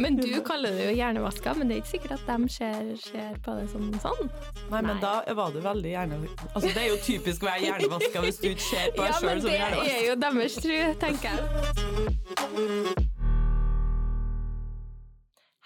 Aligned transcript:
Men 0.00 0.16
du 0.16 0.40
kaller 0.46 0.72
det 0.74 0.84
jo 0.88 0.94
hjernevaska, 0.96 1.54
men 1.58 1.68
det 1.68 1.76
er 1.76 1.82
ikke 1.82 1.92
sikkert 1.92 2.12
at 2.16 2.26
de 2.30 2.48
ser, 2.50 2.96
ser 3.02 3.36
på 3.44 3.54
det 3.58 3.66
som 3.72 3.86
sånn. 4.02 4.30
Nei, 4.72 4.80
men 4.80 4.90
Nei. 4.94 5.00
da 5.02 5.34
var 5.38 5.54
du 5.54 5.60
veldig 5.64 5.92
hjerne... 5.92 6.18
Altså, 6.50 6.68
det 6.68 6.82
er 6.82 6.88
jo 6.90 6.98
typisk 7.04 7.44
å 7.44 7.50
være 7.50 7.62
hjernevaska 7.68 8.24
hvis 8.24 8.40
du 8.42 8.48
ikke 8.50 8.66
ser 8.66 8.90
på 8.96 9.02
deg 9.02 9.10
Ja, 9.12 9.16
men 9.22 9.28
sjøl 9.28 9.40
som 9.44 9.50
det 9.50 9.94
er 9.94 10.04
jo 10.08 10.14
deres 10.26 10.58
tru, 10.64 10.76
tenker 11.04 11.26
jeg. 11.30 11.40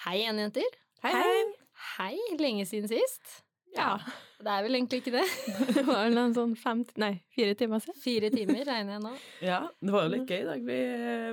Hei 0.04 0.16
igjen, 0.22 0.40
jenter. 0.44 0.78
Hei, 1.04 1.12
hei. 1.16 1.42
Hei, 1.98 2.16
lenge 2.40 2.64
siden 2.68 2.90
sist. 2.90 3.38
Ja. 3.76 3.98
Det 4.38 4.50
er 4.52 4.62
vel 4.64 4.78
egentlig 4.78 5.00
ikke 5.02 5.16
det. 5.16 5.24
Det 5.74 5.82
var 5.86 6.04
vel 6.06 6.20
en 6.22 6.34
sånn 6.36 6.54
fem, 6.58 6.84
nei, 7.02 7.12
fire 7.34 7.56
timer 7.58 7.82
siden. 7.82 7.98
Fire 8.02 8.30
timer 8.34 8.62
regner 8.68 8.96
jeg 8.96 9.02
nå. 9.04 9.12
Ja, 9.44 9.60
det 9.82 9.94
var 9.94 10.06
jo 10.06 10.12
litt 10.14 10.30
gøy 10.30 10.40
i 10.40 10.48
dag. 10.48 10.64
Vi 10.68 10.78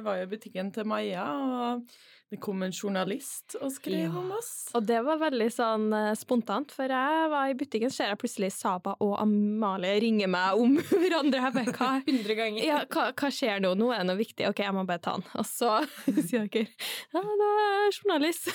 var 0.07 0.19
jo 0.19 0.25
i 0.25 0.31
butikken 0.33 0.71
til 0.73 0.89
Maja, 0.89 1.25
og 1.29 1.97
det 2.35 2.41
kom 2.43 2.61
en 2.67 2.73
journalist 2.75 3.55
og 3.61 3.71
skrev 3.71 4.05
Ja. 4.05 4.11
om 4.19 4.31
oss. 4.35 4.49
Og 4.75 4.83
det 4.85 4.99
var 5.07 5.17
veldig 5.23 5.47
sånn 5.55 5.87
eh, 5.95 6.11
spontant, 6.19 6.71
for 6.75 6.91
jeg 6.91 7.29
var 7.31 7.49
i 7.49 7.55
butikken, 7.57 7.89
så 7.89 8.03
ser 8.03 8.11
jeg 8.11 8.19
plutselig 8.21 8.51
Saba 8.51 8.95
og 8.99 9.15
Amalie 9.23 9.95
ringe 10.03 10.27
meg 10.27 10.59
om 10.59 10.75
hverandre. 11.01 11.39
Jeg 11.45 11.55
bare, 11.55 11.75
hva, 11.79 11.91
Hundre 12.11 12.35
ganger. 12.41 12.63
ja, 12.67 12.81
hva, 12.91 13.07
hva 13.15 13.29
skjer 13.31 13.63
nå? 13.63 13.71
Nå 13.79 13.91
er 13.95 14.03
det 14.03 14.09
noe 14.11 14.19
viktig. 14.19 14.49
Ok, 14.51 14.59
jeg 14.67 14.75
må 14.75 14.83
bare 14.89 14.99
ta 15.07 15.15
den. 15.17 15.25
Og 15.39 15.47
så 15.47 15.77
sier 16.27 16.45
dere 16.51 16.67
ja, 16.67 17.21
det 17.23 17.51
er 17.55 17.95
journalist. 18.01 18.51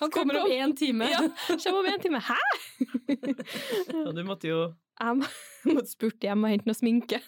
Han 0.00 0.08
kommer 0.14 0.38
om 0.40 0.48
én 0.50 0.70
time. 0.78 1.06
Ja, 1.12 1.20
kommer 1.60 1.80
om 1.82 1.88
en 1.92 2.00
time. 2.00 2.20
Hæ? 2.24 2.36
Ja, 3.92 4.12
du 4.16 4.22
måtte 4.24 4.48
jo 4.48 4.60
Jeg 5.00 5.74
måtte 5.74 5.90
spurte 5.94 6.28
hjem 6.28 6.44
og 6.44 6.52
hente 6.52 6.68
noe 6.68 6.76
sminke. 6.76 7.20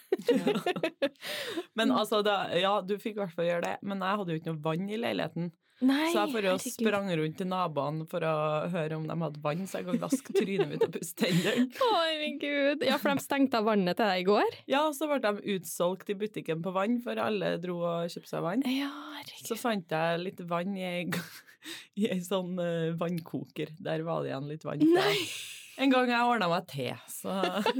Men 1.77 1.93
altså, 1.93 2.21
da, 2.25 2.43
ja, 2.57 2.77
du 2.85 2.95
fikk 3.01 3.17
i 3.17 3.23
hvert 3.23 3.35
fall 3.35 3.49
gjøre 3.49 3.65
det, 3.65 3.75
men 3.85 4.03
jeg 4.03 4.21
hadde 4.21 4.33
jo 4.33 4.41
ikke 4.41 4.53
noe 4.53 4.65
vann 4.69 4.89
i 4.89 4.99
leiligheten. 5.01 5.51
Nei, 5.83 6.11
Så 6.13 6.21
jeg 6.21 6.31
for 6.31 6.47
å 6.47 6.51
sprang 6.61 7.07
rundt 7.17 7.39
til 7.41 7.47
naboene 7.49 8.05
for 8.07 8.23
å 8.23 8.33
høre 8.71 8.95
om 8.95 9.07
de 9.09 9.15
hadde 9.19 9.41
vann, 9.43 9.63
så 9.67 9.81
jeg 9.81 9.87
kan 9.89 9.99
vaske 10.03 10.35
trynet 10.35 10.69
mitt 10.69 10.85
og 10.85 10.93
pusse 10.93 11.15
tennene. 11.19 11.65
Herregud. 11.81 12.85
Ja, 12.87 12.99
for 13.01 13.11
de 13.11 13.23
stengte 13.25 13.59
av 13.59 13.67
vannet 13.67 13.97
til 13.99 14.07
deg 14.07 14.21
i 14.21 14.27
går? 14.29 14.59
Ja, 14.71 14.85
så 14.95 15.09
ble 15.09 15.19
de 15.25 15.57
utsolgt 15.57 16.13
i 16.13 16.17
butikken 16.19 16.61
på 16.63 16.71
vann, 16.75 16.99
for 17.03 17.19
alle 17.19 17.55
dro 17.63 17.81
og 17.81 18.13
kjøpte 18.13 18.31
seg 18.31 18.45
vann. 18.45 18.63
Ja, 18.69 18.93
Så 19.43 19.57
fant 19.59 19.91
jeg 19.91 20.21
litt 20.21 20.45
vann 20.47 20.77
i 20.77 20.85
ei, 20.87 21.03
i 21.99 22.07
ei 22.15 22.21
sånn 22.23 22.55
eh, 22.63 22.93
vannkoker. 22.99 23.75
Der 23.83 24.05
var 24.07 24.23
det 24.23 24.31
igjen 24.31 24.49
litt 24.53 24.63
vann. 24.69 24.85
Nei. 24.93 25.17
En 25.81 25.89
gang 25.89 26.09
jeg 26.11 26.29
ordna 26.29 26.47
meg 26.51 26.67
te, 26.69 26.91
så 27.09 27.33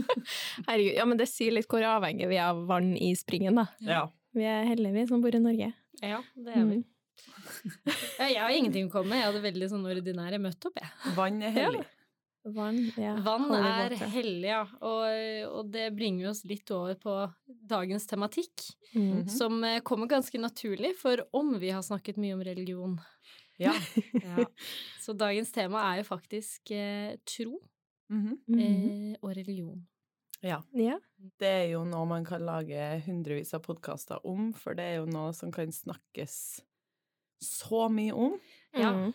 Herregud. 0.68 0.96
Ja, 0.98 1.06
men 1.06 1.20
det 1.20 1.28
sier 1.30 1.54
litt 1.54 1.68
hvor 1.70 1.84
avhengig 1.86 2.28
vi 2.32 2.40
er 2.40 2.50
av 2.52 2.64
vann 2.70 2.94
i 2.98 3.14
springen, 3.20 3.60
da. 3.62 3.68
ja. 3.86 4.08
Vi 4.34 4.46
er 4.50 4.64
heldige, 4.66 4.96
vi 4.96 5.08
som 5.12 5.22
bor 5.22 5.36
i 5.36 5.40
Norge. 5.42 5.68
Ja, 6.02 6.24
det 6.34 6.56
er 6.58 6.64
vi. 6.66 6.80
Mm. 6.82 6.86
Ja, 8.18 8.26
jeg 8.26 8.40
har 8.42 8.50
ingenting 8.56 8.88
å 8.88 8.92
komme 8.92 9.12
med. 9.12 9.20
Jeg 9.22 9.28
hadde 9.30 9.42
veldig 9.44 9.68
sånn 9.70 9.84
ordinær. 9.86 10.34
Jeg 10.34 10.42
møtte 10.42 10.72
opp, 10.72 10.80
jeg. 10.82 11.12
Vann 11.18 11.38
er 11.46 11.54
hellig. 11.54 11.84
Vann, 12.56 12.80
ja. 13.00 13.14
Vann 13.24 13.46
er 13.56 13.94
hellig, 14.12 14.50
ja. 14.50 14.64
Og, 14.84 15.06
og 15.60 15.70
det 15.72 15.86
bringer 15.96 16.32
oss 16.34 16.42
litt 16.50 16.74
over 16.76 16.98
på 17.00 17.18
dagens 17.48 18.08
tematikk, 18.10 18.72
Mm. 18.94 19.12
-hmm. 19.12 19.28
som 19.28 19.64
eh, 19.64 19.80
kommer 19.82 20.06
ganske 20.06 20.38
naturlig, 20.38 20.92
for 21.00 21.18
om 21.34 21.60
vi 21.60 21.70
har 21.70 21.82
snakket 21.82 22.18
mye 22.18 22.34
om 22.34 22.44
religion. 22.44 23.00
Ja. 23.58 23.74
Ja. 24.14 24.46
Så 25.02 25.14
dagens 25.14 25.52
tema 25.52 25.82
er 25.94 25.98
jo 25.98 26.04
faktisk 26.04 26.72
eh, 26.72 27.16
tro 27.26 27.60
Mhm. 28.14 28.60
eh, 28.60 29.16
og 29.22 29.36
religion. 29.36 29.82
ja. 30.44 30.62
Ja. 30.74 31.00
Det 31.40 31.48
er 31.48 31.68
jo 31.72 31.84
noe 31.88 32.06
man 32.06 32.26
kan 32.28 32.42
lage 32.44 33.02
hundrevis 33.06 33.54
av 33.56 33.62
podkaster 33.64 34.20
om, 34.28 34.52
for 34.54 34.76
det 34.76 34.84
er 34.84 34.96
jo 35.02 35.06
noe 35.06 35.32
som 35.34 35.52
kan 35.52 35.72
snakkes 35.72 36.36
så 37.44 37.88
mye 37.92 38.14
om. 38.14 38.36
Ja. 38.76 38.92
Mm. 38.92 39.14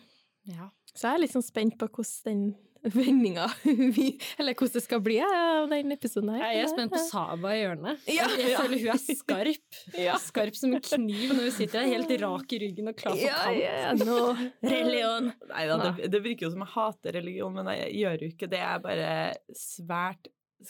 Ja. 0.49 0.69
Så 0.93 1.07
jeg 1.07 1.13
er 1.15 1.21
litt 1.21 1.33
sånn 1.35 1.45
spent 1.45 1.77
på 1.77 1.87
hvordan 1.87 2.25
den 2.25 2.55
vendinga 2.83 3.45
Eller 4.39 4.53
hvordan 4.55 4.73
det 4.75 4.83
skal 4.85 5.01
bli 5.03 5.17
av 5.25 5.67
den 5.71 5.91
episoden 5.95 6.31
her. 6.35 6.45
Jeg 6.53 6.63
er 6.63 6.71
spent 6.71 6.93
på 6.93 7.01
Saba 7.03 7.51
i 7.55 7.59
hjørnet. 7.63 8.05
Ja. 8.07 8.27
Jeg 8.39 8.55
føler 8.55 8.83
hun 8.85 8.93
er 8.95 9.19
skarp. 9.19 9.79
Ja. 9.99 10.15
Skarp 10.21 10.55
som 10.55 10.73
en 10.77 10.83
kniv 10.85 11.33
når 11.35 11.49
hun 11.49 11.55
sitter 11.55 11.81
der 11.81 11.91
helt 11.91 12.11
rak 12.23 12.53
i 12.55 12.59
ryggen 12.63 12.91
og 12.91 12.97
klar 12.99 13.15
for 13.17 13.21
Ja, 13.25 13.37
kamp. 13.43 13.61
ja, 13.61 13.93
no. 14.07 14.17
Religion. 14.63 15.31
Nei 15.51 15.63
da, 15.69 15.77
det, 15.89 16.09
det 16.13 16.21
virker 16.23 16.47
jo 16.47 16.51
som 16.53 16.63
jeg 16.65 16.73
hater 16.77 17.15
religion, 17.19 17.55
men 17.55 17.71
jeg 17.75 17.95
gjør 17.99 18.23
jo 18.23 18.29
ikke 18.33 18.49
det. 18.51 18.61
Jeg 18.63 18.75
er 18.79 18.83
bare 18.85 19.13
svært 19.57 20.29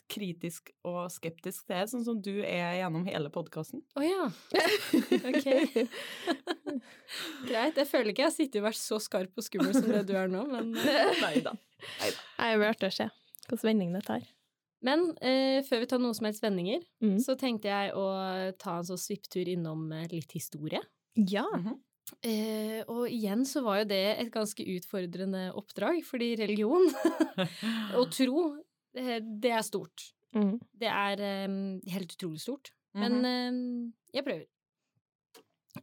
kritisk 0.10 0.70
og 0.86 1.08
skeptisk 1.10 1.64
til 1.66 1.74
det, 1.74 1.86
sånn 1.90 2.04
som 2.06 2.20
du 2.22 2.44
er 2.46 2.76
gjennom 2.78 3.08
hele 3.10 3.32
podkasten. 3.34 3.82
Å 3.98 4.04
ja. 4.06 4.28
Ok. 5.18 5.48
Greit. 7.50 7.80
Jeg 7.80 7.88
føler 7.90 8.12
ikke 8.12 8.22
jeg 8.26 8.30
har 8.30 8.36
sittet 8.36 8.60
og 8.62 8.68
vært 8.68 8.80
så 8.82 9.00
skarp 9.02 9.40
og 9.42 9.46
skummel 9.46 9.74
som 9.74 9.90
det 9.90 10.04
du 10.10 10.14
er 10.20 10.30
nå, 10.32 10.44
men 10.52 10.72
Nei 10.78 11.40
da. 11.46 11.56
Jeg 12.04 12.60
blir 12.60 12.70
artig 12.70 12.90
å 12.90 12.96
se 12.96 13.10
hvilken 13.50 13.66
vending 13.70 13.94
det 13.96 14.04
tar. 14.06 14.26
Men 14.86 15.10
eh, 15.22 15.60
før 15.68 15.82
vi 15.82 15.88
tar 15.92 16.00
noe 16.00 16.16
som 16.16 16.26
helst 16.30 16.44
vendinger, 16.44 16.84
Mm. 17.04 17.18
så 17.20 17.34
tenkte 17.40 17.68
jeg 17.68 17.94
å 17.98 18.06
ta 18.62 18.78
en 18.80 18.86
sånn 18.88 19.02
svipptur 19.02 19.48
innom 19.52 19.92
eh, 19.92 20.06
litt 20.12 20.32
historie. 20.38 20.80
Ja. 21.16 21.44
Eh, 22.26 22.80
og 22.88 23.10
igjen 23.12 23.44
så 23.46 23.62
var 23.66 23.82
jo 23.82 23.90
det 23.92 24.00
et 24.20 24.32
ganske 24.34 24.64
utfordrende 24.78 25.50
oppdrag, 25.60 26.00
fordi 26.08 26.32
religion 26.40 26.88
og 28.00 28.10
tro, 28.16 28.46
eh, 28.98 29.20
det 29.22 29.52
er 29.52 29.66
stort. 29.68 30.08
Mm. 30.36 30.56
Det 30.80 30.90
er 30.90 31.22
eh, 31.26 31.58
helt 31.94 32.16
utrolig 32.16 32.42
stort. 32.44 32.72
Men 32.98 33.20
eh, 33.26 33.60
jeg 34.16 34.26
prøver. 34.26 34.48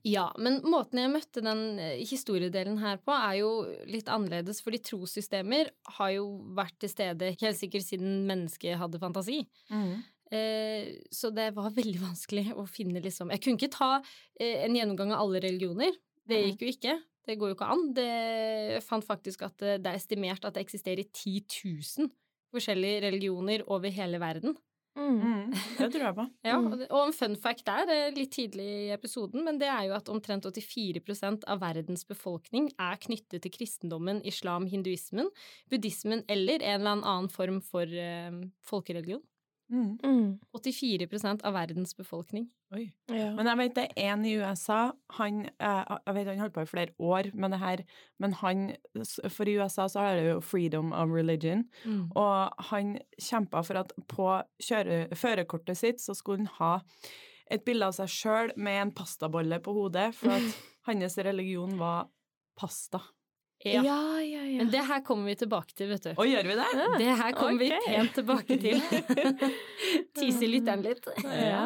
Ja, 0.02 0.24
men 0.42 0.58
måten 0.66 0.98
jeg 0.98 1.12
møtte 1.12 1.42
den 1.46 1.78
eh, 1.78 2.00
historiedelen 2.08 2.78
her 2.82 2.98
på, 2.98 3.14
er 3.14 3.36
jo 3.38 3.50
litt 3.86 4.08
annerledes, 4.10 4.58
fordi 4.64 4.80
trossystemer 4.82 5.70
har 5.98 6.10
jo 6.16 6.24
vært 6.58 6.74
til 6.82 6.90
stede 6.90 7.28
helt 7.40 7.58
sikkert 7.58 7.86
siden 7.86 8.24
mennesket 8.26 8.80
hadde 8.80 8.98
fantasi. 9.02 9.44
Mm. 9.70 10.02
Eh, 10.34 10.88
så 11.14 11.30
det 11.30 11.52
var 11.54 11.70
veldig 11.70 12.00
vanskelig 12.02 12.48
å 12.58 12.64
finne 12.66 12.98
liksom 12.98 13.30
Jeg 13.30 13.44
kunne 13.44 13.60
ikke 13.60 13.70
ta 13.76 13.92
eh, 14.40 14.64
en 14.66 14.74
gjennomgang 14.74 15.12
av 15.14 15.22
alle 15.22 15.38
religioner. 15.44 15.94
Det 16.26 16.40
Mhm. 16.42 16.48
gikk 16.50 16.62
jo 16.66 16.72
ikke. 16.74 16.96
Det 17.26 17.38
går 17.38 17.48
jo 17.52 17.54
ikke 17.54 17.70
an. 17.70 17.92
Det, 17.94 18.08
jeg 18.74 18.82
fant 18.82 19.06
faktisk 19.06 19.42
at 19.46 19.56
det, 19.62 19.82
det 19.84 19.92
er 19.92 20.00
estimert 20.02 20.44
at 20.44 20.54
det 20.58 20.66
eksisterer 20.66 21.06
10 21.14 21.44
000 21.62 22.10
forskjellige 22.54 23.02
religioner 23.06 23.62
over 23.70 23.90
hele 23.90 24.18
verden. 24.22 24.56
Mm. 24.96 25.16
Mhm. 25.20 25.52
Det 25.78 25.90
tror 25.92 26.04
jeg 26.06 26.14
på. 26.16 26.24
Ja, 26.44 26.56
Mm. 26.58 26.86
og 26.90 27.00
en 27.06 27.12
fun 27.12 27.36
fact 27.36 27.64
der, 27.66 28.10
litt 28.16 28.32
tidlig 28.32 28.64
i 28.64 28.90
episoden, 28.94 29.44
men 29.44 29.58
det 29.60 29.68
er 29.68 29.84
jo 29.90 29.94
at 29.94 30.08
omtrent 30.08 30.46
84 30.48 31.44
av 31.46 31.60
verdens 31.60 32.04
befolkning 32.08 32.70
er 32.78 32.96
knyttet 32.96 33.42
til 33.42 33.52
kristendommen, 33.52 34.22
islam, 34.24 34.66
hinduismen, 34.66 35.28
buddhismen 35.70 36.24
eller 36.28 36.62
en 36.62 36.80
eller 36.80 37.02
annen 37.04 37.28
form 37.28 37.60
for 37.60 37.84
eh, 37.84 38.30
folkereligion. 38.64 39.22
Mhm. 39.68 39.98
Mm. 40.04 40.38
84% 40.54 41.42
av 41.44 41.52
verdens 41.54 41.94
befolkning. 41.96 42.48
Oi. 42.74 42.92
Ja. 43.10 43.32
Men 43.34 43.46
jeg 43.46 43.56
vet 43.58 43.74
det 43.74 43.84
er 43.96 44.12
en 44.12 44.24
i 44.24 44.34
USA, 44.38 44.92
han, 45.18 45.40
eh, 45.60 45.96
jeg 46.06 46.14
vet 46.14 46.26
han 46.26 46.38
holdt 46.38 46.54
på 46.54 46.62
i 46.62 46.70
flere 46.70 46.94
år 47.00 47.30
med 47.34 47.50
det 47.50 47.58
her, 47.58 47.82
men 48.18 48.32
han, 48.32 48.76
for 49.28 49.44
i 49.48 49.56
USA 49.58 49.86
så 49.88 50.00
har 50.00 50.16
det 50.16 50.28
jo 50.28 50.40
freedom 50.40 50.92
of 50.92 51.10
religion, 51.10 51.64
og 52.14 52.52
han 52.70 52.98
kjempa 53.20 53.64
for 53.64 53.74
at 53.82 53.92
på 54.08 54.42
kjøre- 54.62 55.10
førerkortet 55.14 55.76
sitt 55.76 55.98
så 56.00 56.14
skulle 56.14 56.38
han 56.46 56.46
ha 56.58 56.80
et 57.50 57.64
bilde 57.64 57.86
av 57.86 57.92
seg 57.94 58.08
sjøl 58.08 58.52
med 58.56 58.82
en 58.82 58.92
pastabolle 58.92 59.60
på 59.62 59.72
hodet, 59.72 60.14
for 60.14 60.30
at 60.30 60.42
hans 60.86 61.18
religion 61.18 61.76
var 61.78 62.08
pasta. 62.58 63.00
Ja. 63.64 63.80
ja, 63.82 64.00
ja, 64.20 64.42
ja. 64.44 64.58
Men 64.58 64.70
det 64.70 64.82
her 64.84 65.00
kommer 65.04 65.30
vi 65.30 65.36
tilbake 65.40 65.74
til, 65.74 65.88
vet 65.90 66.04
du. 66.04 66.10
Og 66.14 66.28
gjør 66.28 66.44
vi 66.46 66.56
det? 66.58 66.66
Det 67.00 67.14
her 67.18 67.36
kommer 67.36 67.62
vi 67.62 67.70
ok. 67.72 67.86
pent 67.86 68.18
tilbake 68.18 68.58
til. 68.60 68.82
Tise 70.18 70.50
lytteren 70.50 70.84
litt. 70.84 71.08
Ja. 71.24 71.64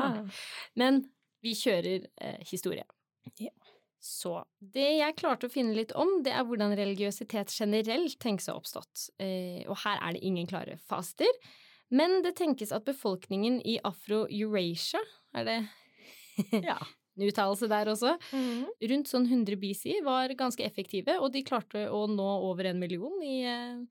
Men 0.78 1.02
vi 1.42 1.56
kjører 1.58 2.06
eh, 2.06 2.38
historie. 2.46 2.86
Ja. 3.42 3.50
Så 4.00 4.38
det 4.64 4.86
jeg 4.96 5.16
klarte 5.18 5.50
å 5.50 5.52
finne 5.52 5.74
litt 5.76 5.92
om, 5.92 6.20
det 6.24 6.32
er 6.32 6.46
hvordan 6.48 6.72
religiøsitet 6.78 7.52
generelt 7.52 8.16
tenkes 8.22 8.48
å 8.48 8.54
ha 8.54 8.62
oppstått. 8.62 9.10
Eh, 9.20 9.66
og 9.66 9.82
her 9.82 10.00
er 10.00 10.16
det 10.16 10.22
ingen 10.24 10.48
klare 10.48 10.78
faster. 10.88 11.28
Men 11.92 12.20
det 12.24 12.36
tenkes 12.38 12.72
at 12.72 12.86
befolkningen 12.86 13.58
i 13.66 13.76
Afro-Eurasia, 13.84 15.02
er 15.36 15.46
det 15.48 15.58
Ja. 16.64 16.78
Uttalelse 17.18 17.68
der 17.68 17.86
også, 17.90 18.16
Mm. 18.32 18.66
rundt 18.90 19.08
sånn 19.08 19.26
100 19.26 19.56
BC 19.56 20.00
var 20.04 20.28
ganske 20.28 20.64
effektive, 20.64 21.18
og 21.20 21.32
de 21.32 21.42
klarte 21.42 21.88
å 21.90 22.06
nå 22.08 22.28
over 22.50 22.66
en 22.66 22.78
million 22.78 23.22
i 23.22 23.42
eh, 23.44 23.82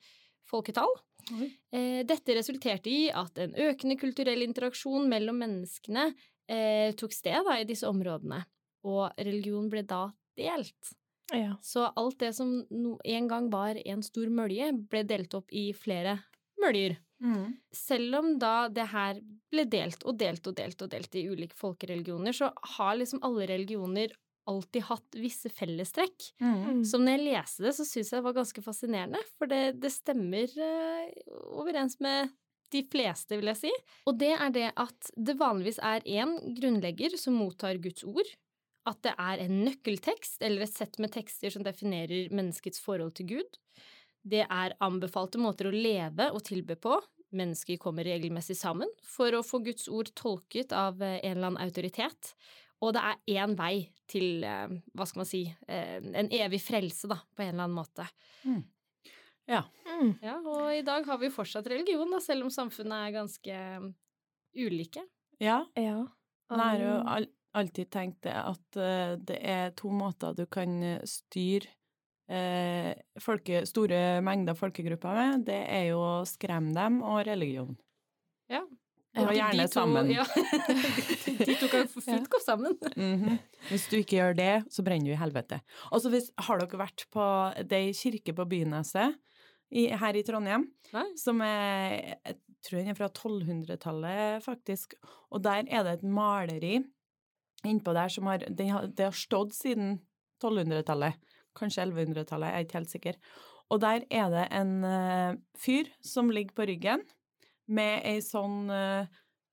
folketall. 0.50 0.90
Mm. 1.32 1.52
Eh, 1.74 2.04
dette 2.04 2.34
resulterte 2.34 2.88
i 2.90 3.10
at 3.12 3.38
en 3.38 3.54
økende 3.54 4.00
kulturell 4.00 4.42
interaksjon 4.42 5.08
mellom 5.08 5.38
menneskene 5.38 6.14
eh, 6.50 6.92
tok 6.98 7.14
sted 7.14 7.44
da, 7.46 7.60
i 7.60 7.66
disse 7.66 7.86
områdene, 7.86 8.46
og 8.84 9.12
religion 9.18 9.70
ble 9.70 9.84
da 9.84 10.12
delt. 10.38 10.96
ja. 11.34 11.58
Så 11.62 11.92
alt 11.96 12.18
det 12.20 12.34
som 12.34 12.66
no 12.72 12.98
en 13.06 13.28
gang 13.28 13.50
var 13.52 13.76
en 13.86 14.02
stor 14.02 14.26
mølje, 14.34 14.72
ble 14.90 15.04
delt 15.04 15.34
opp 15.38 15.52
i 15.52 15.72
flere 15.74 16.24
møljer. 16.60 16.98
Mm. 17.20 17.58
Selv 17.76 18.16
om 18.22 18.32
da 18.40 18.54
det 18.72 18.88
her 18.94 19.20
ble 19.52 19.66
delt 19.70 20.04
og 20.08 20.18
delt 20.22 20.48
og 20.48 20.56
delt 20.58 20.82
og 20.86 20.92
delt 20.94 21.16
i 21.20 21.28
ulike 21.30 21.58
folkereligioner, 21.60 22.36
så 22.36 22.52
har 22.78 22.98
liksom 23.00 23.24
alle 23.28 23.48
religioner 23.50 24.16
alltid 24.50 24.86
hatt 24.88 25.18
visse 25.20 25.52
fellestrekk. 25.54 26.30
Mm. 26.42 26.84
Som 26.88 27.06
når 27.06 27.18
jeg 27.18 27.26
leste 27.28 27.66
det, 27.68 27.74
så 27.78 27.86
syns 27.86 28.12
jeg 28.12 28.18
det 28.18 28.26
var 28.26 28.38
ganske 28.40 28.64
fascinerende, 28.66 29.22
for 29.38 29.52
det, 29.52 29.64
det 29.84 29.92
stemmer 29.94 30.50
uh, 30.58 31.34
overens 31.62 32.00
med 32.04 32.32
de 32.74 32.84
fleste, 32.90 33.38
vil 33.38 33.50
jeg 33.52 33.62
si. 33.64 33.72
Og 34.10 34.18
det 34.22 34.34
er 34.36 34.54
det 34.54 34.68
at 34.78 35.12
det 35.18 35.38
vanligvis 35.40 35.82
er 35.86 36.06
én 36.06 36.36
grunnlegger 36.58 37.18
som 37.18 37.38
mottar 37.38 37.82
Guds 37.82 38.06
ord, 38.08 38.30
at 38.90 39.02
det 39.06 39.14
er 39.22 39.42
en 39.44 39.64
nøkkeltekst 39.68 40.44
eller 40.46 40.66
et 40.66 40.74
sett 40.74 40.98
med 41.02 41.14
tekster 41.14 41.54
som 41.54 41.66
definerer 41.66 42.32
menneskets 42.34 42.82
forhold 42.82 43.16
til 43.20 43.34
Gud. 43.36 43.60
Det 44.30 44.46
er 44.46 44.76
anbefalte 44.84 45.40
måter 45.42 45.70
å 45.70 45.74
leve 45.74 46.30
og 46.34 46.44
tilbe 46.46 46.78
på. 46.80 46.98
Mennesker 47.36 47.78
kommer 47.82 48.08
regelmessig 48.08 48.58
sammen 48.58 48.90
for 49.06 49.36
å 49.38 49.44
få 49.46 49.62
Guds 49.66 49.88
ord 49.92 50.10
tolket 50.18 50.74
av 50.74 51.02
eh, 51.06 51.20
en 51.22 51.38
eller 51.38 51.52
annen 51.52 51.62
autoritet. 51.62 52.34
Og 52.82 52.96
det 52.96 53.04
er 53.06 53.44
én 53.44 53.56
vei 53.60 53.74
til, 54.10 54.44
eh, 54.48 54.76
hva 54.98 55.08
skal 55.08 55.24
man 55.24 55.30
si, 55.30 55.44
eh, 55.68 55.98
en 56.00 56.32
evig 56.34 56.62
frelse, 56.64 57.10
da, 57.12 57.20
på 57.36 57.46
en 57.46 57.54
eller 57.54 57.68
annen 57.68 57.78
måte. 57.78 58.08
Ja. 59.50 59.64
Mm. 59.86 60.14
Ja, 60.22 60.38
og 60.42 60.70
i 60.74 60.86
dag 60.86 61.06
har 61.10 61.20
vi 61.22 61.32
fortsatt 61.34 61.70
religion, 61.70 62.10
da, 62.14 62.22
selv 62.24 62.48
om 62.48 62.54
samfunnet 62.54 63.08
er 63.10 63.18
ganske 63.18 63.60
mm, 63.86 63.90
ulike. 64.66 65.06
ja. 65.42 65.64
Ja. 65.78 66.08
Jeg 66.50 66.58
har 66.58 66.80
jo 66.82 66.94
Um, 67.06 67.26
alltid 67.54 67.90
tenkt 67.94 68.24
det 68.26 68.34
at 68.34 68.78
det 69.26 69.38
er 69.38 69.70
to 69.78 69.92
måter 69.94 70.34
du 70.34 70.48
kan 70.50 70.72
styre 71.06 71.70
eh, 72.30 72.94
folke, 73.22 73.64
store 73.70 74.20
mengder 74.26 74.58
folkegrupper 74.58 75.18
med. 75.18 75.46
Det 75.50 75.60
er 75.66 75.88
jo 75.92 76.00
å 76.04 76.14
skremme 76.30 76.74
dem 76.78 77.02
og 77.06 77.24
religion. 77.28 77.76
Ja. 78.50 78.64
Og 79.20 79.32
gjerne 79.34 79.66
to- 79.66 79.74
sammen. 79.74 80.12
Ja. 80.14 80.24
de 81.48 81.56
to 81.58 81.68
kan 81.72 81.88
fint 81.90 82.28
gå 82.30 82.40
sammen. 82.46 82.76
Mhm. 82.96 83.40
Hvis 83.72 83.88
du 83.90 83.98
ikke 84.00 84.20
gjør 84.20 84.38
det, 84.38 84.52
så 84.72 84.86
brenner 84.86 85.10
du 85.10 85.16
i 85.16 85.20
helvete. 85.20 85.60
Og 85.92 86.04
så 86.04 86.12
har 86.46 86.62
dere 86.62 86.80
vært 86.86 87.08
på 87.14 87.26
ei 87.66 87.90
kirke 87.98 88.36
på 88.38 88.46
Byneset 88.50 89.18
her 89.70 90.18
i 90.18 90.24
Trondheim, 90.26 90.64
Nei. 90.94 91.04
som 91.20 91.42
er 91.46 92.16
Jeg 92.26 92.38
tror 92.66 92.80
den 92.80 92.90
er 92.92 92.98
fra 92.98 93.10
1200-tallet, 93.10 94.44
faktisk. 94.46 94.94
Og 95.32 95.42
der 95.46 95.66
er 95.70 95.84
det 95.86 95.98
et 96.00 96.04
maleri 96.10 96.80
innpå 97.68 97.94
der 97.94 98.10
som 98.14 98.26
har 98.30 98.40
Det 98.50 98.66
har, 98.70 98.88
det 98.88 99.06
har 99.10 99.16
stått 99.16 99.54
siden 99.58 100.00
1200-tallet. 100.44 101.14
Kanskje 101.60 101.86
1100-tallet, 101.86 102.50
jeg 102.50 102.56
er 102.64 102.68
ikke 102.68 102.80
helt 102.80 102.94
sikker. 102.94 103.18
Og 103.70 103.82
der 103.84 104.06
er 104.10 104.30
det 104.34 104.46
en 104.56 104.76
eh, 104.88 105.40
fyr 105.60 105.90
som 106.06 106.32
ligger 106.34 106.56
på 106.58 106.66
ryggen 106.72 107.04
med 107.70 108.02
ei 108.08 108.18
sånn 108.26 108.70
eh, 108.74 109.10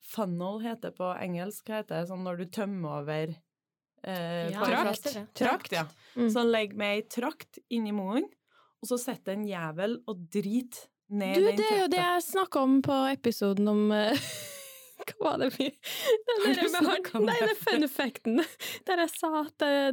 funnel, 0.06 0.62
heter 0.64 0.93
det 0.93 0.97
på 1.00 1.11
engelsk, 1.20 1.67
hva 1.69 1.82
heter 1.82 2.00
det 2.00 2.08
sånn 2.11 2.25
når 2.25 2.41
du 2.41 2.47
tømmer 2.56 3.03
over 3.03 3.35
eh, 3.35 4.49
Ja, 4.55 4.64
trakt. 4.64 5.11
det. 5.11 5.26
Trakt, 5.37 5.76
ja. 5.76 5.85
Mm. 6.14 6.29
Så 6.31 6.41
han 6.41 6.53
legger 6.55 6.81
med 6.81 6.97
ei 6.97 7.06
trakt 7.12 7.61
inni 7.69 7.93
munnen, 7.97 8.29
og 8.81 8.91
så 8.93 8.99
sitter 9.03 9.37
en 9.37 9.47
jævel 9.49 9.99
og 10.06 10.26
driter 10.32 10.87
ned 11.08 11.38
Du, 11.38 11.47
den 11.50 11.61
det 11.61 11.67
er 11.70 11.81
jo 11.85 11.91
det 11.93 12.03
jeg 12.03 12.26
snakka 12.31 12.62
om 12.67 12.79
på 12.85 12.97
episoden 13.12 13.69
om 13.70 13.91
eh, 13.94 14.29
Hva 15.06 15.31
var 15.32 15.38
det 15.44 15.49
vi 15.56 15.69
du 15.70 16.53
der 16.53 16.69
med 16.75 17.06
han- 17.12 17.25
Nei, 17.26 17.37
det? 17.41 17.50
er 17.53 17.61
fun 17.62 17.88
facten. 17.88 18.41
Der 18.87 19.03
jeg 19.05 19.11
sa 19.14 19.31
at 19.44 19.62
eh, 19.62 19.91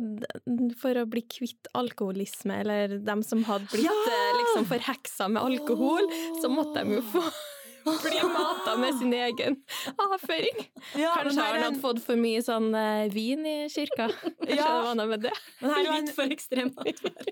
for 0.81 0.93
å 1.01 1.05
bli 1.09 1.21
kvitt 1.29 1.69
alkoholisme, 1.77 2.59
eller 2.63 2.97
dem 2.99 3.21
som 3.23 3.43
hadde 3.47 3.67
blitt 3.71 3.85
Ja! 3.85 3.93
eh, 3.93 4.29
liksom 4.41 4.65
forheksa 4.71 5.29
med 5.29 5.43
alkohol, 5.43 6.07
så 6.41 6.49
måtte 6.49 6.83
de 6.83 6.97
jo 6.97 7.03
få 7.13 7.23
bli 7.83 8.19
mata 8.31 8.77
med 8.79 8.95
sin 8.99 9.11
egen 9.13 9.57
avføring. 9.99 10.61
Ja, 10.95 11.13
Kanskje 11.19 11.41
har 11.43 11.57
han 11.59 11.73
en- 11.73 11.81
fått 11.83 11.99
for 12.05 12.15
mye 12.15 12.39
sånn 12.45 12.69
uh, 12.73 13.09
vin 13.11 13.45
i 13.45 13.55
kirka. 13.69 14.07
Kanskje 14.07 14.55
Ja. 14.55 14.69
det 14.79 14.85
var 14.87 14.95
noe 14.95 15.07
med 15.11 15.21
det. 15.27 15.33
men 15.61 15.71
er 15.71 15.89
en- 15.91 16.05
Litt 16.05 16.13
for 16.15 16.23
ekstremt. 16.31 16.79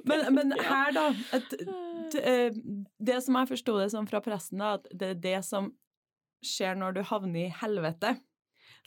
Men, 0.05 0.25
men 0.35 0.51
her, 0.59 0.91
da 0.91 1.05
et, 1.33 1.55
t, 2.11 2.19
eh, 2.19 2.51
Det 2.99 3.21
som 3.23 3.35
jeg 3.39 3.47
forsto 3.55 3.79
det 3.79 3.89
som 3.91 4.05
fra 4.11 4.19
pressen, 4.21 4.59
da, 4.59 4.73
at 4.75 4.87
det 4.91 5.09
er 5.15 5.21
det 5.23 5.39
som 5.47 5.71
skjer 6.45 6.75
når 6.79 6.97
du 6.97 7.01
havner 7.11 7.47
i 7.47 7.53
helvete. 7.61 8.15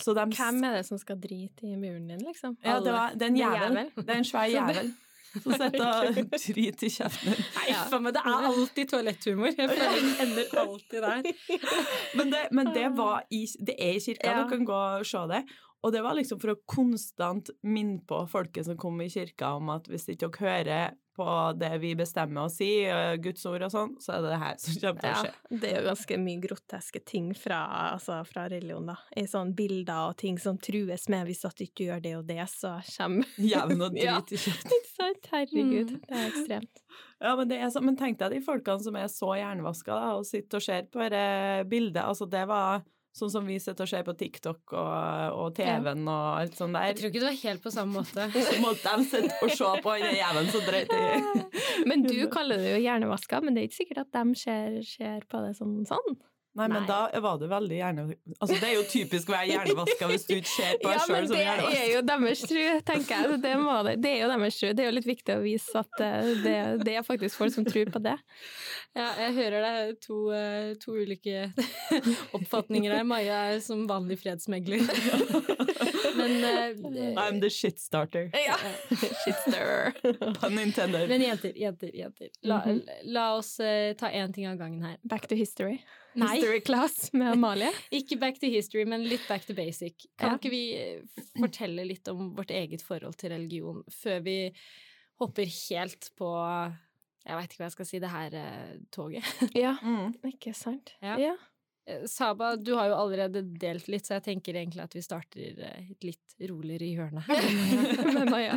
Så 0.01 0.11
de 0.17 0.25
Hvem 0.27 0.65
er 0.67 0.81
det 0.81 0.87
som 0.89 0.99
skal 0.99 1.21
drite 1.23 1.69
i 1.71 1.77
muren 1.79 2.09
din, 2.11 2.23
liksom? 2.27 2.57
Ja, 2.65 2.81
det, 2.83 2.93
var, 2.93 3.13
det 3.15 3.23
er 3.23 3.27
en 3.31 3.37
jævel. 3.39 3.77
Det 3.97 4.11
er 4.11 4.23
en 4.23 4.27
svær 4.27 4.49
jævel 4.57 4.89
som 5.35 5.53
sitter 5.61 5.87
og 5.87 6.15
driter 6.35 6.87
i 6.87 6.91
kjeften. 6.95 7.37
Nei, 7.59 7.69
faen 7.91 8.03
meg, 8.07 8.15
det 8.17 8.23
er 8.25 8.49
alltid 8.51 8.91
toaletthumor. 8.91 9.53
Jeg 9.55 9.71
føler 9.71 9.95
den 9.99 10.11
ender 10.27 10.59
alltid 10.65 10.99
der. 11.03 11.31
Men 12.19 12.33
det, 12.35 12.43
men 12.55 12.71
det 12.75 12.89
var 12.99 13.25
i, 13.35 13.45
det 13.67 13.75
er 13.79 13.97
i 13.99 14.03
kirka, 14.05 14.31
Ja. 14.31 14.43
du 14.43 14.49
kan 14.53 14.67
gå 14.67 14.81
og 14.99 15.07
se 15.07 15.23
det. 15.31 15.43
Og 15.85 15.93
det 15.93 16.01
var 16.05 16.17
liksom 16.17 16.41
for 16.41 16.55
å 16.55 16.61
konstant 16.71 17.51
minne 17.63 18.01
på 18.09 18.23
folket 18.33 18.65
som 18.65 18.77
kom 18.81 19.01
i 19.05 19.11
kirka 19.13 19.55
om 19.59 19.69
at 19.75 19.89
hvis 19.93 20.09
ikke 20.15 20.31
dere 20.33 20.45
hører 20.49 20.95
på 21.15 21.25
det 21.55 21.69
vi 21.79 21.93
bestemmer 21.95 22.49
å 22.49 22.51
si, 22.51 22.67
eh, 22.91 23.13
Guds 23.23 23.45
ord 23.47 23.63
og 23.63 23.71
sånn, 23.71 23.93
så 24.03 24.17
er 24.17 24.23
det 24.25 24.31
det 24.33 24.39
her 24.41 24.57
som 24.59 24.79
kommer 24.83 25.05
til 25.05 25.11
å 25.13 25.19
skje. 25.21 25.29
Ja, 25.31 25.59
det 25.63 25.69
er 25.71 25.77
jo 25.77 25.85
ganske 25.87 26.17
mye 26.25 26.41
groteske 26.43 27.03
ting 27.07 27.29
fra, 27.39 27.59
altså, 27.93 28.17
fra 28.27 28.49
religion, 28.51 28.89
da. 28.91 28.97
I 29.15 29.23
sånne 29.31 29.55
bilder 29.55 30.09
og 30.09 30.17
ting 30.19 30.41
som 30.43 30.59
trues 30.59 31.05
med 31.13 31.29
hvis 31.29 31.45
at 31.47 31.55
du 31.61 31.63
ikke 31.69 31.87
gjør 31.87 32.03
det 32.03 32.15
og 32.19 32.25
det, 32.33 32.41
så 32.51 32.73
kommer 32.97 33.31
Jevn 33.53 33.85
og 33.87 33.95
drit 33.95 34.35
i 34.35 34.41
kjeften. 34.43 34.75
Ikke 34.81 34.91
sant? 34.97 35.31
Herregud, 35.37 35.93
Mm. 35.95 36.01
det 36.09 36.19
er 36.19 36.27
ekstremt. 36.33 36.83
Ja, 37.23 37.37
men, 37.39 37.49
det 37.53 37.61
er 37.63 37.71
så, 37.71 37.85
men 37.85 37.97
tenk 38.01 38.19
deg 38.19 38.35
de 38.35 38.41
folkene 38.43 38.83
som 38.83 38.99
er 38.99 39.07
så 39.13 39.31
hjernevaska 39.39 39.95
da, 39.95 40.11
og 40.19 40.27
sitter 40.27 40.59
og 40.59 40.67
ser 40.67 40.91
på 40.91 40.99
dette 41.05 41.69
bildet. 41.71 42.03
Altså, 42.03 42.27
det 42.27 42.43
var 42.51 42.83
sånn 43.15 43.31
som 43.31 43.47
vi 43.47 43.61
sitter 43.63 43.87
og 43.87 43.91
ser 43.91 44.05
på 44.07 44.15
TikTok 44.19 44.75
og, 44.75 45.39
og 45.39 45.55
TV-en 45.57 46.03
og 46.11 46.41
alt 46.41 46.59
sånt 46.59 46.75
der. 46.75 46.89
Jeg 46.91 46.99
tror 46.99 47.11
ikke 47.11 47.23
det 47.23 47.29
var 47.29 47.41
helt 47.45 47.65
på 47.65 47.73
samme 47.75 48.03
måte. 48.03 48.27
Så 48.49 48.59
måtte 48.63 48.95
de 48.99 49.09
sitte 49.11 49.39
og 49.39 49.55
se 49.55 49.71
på 49.85 49.97
den 50.03 50.17
jævelen 50.19 50.53
som 50.55 50.67
dreit 50.67 50.95
i 50.95 51.03
Men 51.91 52.07
du 52.07 52.17
kaller 52.33 52.63
det 52.63 52.75
jo 52.75 52.83
hjernevaska, 52.83 53.41
men 53.45 53.55
det 53.55 53.63
er 53.63 53.69
ikke 53.71 53.81
sikkert 53.83 54.05
at 54.05 54.17
de 54.17 54.39
ser, 54.39 54.79
ser 54.89 55.27
på 55.31 55.43
det 55.45 55.55
sånn. 55.59 55.77
sånn. 55.89 56.17
Nei, 56.55 56.69
men 56.71 56.85
Nei. 56.85 56.87
da 56.87 57.21
var 57.21 57.39
det 57.41 57.49
veldig 57.51 57.77
hjerne... 57.81 58.03
Altså, 58.39 58.55
det 58.63 58.69
er 58.69 58.75
jo 58.77 58.83
typisk 58.87 59.29
å 59.29 59.33
være 59.35 59.47
hjernevaska 59.51 60.07
hvis 60.07 60.27
du 60.29 60.35
ikke 60.37 60.51
ser 60.53 60.77
på 60.79 60.87
deg 60.87 60.95
Ja, 61.01 61.01
sjøl 61.03 61.15
men 61.17 61.27
som 61.27 61.35
det 61.35 61.41
er 61.41 61.49
hjernevaska. 61.49 61.89
jo 61.91 62.03
deres 62.11 62.43
tru, 62.47 62.61
tenker 62.91 63.15
jeg. 63.25 63.41
Det, 63.43 63.55
må 63.59 63.75
det. 63.89 63.95
det 64.05 64.13
er 64.13 64.21
jo 64.23 64.29
deres 64.31 64.59
tru. 64.61 64.69
Det 64.71 64.85
er 64.85 64.87
jo 64.87 64.93
litt 64.95 65.09
viktig 65.11 65.35
å 65.35 65.43
vise 65.43 65.83
at 65.83 66.05
eh, 66.07 66.29
det, 66.45 66.55
det 66.87 66.95
er 67.01 67.03
faktisk 67.09 67.41
folk 67.41 67.55
som 67.57 67.67
tror 67.67 67.91
på 67.97 68.03
det. 68.05 68.15
Ja, 68.95 69.09
jeg 69.25 69.33
hører 69.41 69.65
det 69.67 69.73
er 69.81 69.91
to, 70.07 70.19
eh, 70.31 70.69
to 70.79 70.95
ulike 70.95 71.49
oppfatninger 72.39 72.95
her. 73.01 73.03
Maja 73.11 73.41
er 73.57 73.59
som 73.67 73.83
vanlig 73.91 74.21
fredsmegler. 74.23 74.87
Men, 76.21 76.37
uh, 76.47 77.19
I'm 77.25 77.41
the 77.43 77.51
shit 77.51 77.81
starter. 77.83 78.31
Ja. 78.39 78.55
Shitster. 79.25 79.91
Pun 80.39 80.59
intended. 80.63 81.09
men 81.11 81.21
jenter, 81.27 81.53
jenter, 81.59 81.91
jenter. 81.95 82.29
La, 82.47 82.61
Mhm. 82.65 82.81
la 83.11 83.25
oss 83.37 83.57
ta 83.99 84.11
én 84.15 84.33
ting 84.33 84.47
av 84.47 84.57
gangen 84.57 84.83
her. 84.87 84.97
Back 85.03 85.27
to 85.27 85.35
history. 85.35 85.83
Nei. 86.17 86.37
History 86.37 86.61
class 86.61 87.13
med 87.13 87.33
Amalie. 87.33 87.71
Ikke 87.99 88.19
back 88.21 88.39
to 88.41 88.47
history, 88.51 88.85
men 88.87 89.03
litt 89.09 89.25
back 89.29 89.47
to 89.47 89.55
basic. 89.55 90.07
Kan 90.19 90.31
Ja. 90.31 90.37
ikke 90.39 90.51
vi 90.53 90.63
eh, 90.79 91.23
fortelle 91.41 91.85
litt 91.89 92.09
om 92.09 92.35
vårt 92.37 92.51
eget 92.55 92.83
forhold 92.87 93.17
til 93.19 93.31
religion 93.35 93.83
før 93.91 94.21
vi 94.23 94.37
hopper 95.21 95.47
helt 95.47 96.11
på 96.19 96.29
jeg 97.25 97.37
veit 97.39 97.49
ikke 97.55 97.63
hva 97.63 97.67
jeg 97.71 97.73
skal 97.73 97.87
si, 97.89 97.99
det 98.03 98.11
her 98.13 98.35
eh, 98.37 98.73
toget. 98.93 99.25
Ja, 99.57 99.75
Mm. 99.83 100.11
ikke 100.29 100.53
sant? 100.55 100.93
Ja. 101.03 101.17
ja. 101.19 101.35
Eh, 101.87 102.05
Saba, 102.09 102.55
du 102.57 102.73
har 102.79 102.89
jo 102.89 102.97
allerede 102.97 103.43
delt 103.61 103.89
litt, 103.93 104.07
så 104.07 104.17
jeg 104.17 104.25
tenker 104.29 104.57
egentlig 104.57 104.85
at 104.85 104.95
vi 104.97 105.03
starter 105.05 105.61
eh, 105.69 105.91
et 105.93 106.07
litt 106.07 106.37
roligere 106.49 106.89
hjørne. 106.89 107.25
med 108.17 108.31
Maja. 108.33 108.57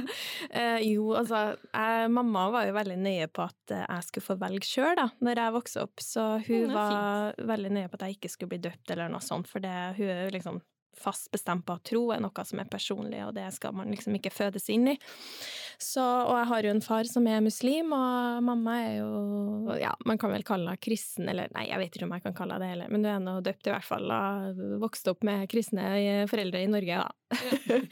Eh, 0.49 0.79
jo, 0.87 1.11
altså, 1.19 1.43
jeg, 1.71 2.13
mamma 2.13 2.47
var 2.53 2.69
jo 2.69 2.77
veldig 2.77 2.97
nøye 3.03 3.27
på 3.31 3.45
at 3.47 3.75
eh, 3.75 3.83
jeg 3.83 4.07
skulle 4.07 4.27
få 4.29 4.37
velge 4.41 4.69
sjøl 4.69 4.95
da 4.97 5.09
når 5.23 5.43
jeg 5.43 5.55
vokste 5.57 5.83
opp, 5.83 6.03
så 6.03 6.29
hun 6.47 6.71
var 6.71 6.87
var 6.87 7.47
veldig 7.51 7.71
nøye 7.73 7.89
på 7.89 7.97
at 7.97 8.07
jeg 8.07 8.17
ikke 8.17 8.31
skulle 8.31 8.55
bli 8.55 8.63
døpt 8.67 8.91
eller 8.93 9.11
noe 9.11 9.23
sånt, 9.23 9.49
for 9.49 9.63
det, 9.63 9.75
hun 9.97 10.09
er 10.09 10.25
jo 10.27 10.33
liksom 10.37 10.59
fast 10.99 11.29
bestemt 11.31 11.65
på 11.67 11.75
at 11.77 11.83
tro 11.87 12.01
er 12.15 12.19
noe 12.23 12.43
som 12.47 12.59
er 12.59 12.69
personlig, 12.71 13.21
og 13.27 13.33
det 13.37 13.47
skal 13.55 13.73
man 13.77 13.91
liksom 13.93 14.15
ikke 14.17 14.31
fødes 14.33 14.69
inn 14.73 14.87
i. 14.93 14.97
Så, 15.77 16.01
og 16.01 16.33
jeg 16.39 16.47
har 16.49 16.63
jo 16.65 16.71
en 16.73 16.81
far 16.81 17.05
som 17.05 17.27
er 17.29 17.41
muslim, 17.45 17.91
og 17.93 18.41
mamma 18.43 18.77
er 18.81 18.95
jo 18.97 19.75
Ja, 19.77 19.91
man 20.09 20.17
kan 20.17 20.31
vel 20.33 20.43
kalle 20.47 20.71
henne 20.71 20.81
kristen, 20.81 21.27
eller 21.29 21.51
nei, 21.53 21.67
jeg 21.69 21.77
vet 21.83 21.95
ikke 21.99 22.07
om 22.07 22.15
jeg 22.17 22.23
kan 22.23 22.33
kalle 22.33 22.55
henne 22.57 22.65
det 22.65 22.71
heller, 22.73 22.89
men 22.95 23.03
du 23.05 23.09
er 23.11 23.19
nå 23.21 23.35
døpt 23.45 23.67
i 23.69 23.73
hvert 23.75 23.85
fall, 23.85 24.09
og 24.09 24.61
vokste 24.81 25.13
opp 25.13 25.23
med 25.27 25.45
kristne 25.51 26.25
foreldre 26.31 26.63
i 26.65 26.71
Norge, 26.71 26.97
da. 27.03 27.07
Ja. 27.07 27.81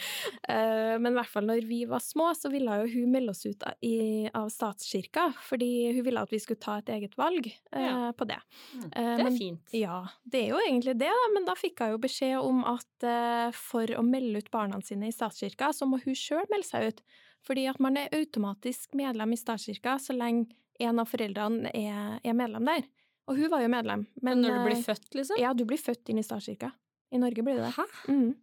Men 1.02 1.12
i 1.12 1.16
hvert 1.18 1.28
fall 1.28 1.44
når 1.48 1.66
vi 1.68 1.82
var 1.90 2.00
små, 2.04 2.30
så 2.38 2.48
ville 2.54 2.72
jo 2.82 2.88
hun 2.94 3.12
melde 3.12 3.34
oss 3.34 3.42
ut 3.46 3.64
av, 3.68 3.74
i, 3.84 4.30
av 4.32 4.48
statskirka, 4.54 5.28
fordi 5.44 5.70
hun 5.98 6.06
ville 6.08 6.22
at 6.24 6.32
vi 6.32 6.40
skulle 6.40 6.62
ta 6.64 6.78
et 6.80 6.92
eget 6.96 7.18
valg 7.20 7.50
eh, 7.52 7.84
Ja. 7.86 8.12
på 8.16 8.28
det. 8.30 8.38
Mm. 8.74 8.86
Eh, 8.86 8.90
Det 8.96 9.20
er 9.20 9.24
men- 9.28 9.38
fint. 9.38 9.74
Ja, 9.76 9.98
det 10.24 10.46
er 10.46 10.50
jo 10.56 10.62
egentlig 10.64 10.96
det, 11.00 11.12
da, 11.12 11.28
men 11.36 11.46
da 11.46 11.56
fikk 11.60 11.84
hun 11.84 11.92
jo 11.96 11.98
beskjed 12.08 12.40
om 12.40 12.64
at 12.64 12.88
eh, 13.04 13.50
for 13.56 13.92
å 13.98 14.04
melde 14.06 14.40
ut 14.44 14.52
barna 14.54 14.80
sine 14.86 15.10
i 15.10 15.16
statskirka, 15.16 15.72
så 15.74 15.88
må 15.90 16.00
hun 16.06 16.16
sjøl 16.16 16.46
melde 16.52 16.68
seg 16.68 16.92
ut. 16.92 17.02
Fordi 17.46 17.68
at 17.70 17.82
man 17.84 17.98
er 18.00 18.14
automatisk 18.16 18.96
medlem 18.98 19.36
i 19.36 19.40
statskirka 19.40 19.98
så 20.02 20.16
lenge 20.16 20.48
en 20.80 21.00
av 21.00 21.10
foreldrene 21.10 21.72
er, 21.75 22.20
er 22.24 22.38
medlem 22.38 22.66
der. 22.72 22.88
Og 23.30 23.40
hun 23.40 23.50
var 23.52 23.62
jo 23.64 23.70
medlem. 23.74 24.08
Men 24.22 24.42
når 24.42 24.54
du 24.54 24.58
eh, 24.58 24.66
blir 24.70 24.82
født, 24.86 25.12
liksom? 25.18 25.38
Ja, 25.42 25.54
du 25.58 25.66
blir 25.66 25.82
født 25.82 26.10
inn 26.14 26.22
i 26.22 26.25
statskirka. 26.25 26.72
I 27.14 27.22
Norge 27.22 27.46
blir 27.46 27.58
du 27.60 27.64
det. 27.66 27.74
Hæ? 27.78 27.86
Mm. 28.10 28.34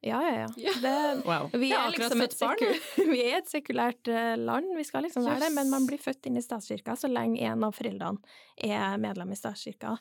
Ja, 0.00 0.18
ja, 0.22 0.34
ja. 0.40 0.48
Ja. 0.56 0.72
Det, 0.82 1.22
Wow. 1.26 1.48
vi, 1.52 1.72
er, 1.72 1.88
er 1.88 1.94
liksom 1.96 2.20
et 2.22 2.36
barn, 2.38 2.60
vi 3.12 3.22
er 3.24 3.40
et 3.40 3.50
sekulært 3.50 4.10
eh, 4.12 4.36
land, 4.38 4.70
vi 4.78 4.84
skal 4.86 5.02
liksom 5.02 5.26
være 5.26 5.48
det, 5.48 5.54
men 5.56 5.72
man 5.72 5.88
blir 5.88 5.98
født 5.98 6.28
inn 6.30 6.38
i 6.38 6.44
statskirka 6.44 6.94
så 6.96 7.10
lenge 7.10 7.40
en 7.42 7.66
av 7.66 7.74
foreldrene 7.74 8.22
er 8.62 9.00
medlem 9.02 9.34
i 9.34 9.38
statskirka. 9.38 9.96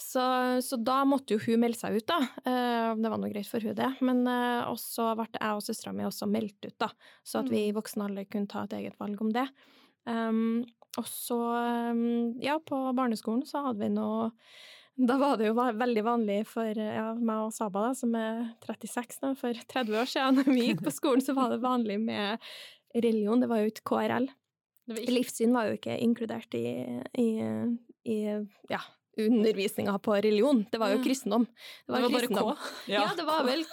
Så, 0.00 0.22
så 0.64 0.78
da 0.80 1.02
måtte 1.08 1.36
jo 1.36 1.42
hun 1.44 1.62
melde 1.62 1.78
seg 1.78 1.98
ut, 1.98 2.06
da. 2.08 2.18
Eh, 2.48 2.90
Det 2.98 3.12
var 3.12 3.20
nå 3.20 3.30
greit 3.32 3.48
for 3.48 3.64
hun, 3.64 3.76
det. 3.78 3.90
Men 4.04 4.24
eh, 4.30 4.68
også 4.70 5.12
ble 5.18 5.28
jeg 5.34 5.56
og 5.58 5.64
søstera 5.64 5.94
mi 5.96 6.06
også 6.08 6.28
meldt 6.30 6.68
ut, 6.68 6.76
da. 6.82 6.90
Så 7.24 7.42
at 7.42 7.50
vi 7.52 7.66
i 7.68 7.74
voksen 7.76 8.04
alder 8.06 8.28
kunne 8.28 8.50
ta 8.50 8.66
et 8.66 8.76
eget 8.80 8.98
valg 9.02 9.20
om 9.22 9.32
det. 9.34 9.46
Um, 10.08 10.64
og 10.98 11.06
så, 11.06 11.38
um, 11.94 12.32
ja, 12.42 12.56
på 12.58 12.78
barneskolen 12.96 13.44
så 13.46 13.62
hadde 13.68 13.84
vi 13.84 13.92
noe 13.94 14.32
da 15.00 15.16
var 15.16 15.38
det 15.40 15.46
jo 15.48 15.54
veldig 15.56 16.02
vanlig 16.04 16.42
for 16.50 16.68
eh, 16.68 16.94
ja, 16.98 17.12
meg 17.16 17.46
og 17.46 17.54
Saba, 17.56 17.86
da, 17.88 17.96
som 17.96 18.12
er 18.18 18.42
36 18.66 19.22
nå, 19.22 19.32
for 19.40 19.56
30 19.72 19.96
år 19.98 20.10
siden, 20.10 20.36
når 20.38 20.50
vi 20.52 20.66
gikk 20.66 20.82
på 20.84 20.92
skolen, 20.92 21.24
så 21.24 21.34
var 21.36 21.48
det 21.52 21.62
vanlig 21.62 21.96
med 22.02 22.42
religion. 22.92 23.40
Det 23.40 23.48
var 23.48 23.62
jo 23.62 23.72
ikke 23.72 23.86
KRL. 23.88 24.28
Livssyn 25.08 25.54
var 25.56 25.70
jo 25.70 25.78
ikke 25.78 25.96
inkludert 26.02 26.54
i, 26.58 26.66
i, 27.16 27.28
i 28.04 28.18
ja, 28.68 28.82
undervisninga 29.28 29.94
på 30.02 30.14
religion. 30.24 30.64
Det 30.72 30.80
var 30.80 30.92
jo 30.94 31.00
kristendom. 31.04 31.46
Det 31.86 31.92
var, 31.92 32.02
Det 32.02 32.12
var 32.12 32.28
bare. 32.28 32.56
K. 32.56 32.92
Ja, 32.92 33.04
det 33.16 33.26
var 33.28 33.44
vel 33.46 33.64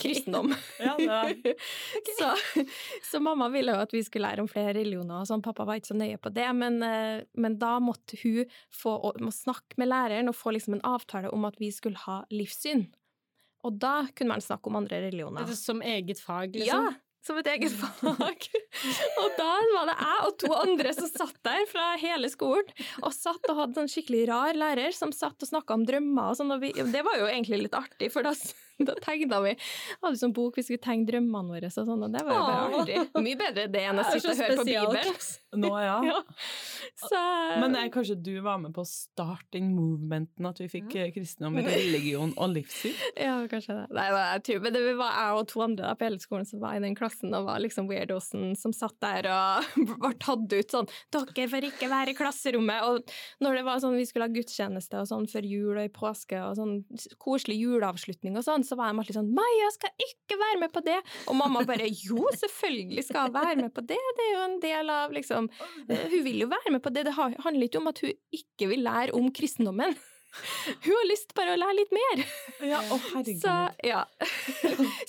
kristendom. 0.00 0.54
Ja, 0.84 0.96
det 0.98 1.06
var 1.08 1.32
så, 2.18 2.32
så 3.10 3.20
mamma 3.22 3.48
ville 3.52 3.74
jo 3.74 3.84
at 3.84 3.94
vi 3.94 4.02
skulle 4.04 4.28
lære 4.28 4.44
om 4.44 4.50
flere 4.50 4.74
religioner, 4.76 5.22
og 5.22 5.30
sånn. 5.30 5.44
pappa 5.44 5.66
var 5.68 5.80
ikke 5.80 5.92
så 5.92 5.98
nøye 5.98 6.18
på 6.20 6.32
det, 6.34 6.48
men, 6.56 6.82
eh, 6.82 7.22
men 7.38 7.58
da 7.60 7.76
måtte 7.82 8.18
hun 8.22 8.50
få 8.74 8.96
må 9.20 9.30
snakke 9.34 9.78
med 9.80 9.90
læreren 9.90 10.30
og 10.30 10.36
få 10.38 10.54
liksom 10.54 10.78
en 10.78 10.86
avtale 10.86 11.30
om 11.34 11.44
at 11.48 11.58
vi 11.60 11.70
skulle 11.74 12.00
ha 12.06 12.22
livssyn. 12.32 12.86
Og 13.64 13.78
da 13.80 14.04
kunne 14.12 14.34
man 14.34 14.44
snakke 14.44 14.68
om 14.68 14.76
andre 14.76 15.00
religioner. 15.06 15.46
Er 15.46 15.56
Som 15.56 15.80
eget 15.80 16.20
fag, 16.20 16.52
liksom? 16.52 16.90
Ja, 16.90 17.03
som 17.24 17.38
et 17.40 17.48
eget 17.54 17.72
fag. 17.72 18.48
og 19.22 19.38
da 19.38 19.50
var 19.72 19.88
det 19.90 19.96
jeg 19.96 20.28
og 20.28 20.36
to 20.42 20.52
andre 20.58 20.92
som 20.96 21.08
satt 21.08 21.38
der 21.46 21.64
fra 21.70 21.86
hele 22.00 22.30
skolen, 22.32 22.68
og 23.02 23.14
satt 23.16 23.48
og 23.50 23.60
hadde 23.62 23.84
en 23.84 23.90
skikkelig 23.90 24.26
rar 24.30 24.58
lærer 24.58 24.94
som 24.96 25.14
satt 25.14 25.40
og 25.40 25.50
snakka 25.50 25.78
om 25.78 25.86
drømmer 25.88 26.32
og 26.32 26.38
sånn, 26.40 26.52
og 26.54 26.62
vi, 26.64 26.74
det 26.76 27.04
var 27.06 27.18
jo 27.20 27.30
egentlig 27.30 27.64
litt 27.64 27.78
artig, 27.78 28.12
for 28.12 28.26
da, 28.26 28.34
da 28.88 28.96
tegna 29.04 29.40
vi 29.44 29.54
Hadde 30.02 30.18
sånn 30.18 30.34
bok 30.34 30.58
vi 30.58 30.64
skulle 30.66 30.82
tegne 30.82 31.06
drømmene 31.08 31.54
våre 31.54 31.70
og 31.70 31.88
sånn, 31.88 32.04
og 32.06 32.14
det 32.14 32.24
var 32.26 32.34
jo 32.34 32.44
bare 32.44 32.82
artig. 32.82 33.00
Mye 33.26 33.40
bedre 33.40 33.66
det 33.70 33.84
enn 33.88 34.02
å 34.02 34.06
sitte 34.08 34.32
og 34.32 34.42
høre 34.42 34.58
på 34.58 34.66
Bibelen. 34.68 35.18
Nå, 35.64 35.70
ja. 35.78 35.98
Ja. 36.02 36.18
Så, 36.98 37.20
Men 37.62 37.76
jeg, 37.78 37.92
kanskje 37.94 38.16
du 38.18 38.32
var 38.42 38.58
med 38.58 38.74
på 38.74 38.82
å 38.82 38.88
starte 38.88 39.54
den 39.54 39.70
movementen, 39.76 40.48
at 40.48 40.58
vi 40.58 40.66
fikk 40.72 40.96
ja. 40.98 41.06
kristendom, 41.14 41.60
religion 41.62 42.32
og 42.34 42.50
livssyn? 42.56 42.96
Ja, 43.14 43.36
kanskje 43.50 43.76
det. 43.78 43.84
Nei, 43.94 44.08
jeg 44.10 44.42
tror, 44.48 44.64
men 44.64 44.74
det 44.74 44.82
var 44.98 45.14
jeg 45.20 45.38
og 45.38 45.46
to 45.52 45.62
andre 45.62 45.84
da 45.84 45.94
på 45.98 46.08
hele 46.08 46.20
skolen 46.22 46.48
som 46.48 46.62
var 46.62 46.78
i 46.78 46.82
den 46.82 46.96
klassen 46.98 47.34
og 47.36 47.46
var 47.48 47.62
liksom 47.62 47.88
weirdosen 47.90 48.54
som 48.58 48.74
satt 48.74 48.96
der 49.04 49.28
og 49.30 49.68
ble 49.92 50.12
tatt 50.22 50.54
ut 50.54 50.74
sånn 50.74 50.88
'Dere 51.14 51.46
får 51.50 51.68
ikke 51.68 51.90
være 51.90 52.14
i 52.14 52.18
klasserommet!' 52.18 52.88
Og 52.88 53.14
når 53.44 53.58
det 53.58 53.64
var 53.66 53.82
sånn 53.82 53.98
vi 53.98 54.06
skulle 54.08 54.28
ha 54.28 54.34
gudstjeneste 54.34 55.00
og 55.00 55.08
sånn 55.10 55.28
før 55.30 55.48
jul 55.48 55.76
og 55.76 55.84
i 55.84 55.92
påske 55.92 56.40
og 56.40 56.56
sånn 56.58 56.74
koselig 57.22 57.58
juleavslutning 57.60 58.38
og 58.38 58.46
sånn, 58.46 58.63
så 58.66 58.78
var 58.78 58.90
de 58.90 59.02
alltid 59.02 59.18
sånn 59.18 59.32
'Maja 59.34 59.68
skal 59.74 60.06
ikke 60.06 60.38
være 60.40 60.60
med 60.62 60.72
på 60.74 60.84
det!' 60.84 61.02
Og 61.28 61.36
mamma 61.36 61.64
bare 61.68 61.90
'Jo, 61.90 62.24
selvfølgelig 62.42 63.04
skal 63.04 63.28
hun 63.28 63.36
være 63.36 63.56
med 63.60 63.74
på 63.74 63.84
det! 63.84 64.00
Det 64.16 64.24
er 64.24 64.32
jo 64.32 64.42
en 64.44 64.58
del 64.60 64.90
av 64.90 65.12
liksom 65.12 65.50
Hun 65.88 66.24
vil 66.24 66.40
jo 66.44 66.48
være 66.48 66.72
med 66.72 66.82
på 66.82 66.92
det. 66.92 67.04
Det 67.06 67.14
handler 67.14 67.68
ikke 67.68 67.82
om 67.82 67.88
at 67.92 68.00
hun 68.00 68.12
ikke 68.32 68.68
vil 68.68 68.84
lære 68.84 69.14
om 69.14 69.30
kristendommen. 69.32 69.94
Hun 70.84 70.94
har 70.94 71.06
lyst 71.08 71.34
bare 71.36 71.54
å 71.54 71.58
lære 71.58 71.76
litt 71.78 71.92
mer. 71.94 72.22
Ja, 72.64 72.80
å 72.90 72.98
herregud. 73.12 73.42
Så, 73.42 73.52
ja. 73.86 74.02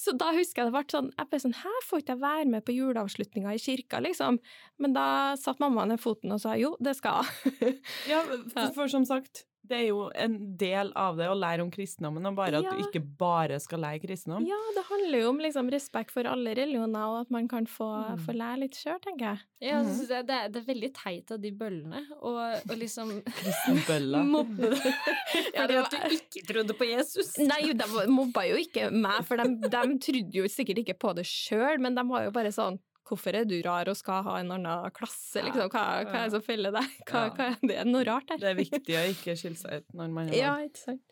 så 0.03 0.13
da 0.17 0.31
husker 0.35 0.61
jeg 0.63 0.69
det 0.69 0.75
ble 0.75 0.83
sånn 0.91 1.09
Jeg 1.15 1.29
ble 1.31 1.39
sånn 1.41 1.57
Her 1.57 1.79
får 1.87 2.03
ikke 2.03 2.15
jeg 2.15 2.23
være 2.23 2.47
med 2.51 2.65
på 2.67 2.75
juleavslutninga 2.75 3.55
i 3.55 3.61
kirka, 3.61 4.01
liksom. 4.05 4.39
Men 4.81 4.95
da 4.97 5.07
satt 5.39 5.61
mamma 5.63 5.87
ned 5.89 6.01
foten 6.03 6.35
og 6.35 6.43
sa 6.43 6.55
jo, 6.59 6.75
det 6.83 6.97
skal 6.99 7.25
jeg. 7.25 7.77
Ja, 8.11 8.21
for, 8.53 8.73
for 8.75 8.91
som 8.91 9.05
sagt, 9.07 9.45
det 9.67 9.77
er 9.77 9.87
jo 9.89 10.09
en 10.15 10.35
del 10.57 10.91
av 10.95 11.17
det 11.17 11.27
å 11.31 11.35
lære 11.37 11.61
om 11.65 11.71
kristendommen, 11.73 12.25
og 12.29 12.35
bare 12.37 12.57
at 12.59 12.63
Ja. 12.63 12.71
du 12.71 12.83
ikke 12.83 13.01
bare 13.17 13.59
skal 13.59 13.79
lære 13.79 14.01
kristendom. 14.03 14.45
ja, 14.47 14.59
det 14.75 14.83
handler 14.89 15.19
jo 15.21 15.29
om 15.29 15.39
liksom 15.39 15.69
respekt 15.71 16.11
for 16.11 16.23
alle 16.29 16.53
religioner, 16.55 17.05
og 17.09 17.21
at 17.21 17.31
man 17.31 17.47
kan 17.47 17.65
få, 17.65 17.89
Mm. 18.15 18.19
få 18.25 18.33
lære 18.35 18.59
litt 18.59 18.73
sjøl, 18.75 18.99
tenker 19.01 19.25
jeg. 19.31 19.39
Ja, 19.69 19.83
synes 19.83 20.09
jeg 20.09 20.27
det, 20.27 20.35
er, 20.35 20.49
det 20.49 20.61
er 20.63 20.73
veldig 20.73 20.93
teit 20.93 21.31
av 21.31 21.41
de 21.41 21.51
bøllene 21.51 22.05
og, 22.21 22.37
og 22.69 22.77
liksom 22.77 23.21
Kristenbølla. 23.39 24.23
mobbe 24.35 24.69
det 24.69 24.81
Ja, 25.55 25.61
fordi 25.65 25.77
at 25.81 25.91
du 25.91 26.15
ikke 26.17 26.45
trodde 26.53 26.73
på 26.77 26.85
Jesus. 26.89 27.37
Nei, 27.39 27.73
de 27.73 28.07
mobba 28.11 28.43
jo 28.49 28.55
ikke 28.61 28.91
meg, 28.91 29.23
for 29.25 29.37
de, 29.37 29.55
de 29.61 29.69
trodde 29.99 30.33
jo 30.33 30.43
sikkert 30.51 30.77
ikke 30.83 30.97
på 30.99 31.15
det 31.15 31.25
sjøl, 31.25 31.79
men 31.79 31.95
de 31.95 32.03
var 32.07 32.25
jo 32.27 32.31
bare 32.31 32.51
sånn 32.55 32.79
Hvorfor 33.05 33.35
er 33.37 33.45
du 33.45 33.53
rar 33.61 33.85
og 33.91 33.97
skal 33.99 34.23
ha 34.25 34.39
en 34.41 34.51
annen 34.55 34.91
klasse, 34.95 35.43
liksom? 35.45 35.67
Hva, 35.69 35.81
hva 36.07 36.21
er 36.23 36.23
det 36.25 36.31
som 36.33 36.41
feller 36.45 36.73
deg? 36.73 36.87
Hva, 37.05 37.19
Ja. 37.27 37.33
hva 37.37 37.49
er 37.51 37.67
det? 37.69 37.79
Noe 37.85 38.03
rart 38.07 38.27
der? 38.31 38.39
Det 38.41 38.49
er 38.49 38.57
viktig 38.57 38.95
å 38.97 39.03
ikke 39.11 39.35
skille 39.37 39.59
seg 39.59 39.83
ut 39.83 39.93
når 39.99 40.13
man 40.15 40.29
er 40.31 40.39
Ja, 40.39 40.53
ikke 40.65 40.81
sant. 40.81 41.03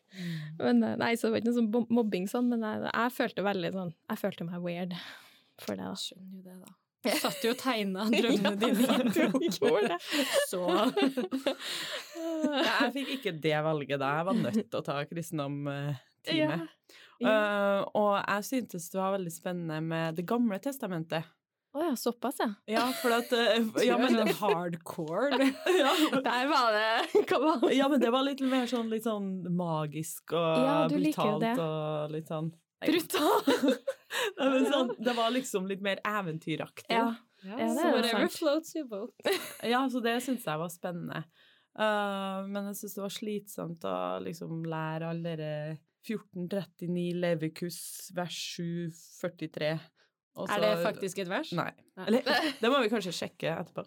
Men, 0.60 0.84
eh, 0.84 0.96
nei, 1.02 1.12
så 1.18 1.28
det 1.28 1.32
var 1.34 1.42
ikke 1.42 1.52
noe 1.52 1.60
sånn 1.60 1.90
mobbing 1.98 2.26
sånn, 2.30 2.50
men 2.50 2.62
jeg, 2.66 2.82
jeg 2.90 3.14
følte 3.16 3.46
veldig 3.46 3.72
sånn 3.74 3.94
Jeg 4.12 4.20
følte 4.22 4.46
meg 4.46 4.62
weird 4.66 4.94
for 5.62 5.76
det, 5.78 5.86
da. 5.86 5.94
Jeg 5.94 6.02
skjønner 6.04 6.34
jo 6.38 6.42
det, 6.48 6.58
da. 6.64 6.74
Du 7.04 7.10
satt 7.20 7.42
jo 7.44 7.50
og 7.52 7.58
tegna 7.60 8.06
drømmene 8.08 8.58
dine. 8.62 8.86
Ja, 8.88 9.72
jeg. 9.84 9.98
Så 10.50 10.62
Ja, 12.16 12.88
jeg 12.88 12.94
fikk 12.96 13.12
ikke 13.18 13.34
det 13.44 13.58
valget 13.66 14.00
da. 14.00 14.12
Jeg 14.20 14.28
var 14.30 14.38
nødt 14.40 14.60
til 14.70 14.80
å 14.80 14.84
ta 14.86 14.98
kristendom-time. 15.10 16.60
Ja. 17.24 17.84
og 17.94 18.14
jeg 18.24 18.46
syntes 18.48 18.90
det 18.92 19.00
var 19.00 19.14
veldig 19.18 19.32
spennende 19.32 19.78
med 19.84 20.16
Det 20.18 20.26
gamle 20.28 20.58
testamentet. 20.64 21.28
Å 21.74 21.82
ja, 21.82 21.94
såpass, 21.98 22.38
ja. 22.40 22.52
Ja, 22.70 22.84
for 23.02 23.16
at 23.16 23.32
eh, 23.34 23.64
Ja, 23.88 23.96
men 23.98 24.14
det, 24.20 24.36
hardcore. 24.38 25.40
ja, 25.82 25.94
Der 26.22 26.48
var 26.52 26.76
det 26.76 27.24
Kom 27.30 27.48
an. 27.50 27.64
ja, 27.74 27.88
men 27.90 28.00
det 28.04 28.12
var 28.14 28.22
litt 28.28 28.44
mer 28.46 28.68
sånn, 28.70 28.92
litt 28.94 29.08
sånn 29.08 29.32
magisk 29.58 30.36
og 30.38 30.66
Ja, 30.68 30.76
du 30.92 31.00
liker 31.02 31.32
brutalt 31.34 31.46
det. 31.48 31.54
og 31.66 32.14
litt 32.14 32.30
sånn 32.30 32.52
Brutalt! 32.84 33.50
Nei, 34.38 34.48
men 34.54 34.66
sånn, 34.70 34.92
Det 35.02 35.14
var 35.18 35.32
liksom 35.34 35.66
litt 35.72 35.82
mer 35.82 36.02
eventyraktig. 36.06 36.94
Ja. 36.94 37.14
Ja, 37.44 37.56
Ja, 37.58 37.70
det 37.76 37.82
er 37.88 37.96
whatever 37.98 38.28
sant. 38.28 38.36
floats 38.40 38.76
your 38.78 38.86
boat. 38.92 39.32
Ja, 39.68 39.82
så 39.92 40.00
det 40.04 40.14
syns 40.24 40.46
jeg 40.48 40.60
var 40.62 40.70
spennende. 40.72 41.24
Uh, 41.74 42.44
men 42.48 42.70
jeg 42.70 42.78
syns 42.84 42.94
det 42.96 43.02
var 43.04 43.12
slitsomt 43.16 43.88
å 43.90 43.96
liksom 44.24 44.62
lære 44.70 45.10
alle 45.10 45.34
dere 45.34 45.50
1439 46.06 47.16
Levikus 47.24 47.80
vers 48.16 48.38
743. 48.60 49.74
Og 50.36 50.50
Er 50.50 50.62
det 50.64 50.76
faktisk 50.82 51.20
et 51.22 51.30
vers? 51.30 51.52
Nei. 51.54 51.72
Nei. 52.00 52.06
Eller, 52.10 52.24
det 52.62 52.72
må 52.74 52.80
vi 52.82 52.90
kanskje 52.94 53.14
sjekke 53.14 53.54
etterpå. 53.60 53.86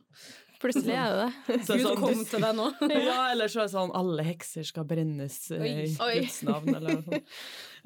Plutselig 0.57 0.95
er 0.97 1.11
det 1.13 1.25
det. 1.51 1.57
Så 1.69 1.75
Gud 1.77 1.83
sånn- 1.85 1.99
kom 2.01 2.21
til 2.31 2.41
deg 2.47 2.55
nå. 2.57 2.67
Ja, 3.11 3.17
eller 3.35 3.51
så 3.53 3.61
er 3.61 3.67
det 3.67 3.73
sånn 3.75 3.91
alle 3.99 4.25
hekser 4.25 4.65
skal 4.65 4.87
brennes 4.89 5.35
Oi. 5.53 5.59
i 5.59 5.73
Oi. 5.83 5.89
Oi. 6.07 6.13
Guds 6.23 6.39
navn, 6.49 6.71
eller 6.79 6.95
noe 6.95 7.05
sånt. 7.05 7.35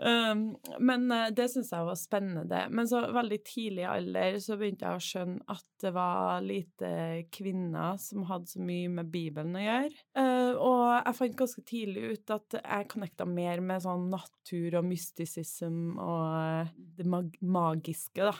Um, 0.00 0.42
men 0.86 1.10
eh, 1.12 1.26
det 1.36 1.48
syns 1.52 1.72
jeg 1.74 1.88
var 1.88 1.98
spennende. 1.98 2.60
Men 2.72 2.86
så 2.88 3.00
veldig 3.12 3.38
tidlig 3.48 3.82
i 3.82 3.88
alder 3.90 4.38
så 4.40 4.56
begynte 4.60 4.86
jeg 4.86 5.00
å 5.00 5.02
skjønne 5.08 5.56
at 5.56 5.66
det 5.82 5.92
var 5.96 6.44
lite 6.46 6.92
kvinner 7.34 7.98
som 8.00 8.22
hadde 8.28 8.52
så 8.52 8.62
mye 8.64 8.92
med 9.00 9.10
Bibelen 9.12 9.58
å 9.58 9.64
gjøre. 9.66 9.90
Uh, 10.14 10.52
og 10.54 10.84
jeg 11.00 11.18
fant 11.18 11.36
ganske 11.42 11.66
tidlig 11.68 12.06
ut 12.14 12.36
at 12.36 12.60
jeg 12.60 12.88
connecta 12.94 13.26
mer 13.28 13.64
med 13.66 13.82
sånn 13.84 14.06
natur 14.14 14.78
og 14.78 14.86
mystisism 14.92 15.98
og 15.98 16.24
eh, 16.38 16.72
det 17.02 17.08
mag 17.10 17.34
magiske, 17.42 18.30
da. 18.30 18.36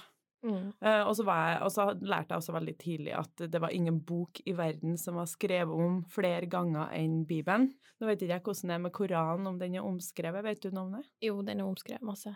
Mm. 0.46 0.72
Eh, 0.80 1.02
og, 1.04 1.12
så 1.18 1.24
var 1.28 1.40
jeg, 1.44 1.60
og 1.66 1.72
så 1.74 1.86
lærte 2.00 2.32
jeg 2.32 2.42
også 2.42 2.56
veldig 2.56 2.76
tidlig 2.80 3.14
at 3.18 3.44
det 3.52 3.60
var 3.60 3.74
ingen 3.76 4.00
bok 4.06 4.40
i 4.48 4.54
verden 4.56 4.96
som 5.00 5.18
var 5.20 5.28
skrevet 5.30 5.74
om 5.74 6.00
flere 6.10 6.48
ganger 6.50 6.92
enn 6.96 7.22
Bibelen. 7.28 7.70
Nå 8.00 8.08
vet 8.08 8.24
ikke 8.24 8.38
jeg 8.38 8.46
hvordan 8.46 8.72
det 8.72 8.76
er 8.78 8.84
med 8.86 8.94
Koranen, 8.96 9.48
om 9.50 9.58
den 9.60 9.76
er 9.76 9.86
omskrevet. 9.86 10.46
Vet 10.46 10.62
du 10.64 10.70
noe 10.72 10.88
om 10.88 11.00
det? 11.00 11.06
Jo, 11.26 11.40
den 11.44 11.60
er 11.60 11.68
omskrevet 11.68 12.06
masse. 12.06 12.32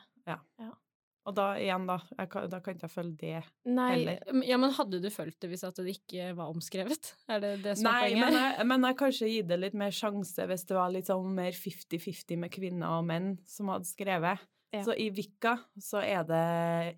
Og 1.24 1.32
da 1.32 1.54
igjen, 1.56 1.86
da. 1.88 1.96
Jeg 2.18 2.50
da 2.52 2.58
kan 2.60 2.74
ikke 2.76 2.84
jeg 2.84 2.92
følge 2.92 3.14
det. 3.22 3.38
Nei, 3.72 3.88
Heller. 3.94 4.42
Ja, 4.44 4.58
men 4.60 4.74
hadde 4.76 5.00
du 5.00 5.08
følt 5.12 5.38
det 5.40 5.48
hvis 5.54 5.64
at 5.64 5.78
det 5.80 5.94
ikke 5.96 6.34
var 6.36 6.52
omskrevet? 6.52 7.14
Er 7.32 7.40
det 7.40 7.52
det 7.64 7.78
som 7.80 7.88
er 7.88 7.94
Nei, 7.94 8.10
men 8.18 8.26
poenget? 8.28 8.42
jeg, 8.44 8.66
men 8.68 8.88
jeg 8.88 8.98
kanskje 9.00 9.30
gitt 9.32 9.48
det 9.48 9.58
litt 9.62 9.78
mer 9.80 9.94
sjanse 9.96 10.48
hvis 10.50 10.66
det 10.68 10.76
var 10.76 10.92
litt 10.92 11.08
sånn 11.08 11.30
mer 11.38 11.56
50-50 11.56 12.42
med 12.44 12.52
kvinner 12.52 12.98
og 12.98 13.08
menn 13.08 13.32
som 13.48 13.72
hadde 13.72 13.88
skrevet. 13.88 14.44
Ja. 14.74 14.82
Så 14.84 14.96
i 15.00 15.08
Vika 15.14 15.56
så 15.80 16.02
er 16.04 16.28
det 16.28 16.44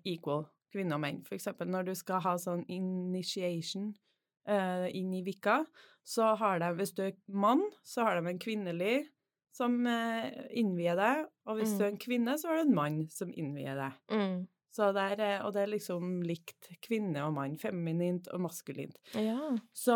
equal, 0.09 0.43
kvinner 0.73 0.97
og 0.97 1.01
menn. 1.03 1.21
For 1.27 1.35
eksempel 1.37 1.69
når 1.71 1.89
du 1.89 1.93
skal 1.95 2.21
ha 2.25 2.35
sånn 2.41 2.65
initiation 2.73 3.93
uh, 4.49 4.87
inn 4.95 5.13
i 5.13 5.23
Vika, 5.25 5.61
så 6.07 6.33
har 6.39 6.59
de, 6.63 6.71
hvis 6.79 6.93
du 6.95 7.03
er 7.09 7.15
mann, 7.27 7.63
så 7.83 8.05
har 8.07 8.19
de 8.21 8.29
en 8.31 8.39
kvinnelig 8.39 9.07
som 9.57 9.79
uh, 9.89 10.27
innvier 10.53 10.95
deg, 10.99 11.25
og 11.49 11.57
hvis 11.59 11.73
Mm. 11.73 11.77
du 11.79 11.83
er 11.83 11.89
en 11.91 11.97
kvinne, 12.03 12.37
så 12.37 12.47
har 12.51 12.55
du 12.61 12.67
en 12.69 12.75
mann 12.77 12.99
som 13.09 13.31
innvier 13.33 13.75
deg. 13.75 13.97
mm. 14.13 14.47
Så 14.77 14.91
er, 14.93 15.19
eh, 15.19 15.39
og 15.41 15.53
det 15.55 15.61
er 15.63 15.71
liksom 15.71 16.21
likt 16.21 16.67
kvinne 16.85 17.23
og 17.25 17.31
mann, 17.33 17.55
feminint 17.57 18.27
og 18.29 18.43
maskulint. 18.43 18.93
Ja. 19.17 19.55
Så 19.73 19.95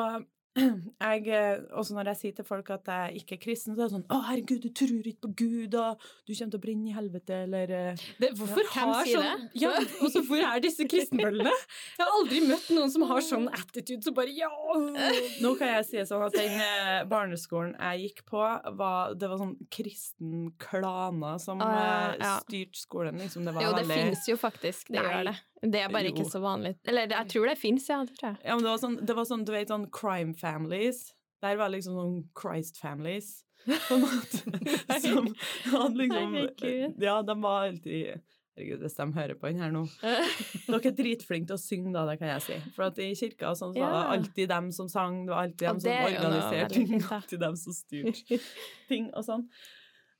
jeg, 0.55 1.27
eh, 1.31 1.61
også 1.71 1.95
når 1.95 2.09
jeg 2.11 2.17
sier 2.19 2.33
til 2.35 2.45
folk 2.45 2.69
at 2.75 2.89
jeg 2.91 3.21
ikke 3.21 3.37
er 3.37 3.41
kristen, 3.45 3.75
så 3.75 3.85
er 3.85 3.87
det 3.87 3.93
sånn 3.93 4.07
'Å, 4.11 4.17
herregud, 4.27 4.59
du 4.65 4.71
tror 4.75 5.07
ikke 5.07 5.23
på 5.27 5.31
Gud, 5.41 5.75
og 5.79 6.01
du 6.27 6.33
kommer 6.35 6.51
til 6.51 6.59
å 6.59 6.63
brenne 6.65 6.89
i 6.89 6.95
helvete', 6.95 7.37
eller 7.45 7.71
eh, 7.71 8.01
Det, 8.19 8.31
hvorfor 8.35 8.65
Ja, 8.65 8.85
har 8.91 9.05
sånn 9.07 9.23
det? 9.23 9.61
Ja, 9.61 9.71
så 10.13 10.23
hvor 10.27 10.43
er 10.43 10.59
disse 10.59 10.87
kristenbøllene? 10.91 11.53
Jeg 11.95 12.03
har 12.03 12.11
aldri 12.19 12.41
møtt 12.49 12.67
noen 12.75 12.91
som 12.91 13.05
har 13.07 13.23
sånn 13.23 13.47
attitude 13.47 14.03
som 14.03 14.17
bare 14.17 14.35
ja! 14.35 14.51
Nå 15.43 15.53
kan 15.59 15.71
jeg 15.77 15.87
si 15.87 16.03
sånn 16.09 16.25
at 16.27 16.35
den 16.35 16.57
eh, 16.59 17.03
barneskolen 17.07 17.77
jeg 17.79 18.09
gikk 18.09 18.25
på, 18.27 18.43
var, 18.75 19.15
det 19.15 19.31
var 19.31 19.39
sånn 19.39 19.55
kristen 19.71 20.51
klaner 20.59 21.39
som 21.39 21.61
uh, 21.63 22.11
ja, 22.19 22.35
styrte 22.43 22.79
skolen. 22.79 23.17
Liksom. 23.23 23.47
Det 23.47 23.55
var 23.55 23.63
Jo, 23.63 23.71
det 23.77 23.87
veldig 23.87 24.11
fins 24.11 24.27
jo 24.27 24.37
faktisk, 24.39 24.91
det 24.91 24.99
Nei. 24.99 25.07
gjør 25.07 25.31
det. 25.31 25.37
Det 25.61 25.77
er 25.77 25.91
bare 25.93 26.09
ikke 26.09 26.25
så 26.25 26.39
vanlig. 26.41 26.73
Eller 26.89 27.11
jeg 27.11 27.29
tror 27.29 27.45
det 27.51 27.57
fins, 27.61 27.85
ja. 27.89 27.99
Det 28.07 28.15
tror 28.17 28.31
jeg. 28.31 28.37
Ja, 28.47 28.55
men 28.55 28.65
det 28.65 28.71
var 28.71 28.79
sånn, 28.81 28.95
det 29.05 29.15
var 29.17 29.27
sånn, 29.29 29.43
du 29.45 29.51
vet, 29.53 29.69
sånn 29.69 29.85
crime 29.93 30.33
families. 30.41 31.11
Der 31.41 31.57
var 31.57 31.71
liksom 31.73 31.95
sånn 31.97 32.19
Christ 32.37 32.77
families. 32.81 33.39
På 33.65 33.97
en 33.97 34.05
måte. 34.05 34.41
Som 35.03 35.31
hadde 35.71 35.97
liksom 36.01 36.35
Herregud. 36.35 37.01
Ja, 37.03 37.21
de 37.25 37.35
var 37.41 37.67
alltid 37.67 38.21
Herregud, 38.51 38.81
hvis 38.83 38.97
de 38.97 39.07
hører 39.15 39.37
på 39.39 39.51
den 39.51 39.61
her 39.61 39.73
nå 39.73 39.83
Dere 40.71 40.79
er 40.89 40.95
dritflinke 40.97 41.51
til 41.51 41.57
å 41.57 41.61
synge, 41.61 41.93
da, 41.95 42.05
det 42.09 42.17
kan 42.21 42.33
jeg 42.33 42.45
si. 42.47 42.57
For 42.75 42.89
at 42.89 42.99
i 43.01 43.11
kirka 43.17 43.53
sånn, 43.57 43.75
så 43.75 43.83
var 43.83 43.93
det 43.95 44.15
alltid 44.17 44.51
dem 44.51 44.71
som 44.75 44.89
sang, 44.91 45.21
det 45.27 45.35
var 45.35 45.45
alltid 45.47 45.67
dem 45.67 45.83
som 45.83 45.93
er 45.93 46.09
organiserte 46.09 46.73
ting, 46.73 47.05
alltid 47.19 47.45
dem 47.45 47.61
som 47.61 47.77
styrte 47.77 48.41
ting 48.91 49.07
og 49.13 49.27
sånn. 49.29 49.45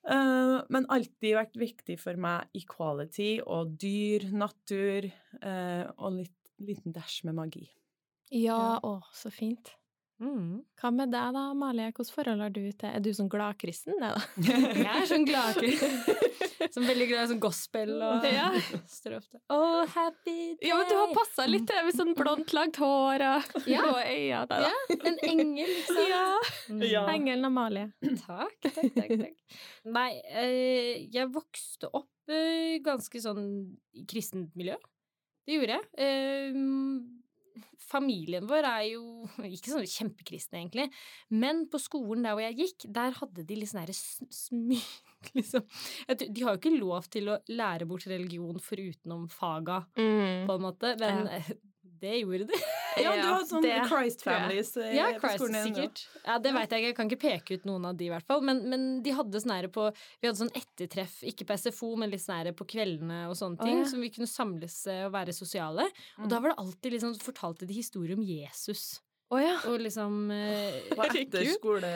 Uh, 0.01 0.63
men 0.73 0.87
alltid 0.89 1.35
vært 1.37 1.59
viktig 1.61 1.99
for 2.01 2.17
meg 2.17 2.49
equality 2.57 3.35
og 3.43 3.75
dyr, 3.81 4.31
natur 4.33 5.05
uh, 5.43 5.91
og 6.01 6.15
litt 6.15 6.37
liten 6.61 6.93
dash 6.95 7.21
med 7.27 7.37
magi. 7.37 7.67
Ja, 8.31 8.79
å, 8.85 8.99
så 9.13 9.29
fint. 9.33 9.73
Mm. 10.21 10.59
Hva 10.77 10.89
med 10.93 11.09
deg 11.09 11.31
da, 11.33 11.41
Amalie? 11.49 11.87
Hvilket 11.89 12.11
forhold 12.13 12.41
har 12.43 12.51
du 12.53 12.59
til 12.77 12.89
Er 12.91 12.99
du 13.01 13.07
sånn 13.17 13.29
gladkristen, 13.31 13.95
det 13.97 14.11
da? 14.13 14.19
Jeg 14.77 14.85
er 14.85 15.07
sånn 15.09 15.25
gladkristen. 15.25 15.95
Som 16.75 16.85
veldig 16.85 17.07
glad 17.09 17.23
i 17.25 17.31
sånn 17.31 17.41
gospel 17.41 17.89
og 18.05 18.27
Ja. 18.29 18.51
strøfte. 18.87 19.39
Oh, 19.49 19.81
happy 19.95 20.35
day! 20.59 20.69
Ja, 20.69 20.77
men 20.77 20.91
du 20.91 20.93
har 20.99 21.09
passa 21.17 21.47
litt 21.49 21.65
til 21.65 21.73
det 21.79 21.87
med 21.89 21.97
sånn 21.97 22.13
blondt, 22.15 22.53
lagt 22.53 22.77
hår 22.83 23.25
og 23.31 23.65
Ja. 23.65 23.81
blå 23.81 23.95
øyne. 23.97 24.43
Da. 24.51 24.59
Ja, 24.67 24.99
en 25.09 25.17
engel, 25.25 25.73
liksom. 25.73 26.01
Ja. 26.11 26.23
Mm. 26.69 26.85
Ja. 26.91 27.03
Engelen 27.15 27.49
Amalie. 27.49 27.87
Takk, 28.21 28.55
takk, 28.69 28.93
takk. 28.95 29.11
takk. 29.25 29.59
Nei, 29.97 30.11
eh, 30.29 31.07
jeg 31.17 31.31
vokste 31.33 31.89
opp 31.97 32.07
eh, 32.29 32.77
ganske 32.85 33.19
sånn 33.25 33.43
i 33.97 34.05
kristent 34.07 34.53
miljø. 34.55 34.77
Det 35.49 35.57
gjorde 35.57 35.79
jeg. 35.81 35.89
Eh, 37.55 37.61
familien 37.91 38.45
vår 38.47 38.63
er 38.69 38.83
jo 38.93 39.03
ikke 39.55 39.73
sånn 39.73 39.87
kjempekristne, 39.87 40.61
egentlig. 40.61 40.87
Men 41.29 41.65
på 41.71 41.79
skolen 41.81 42.23
der 42.27 42.35
hvor 42.37 42.45
jeg 42.45 42.57
gikk, 42.61 42.85
der 42.97 43.11
hadde 43.19 43.45
de 43.47 43.55
litt 43.59 43.71
sånn 43.73 43.83
herre 43.83 43.95
smyg... 43.95 44.85
Liksom. 45.37 45.61
De 46.17 46.41
har 46.41 46.55
jo 46.55 46.57
ikke 46.57 46.71
lov 46.81 47.05
til 47.13 47.27
å 47.29 47.35
lære 47.53 47.85
bort 47.85 48.07
religion 48.09 48.57
forutenom 48.57 49.27
faga, 49.29 49.83
Mm. 49.95 50.47
på 50.47 50.55
en 50.57 50.63
måte, 50.65 50.95
men 50.97 51.27
det 52.01 52.15
gjorde 52.23 52.47
de. 52.49 52.57
Ja, 52.99 53.13
du 53.15 53.27
har 53.27 53.45
sånn 53.47 53.63
det 53.65 53.75
Christ 53.87 54.23
families 54.25 54.73
Ja, 54.75 55.07
på 55.15 55.23
Christ, 55.23 55.39
skolen 55.39 55.57
din, 55.57 55.61
ja. 55.61 55.85
sikkert. 55.87 56.23
Ja, 56.25 56.37
det 56.43 56.53
veit 56.55 56.73
jeg 56.73 56.81
ikke. 56.83 56.89
Jeg 56.91 56.97
kan 56.97 57.11
ikke 57.11 57.21
peke 57.21 57.59
ut 57.59 57.67
noen 57.69 57.87
av 57.89 57.99
de, 57.99 58.07
i 58.09 58.11
hvert 58.13 58.27
fall. 58.27 58.43
Men, 58.45 58.63
men 58.71 58.87
de 59.05 59.15
hadde 59.15 59.41
sånn 59.43 59.69
på 59.73 59.87
Vi 59.93 60.27
hadde 60.29 60.39
sånn 60.41 60.53
ettertreff, 60.57 61.21
ikke 61.27 61.47
på 61.49 61.59
SFO, 61.61 61.93
men 61.99 62.11
litt 62.13 62.23
sånn 62.23 62.51
på 62.57 62.67
kveldene 62.73 63.23
og 63.29 63.37
sånne 63.39 63.61
ting, 63.61 63.71
ting, 63.71 63.85
ja. 63.85 63.91
som 63.93 64.03
vi 64.03 64.11
kunne 64.13 64.29
samles 64.29 64.81
eh, 64.91 65.05
og 65.07 65.15
være 65.15 65.35
sosiale. 65.35 65.87
Og 66.19 66.29
da 66.31 66.41
var 66.41 66.53
det 66.53 66.59
alltid 66.65 66.97
liksom 66.97 67.15
fortalte 67.21 67.69
de 67.69 67.77
historier 67.77 68.17
om 68.17 68.25
Jesus. 68.25 68.99
Oh, 69.31 69.39
ja. 69.39 69.55
Og 69.71 69.79
liksom 69.79 70.31
eh, 70.35 70.91
På 70.91 71.07
etterskole, 71.07 71.91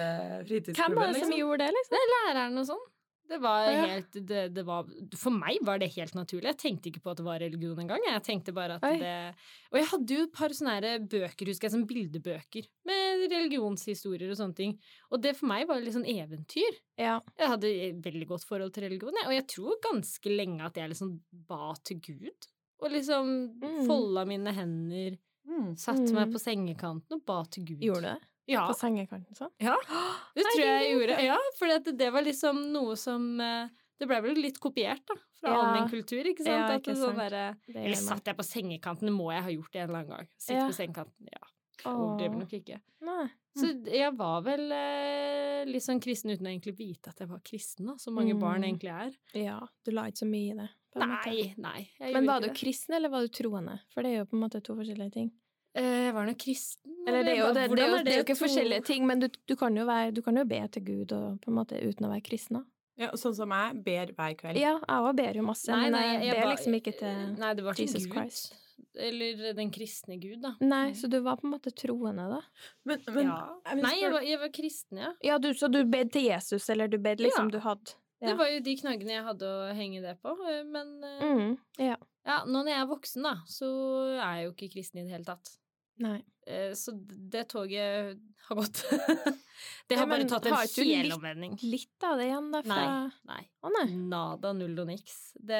Hvem 0.47 0.95
var 0.95 1.11
det 1.11 1.19
som 1.19 1.27
liksom. 1.27 1.39
gjorde 1.39 1.65
det, 1.65 1.71
liksom? 1.75 1.95
Det 1.95 2.03
er 2.03 2.13
læreren 2.15 2.61
og 2.61 2.69
sånn. 2.69 2.85
Det 3.27 3.39
var 3.41 3.65
helt 3.87 4.11
det, 4.13 4.53
det 4.53 4.63
var, 4.65 4.85
For 5.17 5.31
meg 5.33 5.57
var 5.65 5.79
det 5.81 5.87
helt 5.95 6.13
naturlig. 6.13 6.45
Jeg 6.51 6.57
tenkte 6.61 6.91
ikke 6.91 7.01
på 7.01 7.11
at 7.11 7.17
det 7.17 7.25
var 7.25 7.39
religion 7.41 7.79
engang. 7.81 7.99
Jeg 8.05 8.21
tenkte 8.23 8.53
bare 8.53 8.75
at 8.77 8.83
Oi. 8.85 8.99
det 9.01 9.35
Og 9.71 9.79
jeg 9.79 9.87
hadde 9.91 10.13
jo 10.19 10.23
et 10.27 10.33
par 10.33 10.49
sånne 10.49 11.07
bøker, 11.09 11.45
husker 11.49 11.65
jeg, 11.67 11.71
som 11.73 11.87
bildebøker 11.89 12.67
med 12.85 13.25
religionshistorier 13.33 14.29
og 14.29 14.37
sånne 14.37 14.55
ting. 14.55 14.75
Og 15.11 15.21
det 15.23 15.35
for 15.39 15.47
meg 15.49 15.67
var 15.67 15.81
litt 15.81 15.95
sånn 15.97 16.05
eventyr. 16.07 16.77
Ja. 17.01 17.19
Jeg 17.39 17.47
hadde 17.49 17.65
et 17.89 18.01
veldig 18.05 18.27
godt 18.27 18.45
forhold 18.45 18.73
til 18.75 18.83
religion, 18.87 19.17
og 19.25 19.33
jeg 19.33 19.47
tror 19.47 19.79
ganske 19.83 20.29
lenge 20.37 20.61
at 20.65 20.75
jeg 20.77 20.89
liksom 20.93 21.19
ba 21.49 21.73
til 21.83 21.99
Gud. 22.05 22.49
Og 22.83 22.91
liksom 22.91 23.57
Mm. 23.61 23.87
folda 23.87 24.25
mine 24.27 24.51
hender, 24.53 25.17
Mm. 25.47 25.75
satte 25.77 26.11
meg 26.13 26.27
Mm. 26.27 26.33
på 26.33 26.39
sengekanten 26.41 27.11
og 27.13 27.25
ba 27.25 27.43
til 27.49 27.63
Gud. 27.65 27.79
Gjorde 27.81 28.01
du 28.01 28.07
det? 28.07 28.21
Ja, 28.47 28.67
På 28.69 28.75
sengekanten 28.77 29.33
sånn? 29.35 29.51
ja. 29.59 29.75
Det 30.35 30.43
tror 30.45 30.61
jeg 30.61 30.83
jeg 30.83 30.91
gjorde. 30.95 31.17
Ja, 31.25 31.37
for 31.57 31.67
det, 31.71 31.95
det 31.97 32.11
var 32.13 32.21
liksom 32.21 32.59
noe 32.73 32.95
som 32.95 33.39
eh, 33.41 33.67
Det 33.97 34.07
ble 34.07 34.19
vel 34.21 34.35
litt 34.35 34.59
kopiert, 34.59 35.01
da, 35.07 35.15
fra 35.39 35.49
Ja. 35.53 35.61
allmennkultur, 35.63 36.25
ikke 36.27 36.43
sant? 36.43 36.69
Ja, 36.69 36.77
ikke 36.77 36.95
sant. 36.95 37.15
sånn. 37.17 37.55
Det 37.71 37.75
Eller 37.85 37.95
satt 37.95 38.25
jeg 38.27 38.35
på 38.37 38.43
sengekanten? 38.43 39.07
Det 39.07 39.13
må 39.15 39.31
jeg 39.33 39.41
ha 39.43 39.49
gjort 39.55 39.71
det 39.71 39.81
en 39.81 39.89
eller 39.89 39.99
annen 40.03 40.17
gang. 40.17 40.27
Sitte 40.37 40.59
Ja. 40.59 40.67
på 40.67 40.75
sengekanten. 40.75 41.29
Ja. 41.31 41.43
Overdriver 41.85 42.37
nok 42.39 42.53
ikke. 42.53 42.79
Nei. 43.05 43.27
Så 43.55 43.69
jeg 43.87 44.11
var 44.17 44.41
vel 44.43 44.71
eh, 44.71 45.63
litt 45.69 45.83
sånn 45.85 46.01
kristen 46.03 46.31
uten 46.33 46.45
å 46.47 46.51
egentlig 46.51 46.75
vite 46.77 47.07
at 47.13 47.19
jeg 47.23 47.29
var 47.29 47.39
kristen, 47.45 47.85
da, 47.87 47.95
som 47.97 48.13
mange 48.15 48.33
barn 48.39 48.61
Mm. 48.61 48.67
egentlig 48.67 48.91
er. 48.91 49.15
Ja, 49.33 49.59
du 49.85 49.91
la 49.91 50.07
ikke 50.09 50.23
så 50.25 50.27
mye 50.27 50.51
i 50.51 50.57
det. 50.59 50.69
Nei, 50.95 51.53
nei. 51.57 51.87
Men 52.13 52.25
var 52.25 52.41
du 52.41 52.47
det. 52.47 52.55
kristen, 52.57 52.95
eller 52.95 53.09
var 53.09 53.21
du 53.21 53.27
troende? 53.29 53.79
For 53.93 54.01
det 54.03 54.11
er 54.11 54.17
jo 54.23 54.25
på 54.25 54.33
en 54.37 54.43
måte 54.49 54.61
to 54.63 54.75
forskjellige 54.75 55.11
ting. 55.13 55.31
Eh, 55.75 56.05
Jeg 56.07 56.13
var 56.13 56.25
nok 56.25 56.37
kristen. 56.37 56.94
Eller 57.07 57.23
det 57.23 57.31
er 57.33 57.39
jo, 57.39 57.47
det, 57.53 57.65
det, 57.71 57.79
er 57.83 57.89
jo, 57.91 57.97
det 58.03 58.11
er 58.13 58.17
jo 58.19 58.23
ikke 58.25 58.35
to- 58.37 58.43
forskjellige 58.45 58.83
ting, 58.87 59.05
men 59.07 59.19
du, 59.21 59.27
du, 59.47 59.55
kan 59.59 59.75
jo 59.77 59.85
være, 59.85 60.11
du 60.15 60.21
kan 60.25 60.35
jo 60.37 60.45
be 60.49 60.61
til 60.73 60.83
Gud 60.87 61.11
og, 61.15 61.39
på 61.43 61.51
en 61.51 61.57
måte, 61.59 61.79
uten 61.81 62.07
å 62.07 62.11
være 62.11 62.25
kristen. 62.25 62.63
Ja, 62.97 63.09
sånn 63.19 63.33
som 63.35 63.51
jeg 63.51 63.81
ber 63.83 64.13
hver 64.15 64.35
kveld. 64.39 64.57
Ja, 64.61 64.77
jeg 64.79 65.07
òg 65.09 65.15
ber 65.17 65.35
jo 65.35 65.43
masse, 65.43 65.67
Nei, 65.71 65.89
men 65.91 65.99
jeg, 65.99 66.21
jeg 66.29 66.37
ber 66.39 66.51
liksom 66.53 66.77
ikke 66.77 66.93
til 67.01 67.17
Nei, 67.41 67.49
det 67.57 67.65
var 67.65 67.81
Jesus 67.81 68.05
Gud. 68.05 68.13
Christ. 68.15 68.53
Eller 68.95 69.49
den 69.57 69.71
kristne 69.75 70.15
Gud, 70.21 70.37
da. 70.45 70.53
Nei, 70.63 70.93
så 70.95 71.09
du 71.11 71.17
var 71.25 71.35
på 71.41 71.49
en 71.49 71.51
måte 71.57 71.73
troende, 71.75 72.29
da? 72.31 72.39
Men, 72.87 73.01
men 73.11 73.27
ja. 73.27 73.35
jeg 73.67 73.81
Nei, 73.83 73.91
jeg 73.99 74.11
var, 74.13 74.23
jeg 74.23 74.39
var 74.45 74.51
kristen, 74.55 75.01
ja. 75.03 75.09
Ja, 75.27 75.37
du, 75.43 75.49
så 75.59 75.67
du 75.67 75.81
bed 75.83 76.13
til 76.15 76.29
Jesus, 76.29 76.69
eller 76.71 76.87
du 76.87 76.95
bed 77.03 77.19
liksom 77.19 77.49
Ja. 77.51 77.57
du 77.57 77.59
hadde 77.67 77.97
Det 78.23 78.37
var 78.39 78.47
jo 78.47 78.61
de 78.63 78.75
knaggene 78.79 79.11
jeg 79.17 79.25
hadde 79.27 79.49
å 79.51 79.73
henge 79.75 79.99
det 80.01 80.15
på. 80.23 80.31
eh, 80.47 80.63
Men 80.63 80.93
eh, 81.03 81.25
mm, 81.27 81.57
Ja. 81.83 81.97
ja, 82.25 82.37
nå 82.47 82.61
når 82.63 82.71
jeg 82.71 82.79
er 82.85 82.87
voksen, 82.93 83.27
da, 83.27 83.35
så 83.51 83.67
er 84.15 84.39
jeg 84.39 84.45
jo 84.47 84.53
ikke 84.55 84.71
kristen 84.77 85.01
i 85.01 85.03
det 85.03 85.17
hele 85.17 85.27
tatt. 85.27 85.51
Nei. 85.99 86.21
Eh, 86.45 86.71
Så 86.77 86.91
det 86.95 87.47
toget 87.49 88.19
har 88.47 88.55
gått. 88.59 88.83
Det 89.87 89.95
Ja, 89.95 90.01
har 90.01 90.07
bare 90.09 90.25
tatt 90.27 90.45
en 90.49 90.53
ikke 90.65 90.83
du 90.83 91.29
litt- 91.45 91.61
Litt 91.63 92.03
av 92.03 92.17
det 92.19 92.25
igjen, 92.27 92.47
da, 92.51 92.61
fra 92.65 92.75
Nei. 92.75 93.11
Nei. 93.29 93.43
Å 93.63 93.69
nei. 93.73 93.85
Nada, 94.11 94.51
null 94.57 94.79
og 94.81 94.87
niks. 94.89 95.31
Det, 95.37 95.59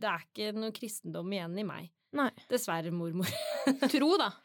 det 0.00 0.08
er 0.08 0.24
ikke 0.26 0.50
noe 0.56 0.72
kristendom 0.76 1.30
igjen 1.32 1.58
i 1.60 1.64
meg. 1.68 1.90
Nei. 2.16 2.30
Dessverre, 2.50 2.90
mormor. 2.90 3.28
Tro, 3.92 4.10
da. 4.20 4.30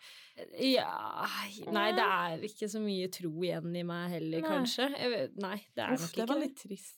Ja 0.60 1.24
Nei, 1.72 1.86
det 1.96 2.04
er 2.04 2.42
ikke 2.44 2.68
så 2.68 2.82
mye 2.84 3.08
tro 3.08 3.30
igjen 3.40 3.72
i 3.80 3.84
meg 3.88 4.18
heller, 4.18 4.44
kanskje. 4.44 4.90
Nei, 5.40 5.58
det 5.72 5.86
er 5.86 5.94
Uff, 5.96 6.02
nok 6.10 6.18
det 6.20 6.26
var 6.28 6.42
litt 6.42 6.58
trist. 6.60 6.98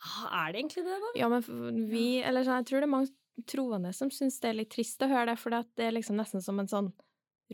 Ah, 0.00 0.46
Er 0.46 0.54
det 0.54 0.62
egentlig 0.62 0.84
det, 0.86 0.96
da? 1.02 1.10
Ja, 1.20 1.28
men 1.28 1.42
vi 1.90 2.04
Eller 2.24 2.46
sånn, 2.48 2.62
jeg 2.62 2.68
tror 2.70 2.80
det 2.80 2.88
er 2.88 2.94
mange 2.94 3.44
troende 3.50 3.92
som 3.94 4.08
syns 4.14 4.40
det 4.40 4.48
er 4.54 4.56
litt 4.62 4.72
trist 4.72 5.04
å 5.04 5.08
høre 5.10 5.34
det, 5.34 5.36
for 5.38 5.52
det 5.52 5.84
er 5.84 5.92
liksom 5.98 6.16
nesten 6.16 6.40
som 6.42 6.58
en 6.64 6.70
sånn 6.72 6.88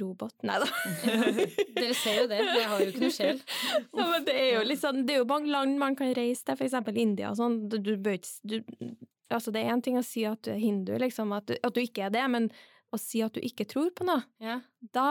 robot. 0.00 0.34
Nei 0.46 0.58
da. 0.62 0.68
Dere 1.78 1.94
ser 1.98 2.20
jo 2.22 2.28
det. 2.30 2.42
Jeg 2.42 2.68
har 2.70 2.82
jo 2.82 2.90
ikke 2.92 3.04
noe 3.04 3.14
sjel. 3.14 3.40
Ja, 3.94 4.06
men 4.10 4.26
det 4.26 4.36
er 4.40 4.52
jo 4.58 4.78
sånn 4.80 5.02
Det 5.06 5.16
er 5.16 5.22
jo 5.22 5.30
mange 5.30 5.52
land 5.52 5.78
man 5.80 5.98
kan 5.98 6.14
reise 6.16 6.46
til, 6.46 6.60
eksempel 6.66 6.98
India 7.00 7.32
og 7.32 7.40
sånn. 7.40 7.64
Du, 7.70 7.78
du 7.82 7.94
bør 7.96 8.18
ikke 8.18 8.34
du, 8.42 8.58
Altså, 9.32 9.50
det 9.54 9.64
er 9.64 9.72
én 9.72 9.82
ting 9.82 9.96
å 9.98 10.04
si 10.04 10.22
at 10.28 10.44
du 10.44 10.52
er 10.52 10.60
hindu, 10.60 10.92
liksom, 11.00 11.32
at 11.34 11.48
du, 11.48 11.56
at 11.64 11.74
du 11.74 11.80
ikke 11.82 12.04
er 12.06 12.12
det, 12.14 12.22
men 12.30 12.50
å 12.94 12.98
si 13.00 13.22
at 13.24 13.34
du 13.34 13.40
ikke 13.42 13.66
tror 13.68 13.90
på 13.96 14.06
noe, 14.06 14.22
Ja, 14.42 14.60
da 14.94 15.06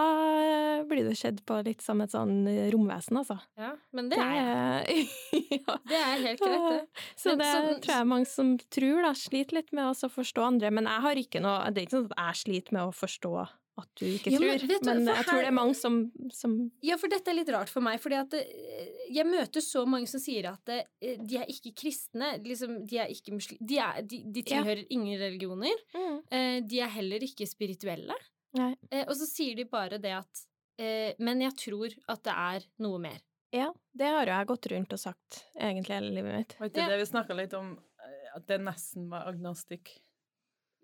blir 0.87 1.07
du 1.07 1.15
sett 1.17 1.41
på 1.47 1.57
litt 1.65 1.83
som 1.83 2.01
et 2.03 2.13
sånn 2.13 2.45
romvesen, 2.71 3.19
altså. 3.19 3.39
ja 3.59 3.73
men 3.95 4.09
det 4.11 4.19
er 4.21 4.37
jeg. 4.37 5.07
ja. 5.57 5.77
Det 5.89 5.99
er 5.99 6.23
helt 6.27 6.43
greit, 6.45 6.69
det. 6.69 7.03
Så 7.19 7.33
Men 7.33 7.41
det 7.41 7.49
så, 7.49 7.73
tror 7.83 7.95
jeg 7.95 8.11
mange 8.13 8.29
som 8.29 8.53
tror, 8.77 9.01
da, 9.07 9.13
sliter 9.17 9.59
litt 9.59 9.73
med 9.75 9.91
å 9.91 10.11
forstå 10.13 10.45
andre. 10.45 10.71
Men 10.73 10.87
jeg 10.89 11.05
har 11.07 11.19
ikke 11.25 11.43
noe 11.43 11.73
Det 11.73 11.81
er 11.81 11.87
ikke 11.87 11.97
sånn 11.97 12.09
at 12.13 12.23
jeg 12.23 12.41
sliter 12.43 12.77
med 12.77 12.87
å 12.87 12.95
forstå 12.95 13.33
at 13.77 13.87
du 13.97 14.05
ikke 14.05 14.29
Ja, 14.31 14.39
men 14.39 14.59
tror. 14.59 14.67
vet 14.69 14.83
du, 14.83 14.89
Men 14.89 15.05
jeg 15.07 15.15
jeg 15.17 15.25
tror 15.25 15.39
det 15.41 15.47
er 15.49 15.55
mange 15.57 15.73
som, 15.75 16.11
som 16.31 16.71
Ja, 16.85 16.97
for 17.01 17.07
dette 17.09 17.31
er 17.31 17.37
litt 17.39 17.49
rart 17.49 17.69
for 17.73 17.81
meg, 17.81 17.99
fordi 18.03 18.19
at 18.19 18.33
eh, 18.37 18.91
jeg 19.15 19.25
møter 19.25 19.61
så 19.65 19.85
mange 19.89 20.07
som 20.11 20.21
sier 20.21 20.45
at 20.51 20.69
eh, 20.69 21.17
de 21.17 21.37
er 21.41 21.49
ikke 21.49 21.73
kristne, 21.81 22.35
liksom, 22.45 22.85
de 22.85 22.97
er 23.01 23.09
ikke 23.09 23.33
muslim... 23.33 23.57
De, 23.61 23.77
er, 23.81 24.01
de, 24.05 24.21
de 24.29 24.43
Ja. 24.45 24.61
tilhører 24.61 24.85
ingen 24.93 25.17
religioner. 25.19 25.83
Mm. 25.97 26.67
de 26.69 26.79
er 26.85 26.87
heller 26.99 27.23
ikke 27.25 27.47
spirituelle. 27.49 28.13
Nei. 28.53 28.75
Eh, 28.91 29.05
og 29.07 29.15
så 29.17 29.25
sier 29.25 29.55
de 29.57 29.65
bare 29.65 29.97
det 29.97 30.11
at 30.13 30.43
eh, 30.77 31.13
Men 31.19 31.41
jeg 31.41 31.55
tror 31.57 31.89
at 32.13 32.23
det 32.23 32.33
er 32.37 32.67
noe 32.85 32.99
mer. 33.01 33.17
Ja, 33.53 33.71
det 33.93 34.05
har 34.09 34.25
jo 34.25 34.33
jeg 34.33 34.47
gått 34.49 34.67
rundt 34.71 34.93
og 34.93 34.99
sagt 35.01 35.43
egentlig 35.57 35.93
hele 35.97 36.13
livet 36.13 36.33
mitt. 36.37 36.55
Var 36.59 36.69
ikke 36.69 36.81
Ja. 36.85 36.89
det 36.93 36.99
vi 37.01 37.09
snakka 37.09 37.35
litt 37.37 37.53
om, 37.57 37.73
eh, 38.01 38.29
at 38.35 38.45
det 38.49 38.61
nesten 38.61 39.09
var 39.09 39.27
agnostic? 39.29 39.91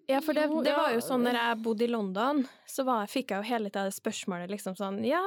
Ja, 0.09 0.19
for 0.25 0.33
det, 0.33 0.47
det 0.65 0.73
var 0.73 0.89
jo 0.89 1.01
sånn 1.05 1.21
når 1.21 1.37
jeg 1.37 1.57
bodde 1.61 1.85
i 1.85 1.89
London, 1.91 2.39
så 2.65 2.81
var, 2.87 3.05
fikk 3.09 3.29
jeg 3.29 3.43
jo 3.43 3.49
hele 3.51 3.69
tida 3.69 3.83
det 3.85 3.93
spørsmålet 3.93 4.49
liksom 4.49 4.73
sånn 4.79 5.03
Ja, 5.05 5.21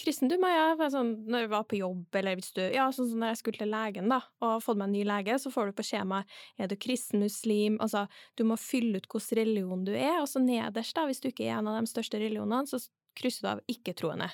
kristen 0.00 0.30
du, 0.30 0.34
meg? 0.42 0.56
Ja. 0.56 0.88
Sånn, 0.90 1.12
når 1.30 1.44
jeg 1.44 1.50
var 1.52 1.68
på 1.70 1.78
jobb, 1.78 2.18
eller 2.18 2.38
hvis 2.40 2.50
du 2.56 2.64
Ja, 2.64 2.88
sånn 2.94 3.12
som 3.12 3.22
når 3.22 3.32
jeg 3.32 3.40
skulle 3.44 3.62
til 3.62 3.70
legen, 3.70 4.10
da, 4.10 4.18
og 4.42 4.64
fått 4.64 4.80
meg 4.80 4.88
en 4.90 4.96
ny 4.96 5.04
lege, 5.06 5.38
så 5.38 5.52
får 5.54 5.70
du 5.70 5.78
på 5.78 5.86
skjemaet 5.86 6.38
er 6.58 6.70
du 6.70 6.74
kristen, 6.80 7.22
muslim 7.22 7.78
Altså, 7.84 8.08
du 8.34 8.42
må 8.48 8.58
fylle 8.58 8.98
ut 8.98 9.06
hvilken 9.06 9.38
religion 9.38 9.86
du 9.86 9.94
er, 9.94 10.18
og 10.18 10.26
så 10.30 10.42
nederst, 10.42 10.96
da, 10.98 11.06
hvis 11.06 11.22
du 11.22 11.30
ikke 11.30 11.46
er 11.46 11.60
en 11.60 11.70
av 11.70 11.78
de 11.78 11.94
største 11.94 12.18
religionene, 12.18 12.66
så 12.66 12.82
krysser 13.18 13.46
du 13.46 13.52
av 13.54 13.64
ikke-troende. 13.70 14.32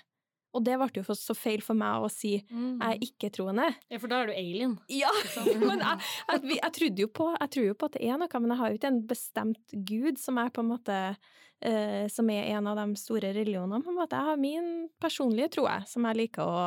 Og 0.55 0.65
det 0.67 0.77
ble 0.79 0.89
jo 1.01 1.05
for, 1.07 1.19
så 1.19 1.35
feil 1.37 1.63
for 1.65 1.75
meg 1.79 2.05
å 2.07 2.11
si 2.13 2.37
jeg 2.39 2.79
er 2.87 3.01
ikke-troende. 3.03 3.69
Ja, 3.91 3.99
for 3.99 4.13
da 4.13 4.21
er 4.23 4.31
du 4.31 4.35
alien. 4.37 4.77
Ja, 4.93 5.11
men 5.61 5.83
jeg, 5.83 6.03
jeg, 6.31 6.59
jeg 6.61 6.75
trodde 6.79 7.05
jo 7.05 7.09
på 7.11 7.31
Jeg 7.35 7.51
tror 7.57 7.67
jo 7.67 7.79
på 7.79 7.89
at 7.91 7.97
det 7.99 8.05
er 8.07 8.21
noe, 8.21 8.41
men 8.41 8.55
jeg 8.55 8.61
har 8.61 8.71
jo 8.71 8.79
ikke 8.79 8.93
en 8.93 9.01
bestemt 9.11 9.79
gud 9.91 10.21
som 10.23 10.39
er 10.43 10.53
på 10.55 10.63
en 10.65 10.71
måte 10.71 10.99
eh, 11.61 12.05
Som 12.13 12.31
er 12.31 12.53
en 12.55 12.69
av 12.71 12.79
de 12.81 13.01
store 13.01 13.33
religionene. 13.37 13.83
på 13.83 13.93
en 13.93 13.99
måte. 13.99 14.21
Jeg 14.21 14.31
har 14.31 14.41
min 14.41 14.69
personlige 15.03 15.51
tro, 15.57 15.67
jeg, 15.71 15.89
som 15.91 16.07
jeg 16.09 16.21
liker 16.23 16.45
å 16.45 16.67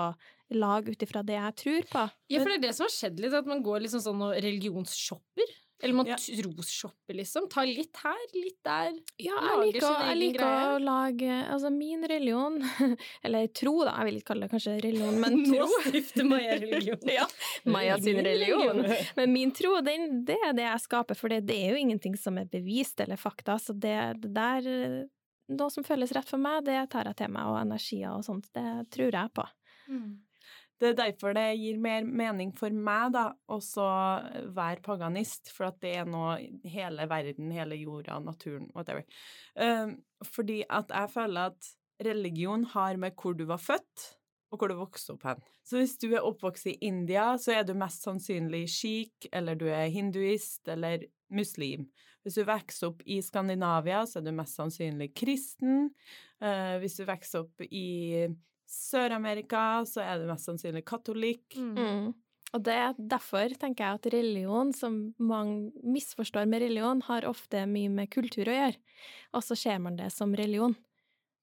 lage 0.57 0.93
ut 0.95 1.03
ifra 1.03 1.23
det 1.27 1.35
jeg 1.35 1.55
tror 1.63 1.87
på. 1.91 2.03
Ja, 2.31 2.41
for 2.41 2.51
det 2.51 2.59
er 2.59 2.65
det 2.69 2.75
som 2.77 2.85
har 2.87 2.93
skjedd 2.93 3.17
litt, 3.19 3.35
at 3.35 3.47
man 3.49 3.63
går 3.65 3.83
liksom 3.83 4.03
sånn 4.03 4.21
og 4.29 4.35
religionsshopper. 4.35 5.55
Eller 5.83 5.93
man 5.93 6.07
Ja. 6.09 6.15
trosshopper, 6.17 7.13
liksom. 7.13 7.45
Ta 7.49 7.61
litt 7.63 7.97
her, 8.01 8.21
litt 8.33 8.57
der. 8.65 8.95
Ja, 9.21 9.35
jeg 9.41 9.73
liker, 9.75 9.99
jeg 10.07 10.17
liker 10.17 10.45
å 10.47 10.79
lage 10.81 11.35
Altså, 11.51 11.69
min 11.69 12.01
religion 12.09 12.57
Eller 13.23 13.45
tro, 13.53 13.75
da. 13.85 13.93
Jeg 13.99 14.07
vil 14.07 14.17
ikke 14.17 14.27
kalle 14.31 14.47
det 14.47 14.53
kanskje 14.55 14.73
religion, 14.81 15.19
men 15.21 15.43
tro. 15.51 15.67
Nå 15.67 15.81
stifter 15.85 16.25
Maja 16.25 16.55
religion. 16.57 17.03
ja, 17.19 17.27
Maja 17.69 17.99
sin 18.01 18.17
religion. 18.25 18.81
Men 19.19 19.33
min 19.35 19.53
tro, 19.53 19.75
den, 19.85 20.23
det 20.25 20.39
er 20.47 20.57
det 20.57 20.65
jeg 20.65 20.85
skaper, 20.87 21.19
for 21.19 21.29
det, 21.29 21.43
det 21.45 21.59
er 21.67 21.75
jo 21.75 21.83
ingenting 21.85 22.17
som 22.17 22.41
er 22.41 22.49
bevist 22.49 22.99
eller 23.05 23.21
fakta. 23.21 23.59
Så 23.61 23.77
det, 23.77 23.93
det 24.23 24.33
der 24.33 24.71
Noe 25.47 25.71
som 25.71 25.85
føles 25.87 26.11
rett 26.11 26.27
for 26.27 26.41
meg, 26.43 26.65
det 26.67 26.89
tar 26.91 27.07
jeg 27.07 27.15
til 27.21 27.29
meg, 27.31 27.47
og 27.47 27.61
energier 27.61 28.11
og 28.17 28.25
sånt. 28.25 28.49
Det 28.51 28.65
tror 28.91 29.15
jeg 29.15 29.31
på. 29.31 29.45
Mm. 29.87 30.09
Det 30.77 30.91
er 30.91 30.97
derfor 30.99 31.33
det 31.33 31.45
gir 31.57 31.79
mer 31.81 32.05
mening 32.05 32.51
for 32.55 32.73
meg, 32.73 33.13
da, 33.15 33.31
også 33.49 33.87
være 34.53 34.83
paganist, 34.85 35.49
for 35.55 35.71
at 35.71 35.79
det 35.81 35.95
er 35.97 36.05
nå 36.09 36.25
hele 36.69 37.07
verden, 37.09 37.49
hele 37.55 37.79
jorda, 37.81 38.19
naturen, 38.21 38.69
whatever. 38.75 39.01
Um, 39.55 39.97
fordi 40.35 40.61
at 40.69 40.93
jeg 40.93 41.13
føler 41.15 41.51
at 41.51 41.73
religion 42.05 42.67
har 42.75 42.97
med 43.01 43.17
hvor 43.17 43.33
du 43.33 43.47
var 43.49 43.61
født, 43.61 44.05
og 44.51 44.59
hvor 44.59 44.71
du 44.71 44.77
vokste 44.79 45.15
opp 45.15 45.25
hen. 45.27 45.41
Så 45.65 45.79
hvis 45.81 45.97
du 45.99 46.07
er 46.13 46.23
oppvokst 46.23 46.69
i 46.71 46.77
India, 46.87 47.33
så 47.41 47.57
er 47.57 47.65
du 47.67 47.73
mest 47.77 48.05
sannsynlig 48.05 48.67
sjik, 48.71 49.27
eller 49.33 49.57
du 49.59 49.65
er 49.67 49.89
hinduist, 49.91 50.67
eller 50.71 51.03
muslim. 51.33 51.87
Hvis 52.23 52.37
du 52.39 52.45
vokser 52.47 52.91
opp 52.91 53.03
i 53.07 53.19
Skandinavia, 53.23 54.05
så 54.07 54.19
er 54.19 54.27
du 54.27 54.33
mest 54.35 54.59
sannsynlig 54.59 55.09
kristen. 55.17 55.89
Eh, 56.43 56.77
hvis 56.81 56.97
du 56.99 57.05
vokser 57.07 57.45
opp 57.45 57.65
i 57.67 58.27
Sør-Amerika, 58.67 59.83
så 59.87 60.03
er 60.03 60.19
du 60.19 60.27
mest 60.29 60.47
sannsynlig 60.49 60.83
katolikk. 60.87 61.55
Mm. 61.55 62.13
Og 62.55 62.63
det 62.63 62.73
er 62.79 62.93
derfor 63.11 63.51
tenker 63.59 63.83
jeg 63.83 63.99
at 63.99 64.09
religion, 64.13 64.69
som 64.75 65.13
mange 65.19 65.71
misforstår 65.83 66.47
med 66.47 66.61
religion, 66.63 67.01
har 67.07 67.27
ofte 67.27 67.65
mye 67.67 67.89
med 67.91 68.11
kultur 68.13 68.47
å 68.47 68.55
gjøre. 68.55 68.77
Og 69.35 69.43
så 69.43 69.57
ser 69.59 69.79
man 69.83 69.97
det 69.99 70.11
som 70.15 70.35
religion. 70.35 70.75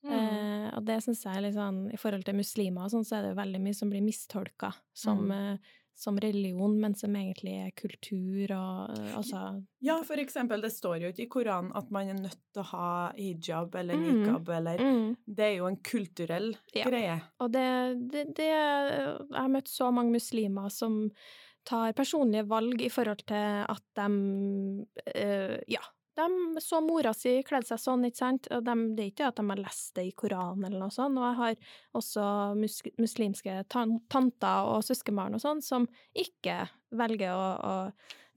Mm. 0.04 0.12
Eh, 0.12 0.66
og 0.76 0.84
det 0.84 0.98
syns 1.04 1.22
jeg 1.24 1.32
er 1.38 1.44
litt 1.46 1.54
sånn 1.56 1.78
I 1.94 1.96
forhold 1.96 2.26
til 2.26 2.36
muslimer 2.36 2.84
og 2.84 2.90
sånn, 2.92 3.06
så 3.08 3.16
er 3.16 3.22
det 3.24 3.30
jo 3.32 3.38
veldig 3.40 3.60
mye 3.64 3.76
som 3.78 3.88
blir 3.92 4.02
mistolka 4.04 4.74
som, 4.92 5.22
Mm. 5.24 5.32
eh, 5.54 5.58
som 5.96 6.16
religion, 6.18 6.74
men 6.80 6.94
som 6.98 7.14
egentlig 7.16 7.52
er 7.66 7.70
kultur 7.78 8.50
og 8.56 8.90
eh, 8.98 9.12
altså 9.16 9.42
Ja, 9.84 10.00
for 10.02 10.18
eksempel, 10.18 10.60
det 10.64 10.72
står 10.74 10.98
jo 11.04 11.12
ikke 11.12 11.22
i 11.26 11.30
Koranen 11.30 11.70
at 11.78 11.90
man 11.94 12.08
er 12.10 12.18
nødt 12.18 12.40
til 12.52 12.62
å 12.64 12.66
ha 12.72 12.88
hijab 13.16 13.74
eller 13.78 13.94
Mm. 13.94 14.46
eller 14.58 14.78
mm. 14.82 15.16
Det 15.26 15.44
er 15.44 15.56
jo 15.58 15.66
en 15.70 15.76
kulturell 15.86 16.56
Ja. 16.74 16.84
greie. 16.88 17.20
Og 17.40 17.52
det, 17.52 17.66
det, 18.10 18.24
det 18.36 18.48
Jeg 18.50 19.16
har 19.36 19.48
møtt 19.48 19.68
så 19.70 19.92
mange 19.94 20.12
muslimer 20.12 20.68
som 20.70 21.10
tar 21.64 21.92
personlige 21.96 22.44
valg 22.50 22.82
i 22.82 22.90
forhold 22.92 23.22
til 23.26 23.64
at 23.70 23.82
de 23.96 24.86
eh, 25.14 25.60
Ja, 25.68 25.80
de 26.18 26.62
så 26.62 26.80
mora 26.84 27.12
si 27.16 27.36
kledde 27.46 27.68
seg 27.68 27.80
sånn, 27.82 28.06
ikke 28.08 28.20
sant, 28.20 28.48
de, 28.48 28.74
det 28.94 29.04
er 29.04 29.10
ikke 29.12 29.28
at 29.30 29.40
de 29.40 29.46
har 29.50 29.62
lest 29.62 29.94
det 29.98 30.06
i 30.08 30.14
Koranen 30.16 30.68
eller 30.68 30.84
noe 30.86 30.94
sånt, 30.94 31.18
og 31.18 31.26
jeg 31.26 31.38
har 31.40 31.72
også 32.00 32.26
mus 32.58 32.80
muslimske 33.00 33.56
tan 33.72 33.98
tanter 34.12 34.70
og 34.70 34.84
søskenbarn 34.86 35.38
og 35.38 35.42
sånn 35.42 35.62
som 35.64 35.88
ikke 36.14 36.62
velger 36.94 37.34
å, 37.34 37.48
å 37.58 37.74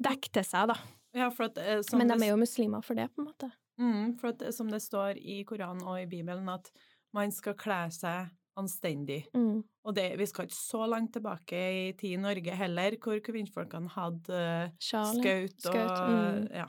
dekke 0.03 0.33
til 0.39 0.47
seg, 0.47 0.73
da. 0.73 0.77
Ja, 1.17 1.29
at, 1.31 1.57
eh, 1.61 1.81
som 1.85 2.01
Men 2.01 2.11
de 2.13 2.19
er 2.19 2.33
jo 2.33 2.41
muslimer 2.41 2.83
for 2.85 2.97
det, 2.97 3.07
på 3.13 3.23
en 3.23 3.29
måte. 3.31 3.51
mm, 3.81 4.17
for 4.19 4.33
at, 4.33 4.41
eh, 4.41 4.53
som 4.53 4.69
det 4.69 4.81
står 4.83 5.17
i 5.17 5.43
Koranen 5.47 5.85
og 5.85 6.01
i 6.01 6.09
Bibelen, 6.09 6.49
at 6.49 6.69
man 7.15 7.31
skal 7.33 7.55
kle 7.57 7.85
seg 7.93 8.29
anstendig. 8.57 9.21
Mm. 9.37 9.61
Og 9.85 9.95
det, 9.95 10.09
vi 10.19 10.25
skal 10.29 10.47
ikke 10.47 10.57
så 10.57 10.87
langt 10.89 11.13
tilbake 11.15 11.57
i 11.57 11.85
tid 11.97 12.17
i 12.17 12.21
Norge 12.21 12.57
heller, 12.57 12.97
hvor 13.01 13.21
kvinnfolkene 13.23 13.91
hadde 13.93 14.41
eh, 14.41 14.75
skaut 14.81 15.69
og 15.71 15.77
mm. 15.77 16.49
Ja. 16.57 16.67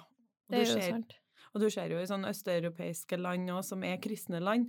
Det 0.49 0.63
er 0.63 0.67
jo 0.67 0.77
ser- 0.81 0.93
sant. 0.97 1.17
Og 1.55 1.63
du 1.63 1.71
ser 1.73 1.93
jo 1.93 2.01
i 2.01 2.09
sånne 2.09 2.31
østeuropeiske 2.33 3.19
land 3.21 3.51
òg, 3.51 3.65
som 3.65 3.83
er 3.87 3.97
kristne 4.03 4.41
land, 4.43 4.69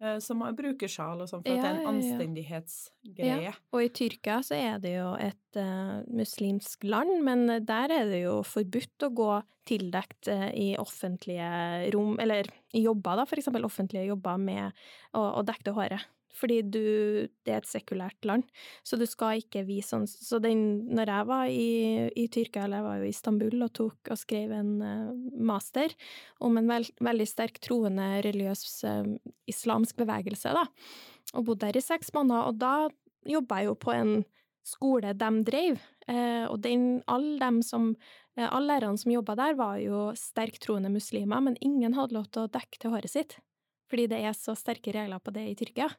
eh, 0.00 0.18
som 0.22 0.42
bruker 0.56 0.88
sjal 0.88 1.20
og 1.20 1.28
sånn, 1.28 1.42
for 1.42 1.50
at 1.50 1.64
det 1.64 1.70
er 1.70 1.80
en 1.80 1.90
anstendighetsgreie. 1.90 3.26
ja, 3.26 3.40
ja. 3.48 3.54
Og 3.74 3.82
i 3.84 3.88
Tyrkia 3.88 4.38
så 4.46 4.54
er 4.56 4.78
det 4.82 4.94
jo 4.94 5.10
et 5.20 5.58
uh, 5.58 6.00
muslimsk 6.06 6.84
land, 6.84 7.24
men 7.26 7.46
der 7.66 7.96
er 7.98 8.06
det 8.08 8.22
jo 8.22 8.40
forbudt 8.46 9.08
å 9.08 9.10
gå 9.10 9.32
tildekt 9.66 10.30
uh, 10.30 10.48
i 10.54 10.76
offentlige 10.80 11.50
rom, 11.94 12.14
eller 12.22 12.48
i 12.72 12.86
jobber, 12.86 13.20
da, 13.20 13.26
for 13.26 13.42
eksempel 13.42 13.66
offentlige 13.66 14.06
jobber 14.06 14.38
med 14.38 14.70
å, 15.12 15.26
å 15.40 15.44
dekke 15.46 15.74
håret. 15.76 16.06
Fordi 16.36 16.60
du 16.62 16.84
Det 17.44 17.52
er 17.52 17.60
et 17.60 17.68
sekulært 17.68 18.26
land, 18.26 18.44
så 18.86 18.98
du 18.98 19.06
skal 19.08 19.40
ikke 19.42 19.64
vise 19.66 19.90
sånn 19.90 20.06
Så 20.08 20.40
den 20.42 20.86
Når 20.90 21.12
jeg 21.12 21.28
var 21.30 21.50
i, 21.50 21.70
i 22.14 22.26
Tyrkia, 22.30 22.64
eller 22.64 22.80
jeg 22.80 22.86
var 22.86 22.98
jo 23.00 23.08
i 23.08 23.14
Istanbul 23.14 23.66
og 23.66 23.72
tok 23.76 24.12
og 24.14 24.20
skrev 24.20 24.54
en 24.54 24.72
eh, 24.84 25.12
master 25.50 25.94
om 26.40 26.58
en 26.58 26.68
veld, 26.70 26.90
veldig 27.02 27.26
sterk 27.28 27.60
troende 27.64 28.06
religiøs 28.24 28.64
eh, 28.88 29.14
islamsk 29.50 29.98
bevegelse, 30.00 30.52
da, 30.54 30.64
og 31.34 31.46
bodde 31.48 31.66
der 31.66 31.78
i 31.80 31.84
seks 31.84 32.12
måneder, 32.16 32.48
og 32.48 32.60
da 32.60 32.74
jobba 33.28 33.60
jeg 33.60 33.70
jo 33.70 33.76
på 33.82 33.94
en 33.94 34.12
skole 34.66 35.12
de 35.16 35.30
drev, 35.46 35.80
eh, 36.08 36.46
og 36.46 36.60
den, 36.64 37.02
alle 37.10 37.38
dem 37.42 37.60
som 37.66 37.92
alle 38.40 38.70
lærerne 38.70 39.00
som 39.00 39.12
jobba 39.12 39.34
der, 39.36 39.56
var 39.58 39.80
jo 39.82 40.10
sterkt 40.16 40.62
troende 40.64 40.92
muslimer, 40.92 41.42
men 41.44 41.58
ingen 41.60 41.96
hadde 41.98 42.16
lov 42.16 42.30
til 42.32 42.46
å 42.46 42.52
dekke 42.52 42.80
til 42.80 42.94
håret 42.94 43.12
sitt, 43.12 43.36
fordi 43.90 44.06
det 44.12 44.22
er 44.22 44.36
så 44.38 44.54
sterke 44.56 44.94
regler 44.96 45.20
på 45.20 45.34
det 45.34 45.48
i 45.50 45.58
Tyrkia. 45.58 45.90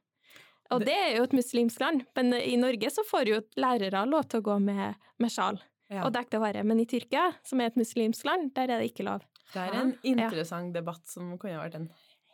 Og 0.71 0.79
Det- 0.85 0.95
er 0.95 1.17
jo 1.17 1.23
et 1.23 1.33
muslimsk 1.33 1.79
land, 1.79 2.05
men 2.15 2.33
i 2.33 2.55
Norge 2.57 2.89
så 2.91 3.03
får 3.05 3.27
jo 3.27 3.41
lærere 3.57 4.05
lov 4.09 4.27
til 4.29 4.41
å 4.41 4.43
gå 4.43 4.59
med, 4.61 4.95
med 5.19 5.29
sjal 5.31 5.59
Ja. 5.91 6.05
og 6.05 6.13
dekke 6.13 6.29
til 6.29 6.39
håret, 6.39 6.65
men 6.65 6.79
i 6.79 6.85
Tyrkia, 6.85 7.33
som 7.43 7.59
er 7.61 7.65
et 7.65 7.75
muslimsk 7.75 8.23
land, 8.25 8.53
der 8.53 8.69
er 8.69 8.79
det 8.79 8.93
ikke 8.93 9.03
lov. 9.05 9.21
Det 9.53 9.59
er 9.61 9.73
en 9.75 9.97
Ja. 10.03 10.29
interessant 10.29 10.73
debatt 10.73 11.05
som 11.07 11.37
kunne 11.37 11.59
vært 11.59 11.75
en 11.75 11.89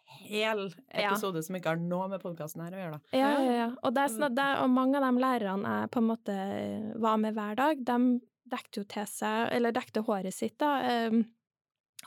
hel 0.05 0.71
Ja. 0.93 1.09
episode 1.11 1.43
som 1.43 1.55
ikke 1.55 1.65
har 1.65 1.75
noe 1.77 2.07
med 2.07 2.21
podkasten 2.21 2.61
her 2.63 2.71
å 2.71 2.79
gjøre, 2.79 2.91
da. 2.91 3.17
Ja, 3.17 3.31
ja, 3.41 3.51
ja. 3.51 3.75
Og, 3.83 3.93
det, 3.93 4.03
er 4.03 4.07
sånn 4.13 4.25
at 4.25 4.35
det, 4.35 4.61
og 4.63 4.69
mange 4.69 4.95
av 4.95 5.01
de 5.13 5.19
lærerne 5.19 5.81
jeg 5.81 5.91
på 5.91 5.97
en 5.97 6.07
måte 6.07 6.99
var 6.99 7.17
med 7.17 7.33
hver 7.35 7.55
dag, 7.55 7.83
de 7.83 8.21
dekte 8.47 8.77
jo 8.77 8.83
til 8.83 9.03
seg, 9.05 9.49
eller 9.51 9.71
dekte 9.73 10.05
håret 10.05 10.33
sitt, 10.33 10.57
da, 10.57 11.07
Um, 11.07 11.25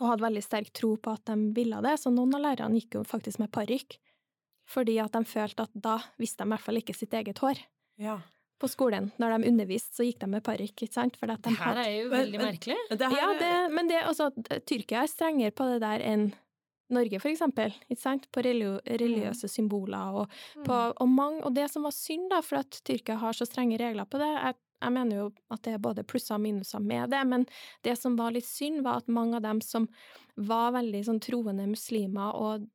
og 0.01 0.09
hadde 0.09 0.23
veldig 0.23 0.43
sterk 0.43 0.73
tro 0.73 0.97
på 0.97 1.13
at 1.13 1.25
de 1.27 1.53
ville 1.53 1.83
det, 1.83 1.99
så 1.99 2.11
noen 2.15 2.33
av 2.35 2.41
lærerne 2.41 2.81
gikk 2.81 2.95
jo 2.95 3.03
faktisk 3.03 3.39
med 3.41 3.51
parykk, 3.51 3.99
fordi 4.71 4.99
at 5.03 5.13
de 5.17 5.25
følte 5.27 5.67
at 5.67 5.73
da 5.75 5.97
visste 6.21 6.45
de 6.45 6.49
i 6.49 6.55
hvert 6.55 6.65
fall 6.69 6.79
ikke 6.81 6.95
sitt 6.97 7.15
eget 7.19 7.41
hår. 7.43 7.59
Ja. 8.01 8.19
På 8.61 8.69
skolen, 8.69 9.09
når 9.19 9.39
de 9.41 9.49
underviste, 9.51 9.95
så 9.97 10.05
gikk 10.05 10.19
de 10.21 10.29
med 10.35 10.45
parykk, 10.45 10.85
ikke 10.85 10.93
sant? 10.93 11.17
De 11.21 11.27
Det 11.27 11.57
her 11.57 11.65
hadde 11.65 11.87
er 11.89 11.97
jo 12.03 12.11
veldig 12.13 12.39
men- 12.39 12.47
merkelig. 12.53 12.77
Det 12.91 13.09
her, 13.09 13.17
Ja, 13.17 13.29
det, 13.41 13.73
men 13.75 13.89
det, 13.89 14.03
altså, 14.05 14.31
Tyrkia 14.69 15.03
er 15.03 15.09
strengere 15.09 15.51
på 15.51 15.65
det 15.73 15.81
der 15.81 16.01
enn 16.05 16.33
Norge, 16.91 17.21
for 17.23 17.31
eksempel, 17.31 17.71
ikke 17.89 18.01
sant? 18.03 18.25
På 18.35 18.43
relio, 18.43 18.81
religiøse 18.85 19.47
symboler 19.49 20.13
og 20.25 20.29
på, 20.67 20.75
og, 21.01 21.09
mange, 21.09 21.45
og 21.47 21.55
det 21.55 21.69
som 21.71 21.85
var 21.87 21.93
synd, 21.95 22.29
da, 22.31 22.41
for 22.43 22.59
at 22.59 22.81
Tyrkia 22.85 23.15
har 23.17 23.33
så 23.33 23.47
strenge 23.47 23.79
regler 23.79 24.05
på 24.11 24.19
det 24.19 24.27
jeg, 24.27 24.55
jeg 24.83 24.93
mener 24.93 25.17
jo 25.17 25.27
at 25.55 25.63
det 25.63 25.75
er 25.75 25.79
både 25.79 26.03
plusser 26.05 26.35
og 26.35 26.41
minuser 26.41 26.81
med 26.83 27.11
det, 27.11 27.21
men 27.29 27.47
det 27.87 27.97
som 27.97 28.17
var 28.19 28.33
litt 28.33 28.47
synd, 28.49 28.83
var 28.83 28.97
at 29.05 29.09
mange 29.09 29.37
av 29.37 29.43
dem 29.43 29.61
som 29.63 29.87
var 30.37 30.73
veldig 30.73 31.05
sånn 31.07 31.21
troende 31.23 31.67
muslimer 31.71 32.35
og 32.35 32.67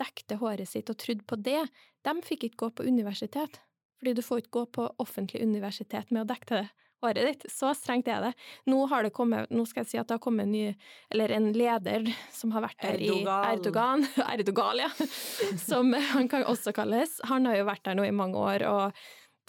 dekte 0.00 0.40
håret 0.40 0.68
sitt 0.68 0.90
og 0.92 0.98
trodde 1.00 1.26
på 1.28 1.38
det, 1.40 1.62
de 2.06 2.14
fikk 2.24 2.48
ikke 2.48 2.64
gå 2.64 2.70
på 2.80 2.88
universitet. 2.88 3.60
Fordi 4.00 4.16
du 4.16 4.22
får 4.24 4.42
ikke 4.42 4.56
gå 4.56 4.66
på 4.78 4.86
offentlig 5.02 5.42
universitet 5.44 6.08
med 6.10 6.24
å 6.24 6.30
dekke 6.30 6.54
det 6.54 6.68
håret 7.00 7.28
ditt. 7.28 7.46
Så 7.52 7.72
strengt 7.76 8.08
er 8.08 8.24
det. 8.24 8.32
Nå 8.70 8.82
har 8.90 9.04
det 9.04 9.12
kommet, 9.16 9.50
nå 9.52 9.64
skal 9.68 9.84
jeg 9.84 9.92
si 9.92 10.00
at 10.00 10.08
det 10.08 10.18
har 10.18 10.24
kommet 10.24 10.48
en 10.48 10.52
ny, 10.54 10.66
eller 11.12 11.36
en 11.36 11.48
leder 11.56 12.08
som 12.32 12.52
har 12.56 12.64
vært 12.64 12.80
der 12.82 12.96
Erdogan. 12.98 13.44
i 13.44 13.54
Erdogan, 13.54 14.04
Erdogan, 14.26 14.80
ja, 14.84 14.90
som 15.68 15.94
han 16.12 16.28
kan 16.32 16.46
også 16.48 16.74
kalles. 16.76 17.18
Han 17.30 17.48
har 17.48 17.60
jo 17.60 17.68
vært 17.68 17.84
der 17.88 17.98
nå 17.98 18.08
i 18.08 18.14
mange 18.14 18.40
år, 18.40 18.66
og 18.68 19.00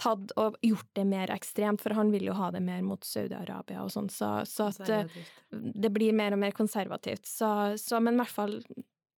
tatt 0.01 0.31
og 0.39 0.55
gjort 0.65 0.87
det 0.97 1.03
mer 1.05 1.31
ekstremt, 1.33 1.81
for 1.83 1.93
han 1.93 2.11
vil 2.13 2.25
jo 2.31 2.35
ha 2.37 2.49
det 2.53 2.63
mer 2.65 2.81
mot 2.85 3.03
Saudi-Arabia 3.05 3.83
og 3.83 3.91
sånn, 3.93 4.07
så, 4.09 4.39
så, 4.49 4.71
at 4.71 5.11
det 5.51 5.91
blir 5.93 6.15
mer 6.17 6.33
og 6.33 6.41
mer 6.41 6.55
konservativt. 6.57 7.27
Så, 7.29 7.51
så 7.77 7.99
men 8.01 8.17
i 8.17 8.23
hvert 8.23 8.33
fall 8.33 8.55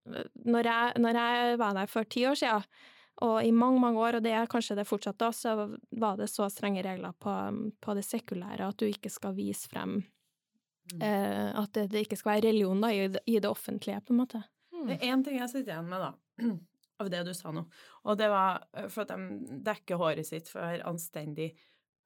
når 0.03 0.67
jeg, 0.67 0.99
når 0.99 1.19
jeg, 1.19 1.59
var 1.61 1.77
der 1.77 1.91
for 1.91 2.07
ti 2.09 2.25
år 2.27 2.39
siden, 2.39 2.65
og 3.23 3.45
i 3.45 3.51
mange, 3.53 3.79
mange 3.79 4.01
år, 4.01 4.17
og 4.17 4.25
det 4.25 4.33
er 4.33 4.49
kanskje 4.49 4.75
det 4.79 4.87
fortsatt 4.89 5.19
da, 5.21 5.29
så 5.35 5.53
var 6.01 6.17
det 6.17 6.31
så 6.31 6.47
strenge 6.51 6.83
regler 6.85 7.13
på, 7.21 7.33
på 7.79 7.95
det 7.95 8.05
sekulære 8.07 8.71
at 8.71 8.79
du 8.81 8.87
ikke 8.89 9.11
skal 9.13 9.35
vise 9.37 9.69
frem 9.69 9.99
mm. 10.01 10.99
eh, 10.99 11.49
At 11.61 11.75
det, 11.77 11.87
det, 11.93 12.07
ikke 12.07 12.17
skal 12.19 12.33
være 12.33 12.47
religion 12.49 12.81
da, 12.81 12.89
i, 12.91 13.05
i, 13.05 13.37
det 13.37 13.49
offentlige, 13.49 14.01
på 14.01 14.15
en 14.15 14.21
måte. 14.23 14.43
Mm. 14.73 14.87
Det 14.89 14.97
er 14.97 15.13
én 15.13 15.25
ting 15.25 15.37
jeg 15.39 15.51
sitter 15.51 15.75
igjen 15.75 15.91
med, 15.91 16.07
da, 16.07 16.49
av 17.03 17.11
det 17.13 17.21
du 17.29 17.33
sa 17.37 17.53
nå, 17.53 17.67
og 18.03 18.17
det 18.19 18.31
var 18.33 18.65
eh, 18.73 18.89
for 18.91 19.05
at 19.05 19.13
de 19.13 19.59
dekker 19.69 20.01
håret 20.01 20.27
sitt 20.27 20.49
for 20.51 20.63
å 20.63 20.71
være 20.73 20.89
anstendig. 20.89 21.51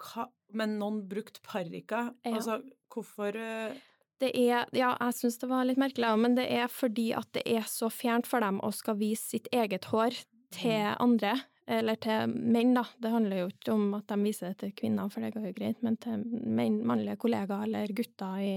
Hva, 0.03 0.27
men 0.59 0.75
noen 0.81 1.05
brukte 1.09 1.41
parykker? 1.45 2.11
Ja. 2.27 2.35
Altså, 2.35 2.59
hvorfor 2.93 3.39
uh... 3.39 3.85
Det 4.21 4.31
er, 4.33 4.65
ja, 4.73 4.95
jeg 4.97 5.13
syns 5.13 5.37
det 5.41 5.49
var 5.51 5.67
litt 5.67 5.77
merkelig, 5.81 6.15
men 6.17 6.37
det 6.37 6.47
er 6.49 6.71
fordi 6.73 7.11
at 7.17 7.29
det 7.37 7.43
er 7.45 7.67
så 7.69 7.89
fjernt 7.93 8.29
for 8.29 8.41
dem 8.41 8.57
å 8.65 8.71
skal 8.73 8.97
vise 8.97 9.35
sitt 9.35 9.49
eget 9.53 9.91
hår 9.91 10.17
til 10.55 10.73
mm. 10.73 10.95
andre, 11.03 11.35
eller 11.67 11.99
til 12.01 12.33
menn, 12.33 12.73
da. 12.77 12.87
Det 12.97 13.11
handler 13.13 13.43
jo 13.43 13.51
ikke 13.51 13.75
om 13.75 13.91
at 13.99 14.07
de 14.09 14.17
viser 14.23 14.53
det 14.53 14.63
til 14.63 14.73
kvinner, 14.79 15.11
for 15.13 15.21
det 15.21 15.35
går 15.35 15.49
jo 15.49 15.53
greit, 15.59 15.83
men 15.85 15.99
til 16.01 16.23
menn, 16.25 16.81
mannlige 16.87 17.19
kollegaer 17.21 17.67
eller 17.67 17.93
gutter 17.93 18.41
i, 18.41 18.55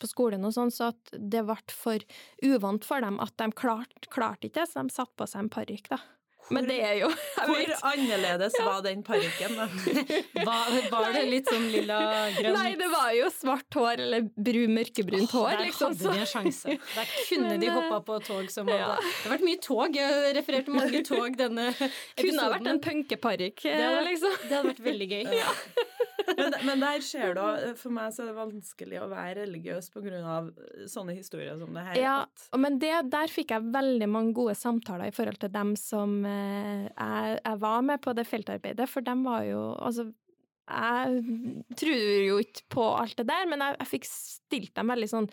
på 0.00 0.08
skolen 0.08 0.46
og 0.46 0.54
sånn, 0.54 0.70
så 0.72 0.92
at 0.92 1.14
det 1.18 1.42
ble 1.48 1.58
for 1.74 2.06
uvant 2.46 2.86
for 2.86 3.02
dem 3.04 3.18
at 3.24 3.34
de 3.42 3.50
klarte 3.56 4.12
klart 4.12 4.46
ikke 4.46 4.62
det, 4.62 4.70
så 4.70 4.84
de 4.84 4.94
satte 4.94 5.18
på 5.18 5.28
seg 5.28 5.46
en 5.46 5.52
parykk, 5.58 5.90
da. 5.96 6.02
Men 6.50 6.66
det 6.66 6.78
er 6.82 6.96
jo 6.98 7.08
Hvor 7.10 7.72
annerledes 7.92 8.56
ja. 8.58 8.64
var 8.66 8.82
den 8.84 9.04
parykken, 9.06 9.56
da? 9.58 9.66
var, 10.48 10.78
var, 10.90 11.12
det 11.14 11.24
litt 11.30 11.50
sånn 11.50 11.68
lilla 11.72 12.00
grønn 12.36 12.56
Nei, 12.56 12.72
det 12.80 12.88
var 12.92 13.12
jo 13.16 13.30
svart 13.34 13.78
hår, 13.78 14.04
eller 14.06 14.26
brun, 14.34 14.74
mørkebrunt 14.76 15.34
hår, 15.34 15.50
der 15.54 15.64
liksom. 15.68 15.94
Hadde 15.94 16.14
de 16.16 16.24
en 16.24 16.30
sjanse. 16.30 16.76
Der 16.96 17.14
kunne 17.30 17.54
de 17.62 17.70
hoppa 17.74 18.00
på 18.06 18.18
tog 18.26 18.50
som 18.52 18.70
hadde. 18.70 18.98
Det 18.98 19.22
har 19.28 19.34
vært 19.36 19.46
mye 19.46 19.62
tog. 19.62 20.00
Jeg 20.00 20.34
refererte 20.36 20.74
mange 20.74 21.04
tog 21.06 21.38
denne 21.38 21.70
episoden. 21.70 22.20
Kunne 22.24 22.44
ha 22.44 22.52
vært 22.56 22.70
en 22.74 22.82
punkeparykk, 22.88 23.66
liksom. 24.10 24.36
Det 24.44 24.54
hadde 24.56 24.74
vært 24.74 24.84
veldig 24.90 25.10
gøy. 25.10 25.24
Ja. 25.40 25.54
men, 26.36 26.54
men, 26.66 26.82
der 26.82 27.02
skjer 27.04 27.32
det 27.36 27.42
òg 27.42 27.78
For 27.80 27.94
meg 27.94 28.12
så 28.14 28.22
er 28.22 28.30
det 28.30 28.36
vanskelig 28.36 28.98
å 29.00 29.06
være 29.10 29.44
religiøs 29.44 29.90
av 30.20 30.50
sånne 30.90 31.16
historier 31.16 31.58
som 31.58 31.74
det 31.74 31.84
her. 31.86 32.00
Ja, 32.00 32.16
men 32.58 32.78
det, 32.82 32.92
der 33.12 33.32
fikk 33.32 33.54
jeg 33.54 33.70
veldig 33.72 34.08
mange 34.10 34.34
gode 34.36 34.56
samtaler 34.58 35.10
i 35.10 35.14
forhold 35.14 35.40
til 35.42 35.52
dem 35.54 35.74
som 35.78 36.20
eh, 36.28 36.39
jeg, 36.90 37.38
jeg 37.44 37.60
var 37.62 37.86
med 37.86 38.02
på 38.02 38.14
det 38.16 38.26
feltarbeidet, 38.28 38.88
for 38.90 39.06
dem 39.06 39.24
var 39.26 39.44
jo 39.48 39.62
Altså, 39.80 40.10
jeg 40.70 41.22
tror 41.80 42.02
jo 42.24 42.36
ikke 42.38 42.64
på 42.70 42.84
alt 42.94 43.16
det 43.18 43.26
der, 43.30 43.46
men 43.50 43.62
jeg, 43.64 43.76
jeg, 43.80 43.88
fikk 43.90 44.06
stilt 44.06 44.72
dem 44.76 44.92
veldig 44.92 45.08
sånn 45.10 45.28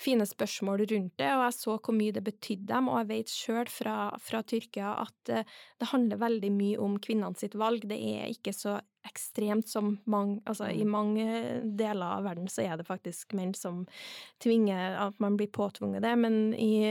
fine 0.00 0.26
spørsmål 0.28 0.84
rundt 0.90 1.14
det, 1.20 1.30
og 1.32 1.44
jeg 1.46 1.56
så 1.56 1.76
hvor 1.78 1.96
mye 1.96 2.12
det 2.12 2.24
betydde 2.26 2.68
dem, 2.74 2.90
og 2.92 3.00
jeg 3.00 3.10
vet 3.12 3.32
sjøl 3.32 3.72
fra, 3.72 3.96
fra, 4.20 4.42
Tyrkia 4.44 4.94
at 5.06 5.32
uh, 5.32 5.56
det 5.80 5.90
handler 5.94 6.20
veldig 6.20 6.52
mye 6.52 6.80
om 6.82 6.98
kvinnene 7.02 7.40
sitt 7.40 7.56
valg. 7.58 7.86
Det 7.88 7.96
er 7.96 8.28
ikke 8.34 8.54
så 8.56 8.80
ekstremt 9.06 9.68
som 9.68 9.96
mange 10.04 10.40
Altså 10.46 10.68
i 10.70 10.84
mm. 10.84 10.90
mange 10.90 11.26
deler 11.78 12.16
av 12.18 12.26
verden 12.26 12.48
så 12.50 12.64
er 12.64 12.78
det 12.78 12.86
faktisk 12.86 13.34
menn 13.38 13.52
som 13.56 13.84
tvinger 14.42 14.98
at 15.08 15.18
man 15.22 15.36
blir 15.38 15.50
påtvunget 15.52 16.04
det, 16.04 16.14
men 16.18 16.54
i 16.54 16.84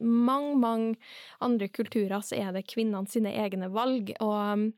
mange, 0.00 0.56
mange 0.60 0.96
andre 1.44 1.68
kulturer 1.68 2.22
så 2.24 2.38
er 2.38 2.52
det 2.54 2.66
kvinnene 2.70 3.10
sine 3.10 3.32
egne 3.38 3.70
valg, 3.72 4.12
og 4.22 4.70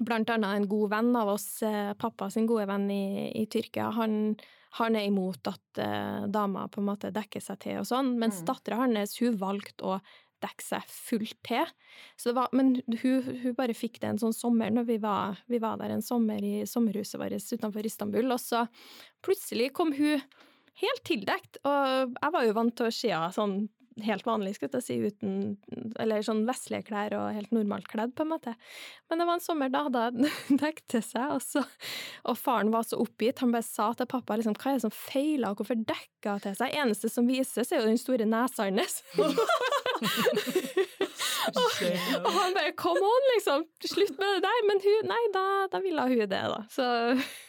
blant 0.00 0.32
annet 0.32 0.56
en 0.56 0.68
god 0.70 0.90
venn 0.94 1.12
av 1.18 1.34
oss, 1.34 1.62
eh, 1.66 1.92
pappa 1.98 2.30
sin 2.30 2.48
gode 2.48 2.66
venn 2.70 2.88
i, 2.90 3.30
i 3.42 3.46
Tyrkia, 3.50 3.90
han, 3.96 4.36
han, 4.78 4.96
er 4.96 5.08
imot 5.08 5.48
at 5.50 5.82
uh, 5.82 6.28
dama 6.32 6.66
på 6.72 6.80
en 6.80 6.88
måte 6.88 7.12
dekker 7.12 7.44
seg 7.44 7.60
til 7.60 7.80
og 7.82 7.88
sånn, 7.88 8.14
mens 8.20 8.40
mm. 8.40 8.46
dattera 8.48 8.80
hans, 8.80 9.18
hun 9.20 9.36
valgte 9.40 9.84
å 9.84 9.98
dekke 10.42 10.64
seg 10.66 10.86
fullt 10.90 11.38
til. 11.46 11.72
Var, 12.36 12.54
men 12.56 12.74
hun, 13.02 13.28
hun, 13.42 13.56
bare 13.58 13.76
fikk 13.76 14.00
det 14.02 14.12
en 14.12 14.22
sånn 14.22 14.36
sommer 14.36 14.72
når 14.74 14.88
vi 14.88 14.98
var, 15.02 15.42
vi 15.50 15.60
var 15.62 15.80
der 15.80 15.94
en 15.94 16.04
sommer 16.04 16.42
i 16.44 16.62
sommerhuset 16.68 17.20
vårt 17.20 17.52
utenfor 17.52 17.86
Istanbul, 17.86 18.32
og 18.34 18.40
så 18.42 18.66
plutselig 19.24 19.72
kom 19.76 19.94
hun 19.96 20.22
helt 20.80 21.04
tildekt, 21.04 21.60
og 21.68 22.16
jeg 22.16 22.34
var 22.34 22.46
jo 22.46 22.56
vant 22.56 22.74
til 22.78 22.88
å 22.88 22.94
se 22.94 23.12
henne 23.12 23.32
sånn 23.34 23.56
helt 24.00 24.24
vanlig, 24.26 24.54
skulle 24.56 24.80
jeg 24.80 24.86
si, 24.86 24.96
uten 25.04 25.92
Eller 26.00 26.24
sånn 26.24 26.44
vestlige 26.48 26.86
klær 26.88 27.14
og 27.18 27.36
helt 27.36 27.52
normalt 27.54 27.88
kledd, 27.90 28.14
på 28.16 28.24
en 28.24 28.32
måte. 28.32 28.54
Men 29.10 29.20
det 29.20 29.26
var 29.28 29.38
en 29.38 29.44
sommer, 29.44 29.72
da 29.72 29.84
hun 29.84 30.30
dekket 30.62 30.86
til 30.96 31.04
seg, 31.04 31.34
og, 31.36 31.42
så, 31.44 31.64
og 32.28 32.38
faren 32.40 32.72
var 32.74 32.86
så 32.88 33.00
oppgitt. 33.02 33.42
Han 33.44 33.54
bare 33.54 33.66
sa 33.66 33.90
til 33.96 34.08
pappa 34.10 34.38
liksom, 34.38 34.56
hva 34.56 34.72
er 34.72 34.80
det 34.80 34.86
som 34.86 34.96
feiler, 34.96 35.56
hvorfor 35.58 35.78
dekker 35.78 36.38
hun 36.38 36.44
til 36.46 36.58
seg? 36.58 36.78
Eneste 36.84 37.12
som 37.12 37.28
vises, 37.28 37.72
er 37.72 37.82
jo 37.82 37.90
den 37.90 38.00
store 38.00 38.28
nesa 38.28 38.68
hans. 38.70 39.02
og, 41.58 42.28
han 42.36 42.56
bare 42.56 42.74
come 42.78 43.04
on, 43.06 43.28
liksom, 43.34 43.64
slutt 43.86 44.18
med 44.18 44.28
det 44.36 44.42
der. 44.46 44.60
Men 44.68 44.82
hun, 44.84 45.08
nei, 45.12 45.22
da, 45.34 45.46
da 45.72 45.82
ville 45.84 46.08
hun 46.10 46.22
det, 46.22 46.28
da. 46.30 46.60
Så 46.72 46.84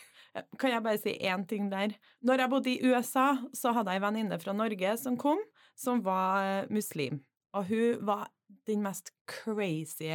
kan 0.62 0.76
jeg 0.76 0.86
bare 0.86 1.02
si 1.02 1.16
én 1.18 1.48
ting 1.50 1.72
der? 1.74 1.98
Når 2.26 2.46
jeg 2.46 2.54
bodde 2.54 2.74
i 2.74 2.80
USA, 2.88 3.28
så 3.54 3.74
hadde 3.76 3.94
jeg 3.94 4.02
ei 4.02 4.06
venninne 4.08 4.40
fra 4.42 4.56
Norge 4.58 4.96
som 5.02 5.18
kom, 5.20 5.42
som 5.78 6.04
var 6.06 6.46
eh, 6.46 6.72
muslim. 6.74 7.22
Og 7.54 7.68
hun 7.70 8.00
var 8.08 8.30
den 8.68 8.82
mest 8.86 9.14
crazy 9.30 10.10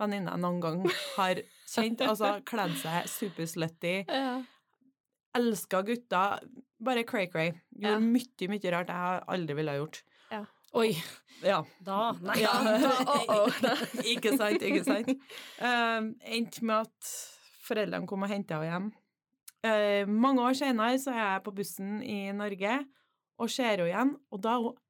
venninna 0.00 0.34
jeg 0.34 0.42
noen 0.42 0.60
gang 0.62 0.82
har 1.16 1.40
kjent. 1.68 2.02
Altså 2.06 2.36
kledd 2.48 2.76
seg 2.82 3.12
superslutty. 3.18 4.00
Ja. 4.22 4.40
Elska 5.32 5.78
gutter. 5.86 6.42
Bare 6.84 7.06
cray-cray. 7.08 7.54
Gjorde 7.72 7.94
ja. 7.94 8.00
mye, 8.04 8.48
mye 8.52 8.72
rart 8.74 8.90
jeg 8.92 9.22
aldri 9.32 9.54
ville 9.56 9.72
ha 9.72 9.80
gjort. 9.80 10.02
Oi. 10.72 10.96
Ja. 11.42 11.64
Da 11.84 12.12
Nei. 12.22 12.38
Ja. 12.40 12.52
oh, 13.06 13.24
oh. 13.28 13.62
ikke 14.14 14.32
sant, 14.38 14.62
ikke 14.62 14.84
sant. 14.86 15.10
Um, 15.60 16.12
Endte 16.24 16.64
med 16.64 16.86
at 16.86 17.10
foreldrene 17.66 18.08
kom 18.08 18.24
og 18.24 18.32
henta 18.32 18.60
henne 18.62 18.70
hjem. 18.70 18.86
Uh, 19.62 20.08
mange 20.08 20.42
år 20.42 20.56
senere 20.58 20.96
så 21.02 21.12
er 21.12 21.26
jeg 21.26 21.44
på 21.44 21.54
bussen 21.58 22.00
i 22.02 22.24
Norge 22.34 22.78
og 23.42 23.52
ser 23.52 23.74
henne 23.74 23.90
igjen, 23.90 24.14
og 24.32 24.42
da 24.42 24.56
er 24.56 24.64
hun 24.64 24.80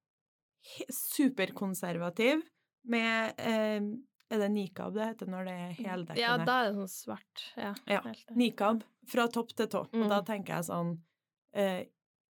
superkonservativ 0.94 2.44
med 2.92 3.42
uh, 3.42 3.92
Er 4.32 4.40
det 4.40 4.48
nikab 4.54 4.94
det 4.94 5.10
heter 5.10 5.28
når 5.28 5.48
det 5.48 5.54
er 5.54 5.72
heldekkende? 5.76 6.20
Ja, 6.22 6.36
da 6.40 6.60
er 6.60 6.70
det 6.70 6.76
sånn 6.78 6.92
svart. 6.92 7.42
Ja. 7.58 7.72
ja 7.90 8.00
nikab 8.38 8.80
fra 9.10 9.26
topp 9.28 9.50
til 9.58 9.68
tå. 9.68 9.82
Mm. 9.90 10.04
Og 10.04 10.06
da 10.06 10.20
mm. 10.22 10.28
tenker 10.30 10.54
jeg 10.54 10.68
sånn 10.70 10.94
eh, 11.52 11.82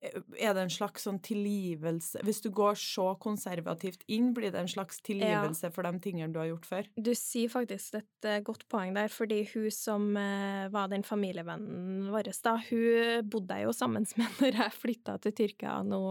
er 0.02 0.54
det 0.56 0.64
en 0.64 0.72
slags 0.72 1.04
sånn 1.06 1.20
tilgivelse 1.22 2.22
Hvis 2.26 2.40
du 2.42 2.48
går 2.54 2.74
så 2.78 3.12
konservativt 3.22 4.02
inn, 4.10 4.32
blir 4.34 4.50
det 4.50 4.58
en 4.62 4.70
slags 4.70 4.98
tilgivelse 5.06 5.68
ja. 5.68 5.72
for 5.74 5.86
de 5.86 6.02
tingene 6.02 6.32
du 6.34 6.40
har 6.40 6.48
gjort 6.50 6.66
før? 6.66 6.88
Du 6.98 7.12
sier 7.18 7.52
faktisk 7.52 8.00
et 8.00 8.28
uh, 8.28 8.40
godt 8.44 8.66
poeng 8.72 8.96
der, 8.96 9.12
fordi 9.12 9.42
hun 9.52 9.68
som 9.74 10.08
uh, 10.18 10.66
var 10.74 10.90
den 10.90 11.06
familievennen 11.06 12.10
vår, 12.12 12.32
da, 12.42 12.56
hun 12.68 13.30
bodde 13.30 13.60
jeg 13.60 13.68
jo 13.68 13.76
sammen 13.76 14.06
med 14.18 14.42
når 14.42 14.60
jeg 14.64 14.78
flytta 14.80 15.16
til 15.22 15.36
Tyrkia 15.38 15.78
nå 15.86 16.02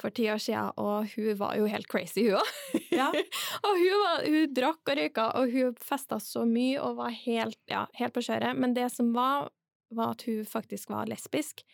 for 0.00 0.14
ti 0.14 0.28
år 0.32 0.40
siden, 0.40 0.72
og 0.80 1.08
hun 1.12 1.32
var 1.40 1.56
jo 1.58 1.68
helt 1.70 1.88
crazy, 1.90 2.28
hun 2.28 2.40
òg. 2.40 2.52
Ja. 2.92 3.08
og 3.66 3.72
hun, 3.72 3.96
var, 4.02 4.26
hun, 4.26 4.52
drakk 4.56 4.92
og 4.92 4.98
røyka, 4.98 5.26
og 5.38 5.52
hun 5.52 5.80
festa 5.82 6.20
så 6.22 6.46
mye 6.48 6.80
og 6.82 7.00
var 7.00 7.16
helt, 7.24 7.58
ja, 7.70 7.86
helt 7.98 8.14
på 8.16 8.24
kjøret. 8.24 8.56
Men 8.58 8.76
det 8.76 8.88
som 8.94 9.12
var, 9.16 9.50
var 9.92 10.16
at 10.16 10.24
hun 10.28 10.46
faktisk 10.48 10.92
var 10.92 11.10
lesbisk. 11.10 11.64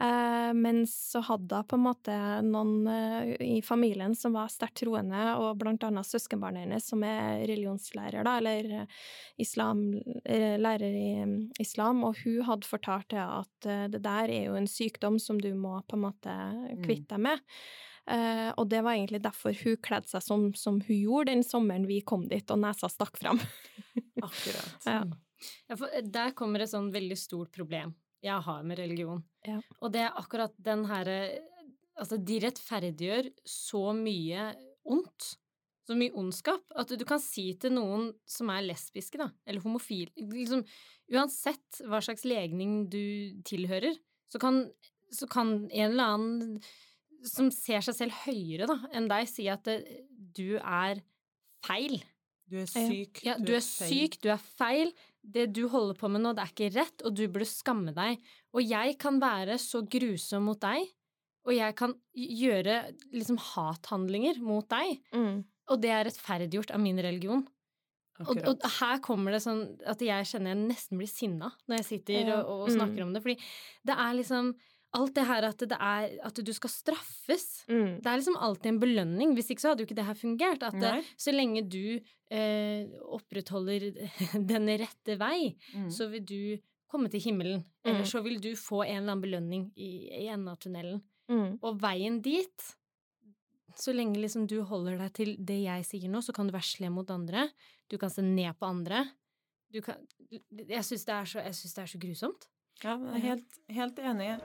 Eh, 0.00 0.54
men 0.54 0.86
så 0.86 1.20
hadde 1.20 1.56
hun 1.60 1.66
på 1.68 1.76
en 1.76 1.82
måte 1.84 2.14
noen 2.46 2.86
eh, 2.88 3.34
i 3.44 3.58
familien 3.64 4.14
som 4.16 4.32
var 4.32 4.48
sterkt 4.48 4.80
troende, 4.80 5.20
og 5.36 5.58
blant 5.60 5.84
annet 5.84 6.08
søskenbarnet 6.08 6.64
hennes 6.64 6.88
som 6.88 7.04
er 7.04 7.42
religionslærer, 7.50 8.24
da, 8.24 8.38
eller 8.40 8.70
eh, 8.78 8.96
islam, 9.44 9.84
lærer 10.24 10.96
i 10.96 11.10
mm, 11.28 11.36
islam, 11.60 12.00
og 12.08 12.16
hun 12.24 12.40
hadde 12.48 12.70
fortalt 12.70 13.10
til 13.12 13.20
at 13.20 13.70
det 13.92 14.00
der 14.00 14.32
er 14.32 14.48
jo 14.48 14.56
en 14.56 14.70
sykdom 14.70 15.20
som 15.20 15.40
du 15.40 15.52
må 15.58 15.76
på 15.84 15.98
en 15.98 16.06
måte 16.08 16.32
mm. 16.32 16.82
kvitte 16.86 17.16
deg 17.16 17.24
med. 17.28 17.46
Uh, 18.10 18.48
og 18.58 18.64
det 18.72 18.80
var 18.82 18.96
egentlig 18.96 19.20
derfor 19.22 19.54
hun 19.54 19.76
kledde 19.84 20.08
seg 20.10 20.22
som, 20.24 20.46
som, 20.58 20.80
hun 20.82 20.96
gjorde 20.96 21.30
den 21.30 21.44
sommeren 21.46 21.84
vi 21.86 22.00
kom 22.02 22.24
dit, 22.30 22.48
og 22.50 22.58
nesa 22.58 22.88
stakk 22.90 23.20
fram. 23.20 23.38
Akkurat. 24.24 24.78
Ja. 24.88 25.04
Ja, 25.70 25.76
der 26.04 26.34
kommer 26.36 26.60
et 26.60 26.68
sånn 26.68 26.90
veldig 26.92 27.16
stort 27.16 27.48
problem 27.56 27.94
jeg 28.24 28.46
har 28.46 28.64
med 28.66 28.80
religion. 28.80 29.22
Ja. 29.46 29.58
Og 29.80 29.92
det 29.94 30.04
er 30.06 30.18
akkurat 30.20 30.56
den 30.58 30.86
herre 30.90 31.20
Altså, 32.00 32.16
de 32.16 32.38
rettferdiggjør 32.40 33.26
så 33.44 33.90
mye 33.92 34.46
ondt. 34.88 35.26
Så 35.84 35.96
mye 35.98 36.14
ondskap. 36.16 36.62
At 36.78 36.88
du, 36.96 37.02
kan 37.04 37.20
si 37.20 37.50
til 37.60 37.74
noen 37.74 38.06
som 38.24 38.48
er 38.54 38.64
lesbiske, 38.64 39.18
da, 39.20 39.26
eller 39.44 39.60
homofile 39.60 40.08
liksom, 40.32 40.62
Uansett 41.10 41.82
hva 41.90 41.98
slags 42.00 42.24
legning 42.24 42.86
du 42.88 43.42
tilhører, 43.44 43.98
så 44.32 44.40
kan, 44.40 44.62
så 45.12 45.26
kan 45.28 45.66
en 45.66 45.90
eller 45.90 46.14
annen 46.14 46.60
som 47.26 47.50
ser 47.52 47.82
seg 47.84 47.96
selv 47.98 48.16
høyere 48.22 48.68
da, 48.70 48.78
enn 48.96 49.10
deg, 49.10 49.26
si 49.28 49.48
at 49.50 49.66
det, 49.66 49.80
du 50.08 50.54
er 50.60 51.02
feil. 51.66 51.98
Du 52.50 52.60
er 52.62 52.70
syk. 52.70 53.20
Ja, 53.26 53.36
du, 53.38 53.52
er, 53.58 53.64
syk, 53.64 54.16
du 54.22 54.30
er 54.32 54.40
feil, 54.40 54.94
det 55.22 55.52
du 55.52 55.66
holder 55.68 55.94
på 55.98 56.08
med 56.10 56.22
nå, 56.24 56.32
det 56.34 56.42
er 56.44 56.52
ikke 56.54 56.70
rett, 56.78 57.02
og 57.04 57.14
du 57.14 57.26
burde 57.28 57.46
skamme 57.48 57.92
deg. 57.94 58.18
Og 58.54 58.62
jeg 58.64 58.96
kan 58.98 59.20
være 59.20 59.58
så 59.60 59.82
grusom 59.86 60.44
mot 60.48 60.60
deg, 60.60 60.88
og 61.46 61.54
jeg 61.56 61.74
kan 61.76 61.94
gjøre 62.14 62.78
liksom 63.12 63.38
hathandlinger 63.38 64.40
mot 64.44 64.68
deg, 64.68 64.98
Mm. 65.12 65.44
og 65.70 65.80
det 65.80 65.90
er 65.90 66.04
rettferdiggjort 66.04 66.70
av 66.74 66.80
min 66.80 66.98
religion. 66.98 67.46
Og, 68.20 68.36
og 68.36 68.60
her 68.80 68.98
kommer 69.00 69.32
det 69.32 69.40
sånn 69.40 69.78
at 69.88 69.98
jeg 70.04 70.26
kjenner 70.28 70.52
jeg 70.52 70.66
nesten 70.68 70.98
blir 71.00 71.08
sinna 71.08 71.48
når 71.66 71.78
jeg 71.78 71.86
sitter 71.86 72.34
og, 72.34 72.50
og 72.66 72.68
snakker 72.74 73.00
Mm. 73.00 73.06
om 73.06 73.12
det, 73.14 73.22
fordi 73.22 73.38
det 73.88 73.96
er 73.96 74.12
liksom 74.18 74.50
Alt 74.92 75.14
det 75.14 75.22
her 75.28 75.44
at 75.46 75.58
det 75.70 75.76
er 75.78 76.16
at 76.26 76.34
du 76.42 76.52
skal 76.52 76.70
straffes. 76.72 77.44
Mm. 77.70 78.00
Det 78.02 78.06
er 78.10 78.16
liksom 78.18 78.36
alltid 78.42 78.66
en 78.72 78.80
belønning. 78.82 79.34
Hvis 79.36 79.50
ikke 79.54 79.62
så 79.62 79.68
hadde 79.70 79.84
jo 79.84 79.86
ikke 79.86 79.98
det 80.00 80.06
her 80.08 80.18
fungert. 80.18 80.64
At 80.66 80.74
det, 80.82 81.04
så 81.16 81.30
lenge 81.34 81.62
du 81.70 82.00
eh, 82.30 82.88
opprettholder 83.06 83.86
den 84.50 84.66
rette 84.82 85.16
vei, 85.20 85.54
Mm. 85.74 85.90
så 85.94 86.08
vil 86.10 86.24
du 86.26 86.58
komme 86.90 87.08
til 87.08 87.20
himmelen. 87.22 87.62
Mm. 87.84 87.90
Eller 87.92 88.04
så 88.10 88.22
vil 88.24 88.40
du 88.42 88.50
få 88.58 88.82
en 88.82 88.96
eller 88.96 89.12
annen 89.12 89.22
belønning 89.22 89.68
i, 89.78 90.08
i 90.10 90.26
enden 90.26 90.48
av 90.50 90.58
tunnelen. 90.58 91.02
Mm. 91.30 91.58
Og 91.62 91.78
veien 91.80 92.20
dit 92.20 92.74
Så 93.78 93.92
lenge 93.94 94.18
liksom 94.18 94.48
du 94.50 94.56
holder 94.66 94.98
deg 94.98 95.12
til 95.14 95.36
det 95.38 95.60
jeg 95.62 95.84
sier 95.86 96.10
nå, 96.10 96.18
så 96.20 96.32
kan 96.34 96.48
du 96.48 96.52
være 96.52 96.66
slem 96.66 96.96
mot 96.98 97.10
andre. 97.14 97.44
Du 97.88 97.94
kan 97.96 98.10
se 98.10 98.22
ned 98.26 98.58
på 98.58 98.66
andre. 98.66 99.04
Du 99.70 99.78
kan 99.80 100.02
Jeg 100.28 100.82
syns 100.82 101.04
det, 101.06 101.14
det 101.14 101.78
er 101.78 101.86
så 101.86 102.00
grusomt. 102.02 102.48
Ja, 102.82 102.96
helt, 103.22 103.58
helt 103.68 103.98
enig. 103.98 104.38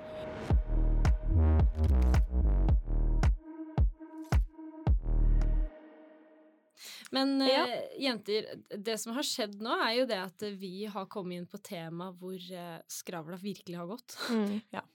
Men 7.12 7.42
eh, 7.42 7.48
Ja. 7.50 7.66
jenter, 8.00 8.46
det 8.78 8.98
som 9.00 9.14
har 9.16 9.24
skjedd 9.24 9.60
nå, 9.64 9.76
er 9.86 9.94
jo 10.02 10.06
det 10.10 10.18
at 10.20 10.46
vi 10.60 10.86
har 10.92 11.06
kommet 11.12 11.38
inn 11.40 11.48
på 11.50 11.60
tema 11.64 12.10
hvor 12.18 12.36
eh, 12.36 12.80
skravla 12.92 13.38
virkelig 13.42 13.78
har 13.80 13.90
gått. 13.96 14.18
Mm. 14.32 14.60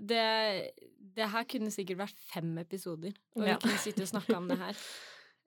Det, 0.00 0.24
det 1.16 1.26
her 1.32 1.46
kunne 1.48 1.70
sikkert 1.72 1.96
vært 2.02 2.18
fem 2.28 2.50
episoder, 2.60 3.14
og 3.36 3.46
Ja. 3.46 3.54
vi 3.56 3.62
kunne 3.70 3.80
sitte 3.80 4.04
og 4.04 4.10
snakke 4.12 4.36
om 4.36 4.50
det 4.52 4.58
her. 4.60 4.76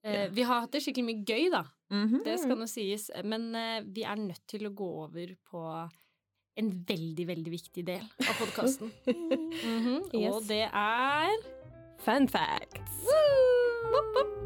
Eh, 0.04 0.26
vi 0.36 0.44
har 0.44 0.60
hatt 0.66 0.74
det 0.76 0.82
skikkelig 0.84 1.06
mye 1.08 1.22
gøy, 1.24 1.46
da. 1.54 1.62
Mhm. 1.96 2.26
Det 2.26 2.34
skal 2.42 2.58
nå 2.60 2.66
sies. 2.68 3.06
Men 3.24 3.46
vi 3.96 4.04
er 4.04 4.18
nødt 4.20 4.42
til 4.52 4.66
å 4.68 4.72
gå 4.76 4.88
over 5.06 5.30
på 5.48 5.62
en 6.60 6.70
veldig, 6.88 7.26
veldig 7.28 7.52
viktig 7.54 7.86
del 7.88 8.06
av 8.28 8.38
podkasten. 8.40 8.92
Og 10.14 10.20
Yes. 10.20 10.48
det 10.48 10.64
er 10.70 11.36
Fun 12.04 12.28
facts. 12.28 13.04
Woop. 13.08 14.44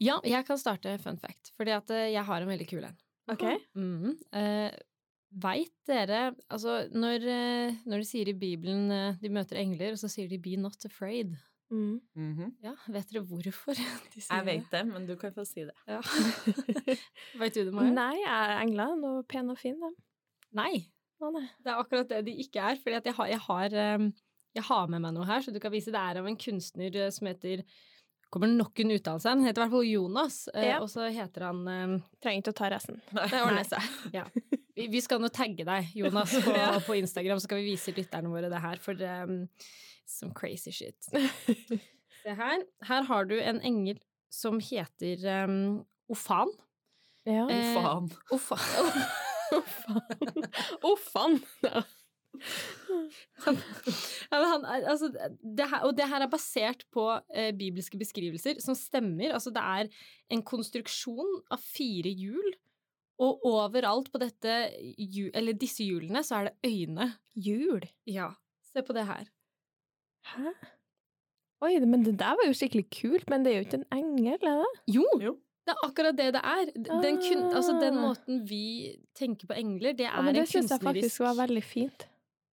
Ja, 0.00 0.16
jeg 0.24 0.46
kan 0.48 0.58
starte 0.60 0.94
fun 1.02 1.18
fact, 1.20 1.50
fordi 1.60 1.74
at 1.76 1.90
eh, 1.92 2.06
jeg 2.14 2.24
har 2.24 2.40
en 2.40 2.48
veldig 2.48 2.66
kul 2.70 2.86
en. 2.88 2.96
OK. 3.30 3.44
Mm. 3.76 4.14
Eh, 4.32 4.70
Veit 5.40 5.70
dere 5.86 6.32
Altså, 6.50 6.88
når, 6.90 7.22
eh, 7.30 7.76
når 7.86 8.00
de 8.02 8.06
sier 8.08 8.30
i 8.32 8.34
Bibelen 8.34 8.88
de 9.20 9.30
møter 9.30 9.60
engler, 9.60 9.92
og 9.94 10.00
så 10.00 10.08
sier 10.10 10.26
de 10.32 10.38
'be 10.42 10.56
not 10.58 10.80
afraid'. 10.88 11.36
Mm. 11.70 12.00
-hmm. 12.16 12.52
Ja, 12.62 12.72
vet 12.88 13.12
dere 13.12 13.22
hvorfor 13.22 13.74
de 14.14 14.20
sier 14.20 14.42
det? 14.42 14.46
Jeg 14.46 14.46
vet 14.46 14.70
det, 14.72 14.86
men 14.86 15.06
du 15.06 15.16
kan 15.16 15.32
få 15.32 15.44
si 15.44 15.60
det. 15.60 15.74
Ja. 15.86 16.00
vet 17.40 17.54
du 17.54 17.64
det, 17.64 17.74
Maja? 17.74 17.92
Nei, 17.94 18.16
er 18.26 18.56
engler 18.62 18.96
noe 18.98 19.22
pen 19.22 19.50
og 19.50 19.58
fin, 19.58 19.78
dem? 19.80 19.94
Nei. 20.52 20.86
Å, 21.20 21.30
nei. 21.30 21.46
Det 21.62 21.70
er 21.70 21.78
akkurat 21.78 22.08
det 22.08 22.24
de 22.26 22.34
ikke 22.42 22.60
er. 22.72 22.80
Fordi 22.82 22.98
jeg 23.04 23.14
har, 23.14 23.70
jeg, 23.70 24.00
eh, 24.00 24.10
jeg 24.54 24.66
har 24.66 24.90
med 24.90 25.00
meg 25.00 25.14
noe 25.14 25.28
her, 25.28 25.40
så 25.40 25.52
du 25.54 25.60
kan 25.60 25.72
vise. 25.72 25.92
Det 25.92 26.00
er 26.00 26.18
av 26.18 26.26
en 26.26 26.36
kunstner 26.36 26.96
eh, 26.96 27.10
som 27.10 27.26
heter 27.30 27.64
Kommer 28.30 28.46
nok 28.46 28.78
en 28.78 28.92
uttalelse. 28.94 29.26
Han 29.28 29.40
heter 29.42 29.58
i 29.58 29.64
hvert 29.64 29.72
fall 29.72 29.88
Jonas, 29.88 30.48
eh, 30.54 30.68
Ja. 30.68 30.78
og 30.80 30.86
så 30.88 31.08
heter 31.10 31.48
han 31.48 31.64
eh, 31.68 31.96
Trenger 32.22 32.44
ikke 32.44 32.52
å 32.54 32.58
ta 32.60 32.68
resten. 32.70 33.00
Nei. 33.16 33.26
Det 33.26 33.40
ordner 33.42 33.66
seg. 33.66 33.88
Ja. 34.14 34.24
Vi, 34.76 34.86
vi 34.86 35.00
skal 35.02 35.18
nå 35.20 35.28
tagge 35.34 35.66
deg, 35.66 35.88
Jonas, 35.98 36.36
på, 36.44 36.54
Ja. 36.54 36.78
på 36.78 36.94
Instagram, 36.94 37.40
så 37.40 37.48
skal 37.48 37.58
vi 37.58 37.72
vise 37.72 37.90
lytterne 37.96 38.30
våre 38.30 38.48
det 38.52 38.60
her, 38.62 38.78
for 38.78 38.94
um, 39.26 39.48
some 40.10 40.32
crazy 40.36 40.72
shit. 40.74 40.96
Se 42.22 42.34
her. 42.36 42.64
Her 42.88 43.06
har 43.08 43.24
du 43.30 43.36
en 43.40 43.60
engel 43.64 43.98
som 44.30 44.58
heter 44.62 45.22
um, 45.46 45.84
Ofan. 46.12 46.50
Ja. 47.28 47.46
Eh, 47.50 47.70
Ofan. 47.74 48.10
Ofan. 49.56 50.42
Ofan. 50.86 51.40
Ja. 51.64 51.82
han, 53.44 53.56
er- 54.64 54.86
altså, 54.88 55.08
det 55.42 55.66
her, 55.72 55.82
og 55.86 55.96
det 55.98 56.06
her 56.08 56.22
er 56.24 56.30
basert 56.30 56.84
på 56.94 57.06
eh, 57.34 57.50
bibelske 57.56 57.98
beskrivelser 57.98 58.60
som 58.62 58.76
stemmer. 58.78 59.32
Altså, 59.34 59.50
det 59.54 59.62
er 59.64 59.90
en 60.30 60.44
konstruksjon 60.46 61.40
av 61.50 61.62
fire 61.64 62.12
hjul, 62.14 62.52
og 63.20 63.42
overalt 63.44 64.08
på 64.14 64.20
dette, 64.22 64.52
disse 65.60 65.84
hjulene 65.84 66.22
så 66.24 66.38
er 66.38 66.48
det 66.48 66.70
øyne. 66.70 67.10
Hjul? 67.36 67.84
Ja. 68.08 68.30
Se 68.70 68.80
på 68.86 68.94
det 68.96 69.04
her. 69.10 69.26
Hæ? 70.32 70.52
Oi, 71.62 71.74
men 71.84 72.04
det 72.06 72.16
der 72.20 72.36
var 72.38 72.46
jo 72.48 72.54
skikkelig 72.56 72.86
kult, 72.94 73.28
men 73.30 73.44
det 73.44 73.52
er 73.52 73.58
jo 73.60 73.64
ikke 73.66 73.78
en 73.82 73.88
engel, 73.92 74.38
er 74.48 74.60
det? 74.62 74.70
Jo! 74.96 75.06
Jo. 75.20 75.36
Det 75.68 75.74
er 75.74 75.82
akkurat 75.86 76.16
det 76.16 76.28
det 76.34 76.40
er. 76.40 76.70
Den, 76.74 77.18
kun, 77.20 77.42
altså, 77.54 77.74
den 77.80 77.98
Ah. 77.98 78.02
måten 78.08 78.38
vi 78.48 78.96
tenker 79.14 79.46
på 79.46 79.54
engler, 79.60 79.92
det 79.92 80.06
er 80.06 80.14
Ja, 80.16 80.22
men 80.24 80.34
det 80.34 80.40
en 80.40 80.46
syns 80.48 80.70
jeg 80.72 80.80
faktisk 80.80 81.20
var 81.20 81.34
veldig 81.46 81.62
fint. 81.64 82.06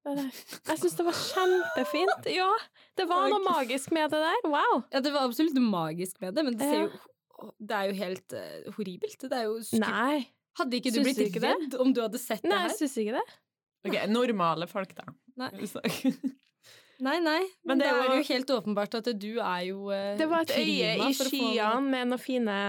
Jeg 0.07 0.77
syns 0.79 0.95
det 0.95 1.05
var 1.07 1.15
kjempefint. 1.15 2.27
Ja, 2.39 2.51
det 2.97 3.07
var 3.09 3.29
noe 3.31 3.39
magisk 3.43 3.91
med 3.95 4.11
det 4.11 4.19
der. 4.23 4.43
Wow! 4.47 4.83
Ja, 4.93 4.99
det 4.99 5.13
var 5.13 5.23
absolutt 5.27 5.55
magisk 5.61 6.19
med 6.21 6.35
det, 6.35 6.45
men 6.45 6.57
det 6.59 6.67
ser 6.67 6.83
jo 6.83 7.51
Det 7.59 7.75
er 7.79 7.83
jo 7.89 7.93
helt 8.03 8.33
uh, 8.33 8.71
horribelt. 8.75 9.19
Det 9.21 9.31
er 9.39 9.43
jo. 9.47 9.57
Nei, 9.79 10.27
Hadde 10.57 10.77
ikke 10.79 10.89
du 10.91 10.99
Syns 10.99 11.07
blitt 11.07 11.19
ikke 11.27 11.43
redd 11.43 11.67
det? 11.71 11.79
om 11.79 11.91
du 11.93 12.01
hadde 12.01 12.17
sett 12.19 12.43
nei 12.43 12.49
det 12.49 12.61
jeg 12.63 12.69
her? 12.71 12.77
syns 12.79 12.97
ikke 12.97 13.17
det. 13.19 13.25
Ok, 13.87 13.97
normale 14.09 14.67
folk, 14.67 14.95
da. 14.97 15.03
Nei, 15.37 15.51
nei. 16.99 17.17
nei. 17.23 17.41
Men, 17.63 17.77
Men 17.77 17.81
det, 17.81 17.87
det 17.89 18.05
er 18.05 18.15
jo 18.17 18.27
helt 18.33 18.53
åpenbart 18.57 18.99
at 18.99 19.09
du 19.19 19.31
er 19.39 19.65
jo 19.69 19.89
eh, 19.93 20.13
Det 20.19 20.29
var 20.29 20.45
et 20.45 20.55
øye 20.57 20.93
i 21.07 21.09
skyene 21.17 21.81
med 21.85 22.13
noen 22.13 22.21
fine 22.21 22.59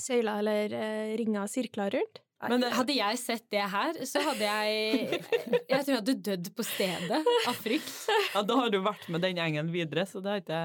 søyler 0.00 0.42
eller 0.42 0.76
eh, 0.78 1.16
ringer 1.20 1.50
sirkler 1.50 1.98
rundt. 1.98 2.20
Men 2.48 2.60
det- 2.60 2.72
Hadde 2.76 2.96
jeg 2.96 3.18
sett 3.18 3.44
det 3.50 3.64
her, 3.72 3.98
så 4.04 4.20
hadde 4.20 4.44
jeg 4.44 5.20
Jeg 5.70 5.84
tror 5.84 5.92
jeg 5.92 6.00
hadde 6.00 6.16
dødd 6.28 6.50
på 6.56 6.66
stedet 6.66 7.20
av 7.48 7.56
frykt. 7.56 7.92
Ja, 8.34 8.42
da 8.42 8.58
har 8.62 8.72
du 8.72 8.80
vært 8.84 9.06
med 9.12 9.24
den 9.24 9.38
gjengen 9.40 9.70
videre, 9.72 10.04
så 10.08 10.20
det 10.24 10.32
har 10.34 10.42
ikke 10.42 10.64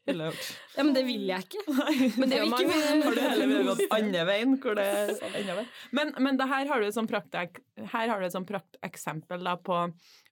jeg 0.00 0.14
ville 0.14 0.28
gjort. 0.30 0.46
Ja, 0.76 0.84
men 0.86 0.94
det 0.96 1.02
vil 1.06 1.26
jeg 1.28 1.44
ikke. 1.44 1.64
Men 2.16 2.30
det 2.30 2.38
er 2.38 2.40
jo 2.40 2.48
ikke 2.48 2.70
mange. 2.70 3.02
Har 3.04 3.16
du 3.16 3.20
heller 3.20 3.50
villet 3.50 3.68
gått 3.68 3.92
andre 3.98 4.22
veien, 4.30 4.54
hvor 4.62 4.78
det 4.78 4.86
er 4.86 5.12
enda? 5.42 5.64
Men, 5.98 6.12
men 6.24 6.40
det 6.40 6.48
her 6.50 6.70
har 6.70 6.80
du 6.80 6.86
et 6.88 6.96
sånn 6.96 7.10
et 8.30 8.34
sånn 8.34 8.48
prakteksempel 8.48 9.44
da 9.46 9.56
på 9.60 9.82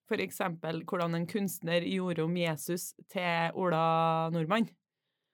for 0.08 0.16
eksempel 0.24 0.82
hvordan 0.88 1.14
en 1.18 1.26
kunstner 1.28 1.84
gjorde 1.84 2.24
om 2.24 2.34
Jesus 2.36 2.94
til 3.12 3.52
Ola 3.54 4.30
Nordmann. 4.32 4.68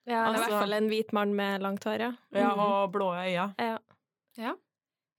Ja, 0.07 0.27
eller 0.27 0.35
i 0.35 0.41
Altså- 0.41 0.51
hvert 0.51 0.61
fall 0.67 0.73
en 0.77 0.89
hvit 0.91 1.13
mann 1.17 1.35
med 1.35 1.63
langt 1.63 1.85
hår, 1.85 1.99
ja. 2.01 2.13
Ja, 2.35 2.51
Mhm. 2.51 2.59
og 2.61 2.93
blå 2.93 3.13
øyne. 3.15 3.55
ja. 3.59 3.79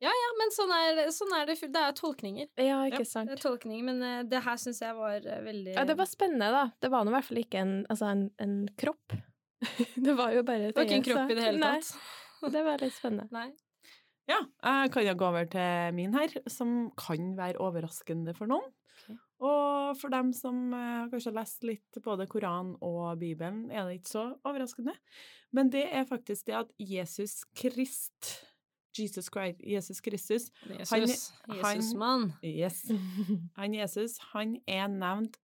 Ja, 0.04 0.12
ja, 0.12 0.30
men 0.38 0.52
sånn 0.52 0.72
er, 0.76 1.08
sånn 1.16 1.32
er 1.34 1.46
det. 1.48 1.56
Det 1.72 1.82
er 1.82 1.94
tolkninger. 1.94 2.48
ja, 2.58 2.64
Ja, 2.66 2.80
ikke 2.92 3.06
sant. 3.08 3.30
Det 3.30 3.40
er 3.40 3.50
tolkninger, 3.50 3.84
men 3.88 4.04
eh, 4.04 4.24
det 4.24 4.44
her 4.44 4.58
syns 4.58 4.82
jeg 4.82 4.94
var 4.94 5.16
eh, 5.16 5.42
veldig 5.42 5.74
Ja, 5.74 5.86
det 5.86 5.96
var 5.98 6.06
spennende, 6.06 6.52
da. 6.52 6.66
Det 6.82 6.92
var 6.92 7.06
nå 7.06 7.10
i 7.10 7.16
hvert 7.16 7.24
fall 7.30 7.38
ikke 7.38 7.56
en, 7.62 7.86
altså 7.90 8.12
en, 8.12 8.30
en 8.38 8.68
kropp. 8.78 9.16
det 9.96 10.16
var 10.18 10.32
jo 10.36 10.44
bare 10.44 10.68
et 10.70 10.76
Det 10.76 10.82
var 10.84 10.84
ikke 10.86 11.00
en 11.00 11.04
kropp 11.08 11.32
i 11.32 11.36
det 11.40 11.44
hele 11.48 11.60
Nei, 11.64 11.80
tatt. 11.80 12.52
det 12.52 12.64
var 12.68 12.78
litt 12.84 12.94
spennende. 12.94 13.32
Nei. 13.32 13.48
Ja, 14.28 14.40
jeg 14.64 14.92
kan 14.92 15.06
jo 15.06 15.14
gå 15.16 15.28
over 15.30 15.46
til 15.46 15.94
min 15.96 16.14
her, 16.14 16.28
som 16.50 16.92
kan 16.98 17.36
være 17.38 17.56
overraskende 17.62 18.36
for 18.36 18.48
noen. 18.52 18.68
Ok. 19.10 19.18
Og 19.44 19.98
for 20.00 20.14
dem 20.14 20.32
som 20.34 20.72
kanskje 21.12 21.32
har 21.32 21.40
lest 21.42 21.66
litt 21.68 22.00
både 22.04 22.28
Koran 22.32 22.76
og 22.80 23.20
Bibelen, 23.20 23.66
er 23.72 23.84
det 23.88 24.00
ikke 24.00 24.14
så 24.14 24.26
overraskende. 24.48 24.96
Men 25.56 25.72
det 25.72 25.86
er 25.92 26.08
faktisk 26.08 26.48
det 26.48 26.56
at 26.62 26.72
Jesus 26.80 27.44
Krist, 27.56 28.46
Jesus 28.96 29.28
Christ, 29.28 29.60
Jesus 29.60 30.02
Kristus, 30.02 30.48
Jesus. 30.70 31.34
Jesus-mann. 31.52 32.34
yes, 32.44 32.86
han 33.56 33.76
Jesus, 33.76 34.18
han 34.32 34.56
er 34.68 34.88
nevnt 34.88 35.38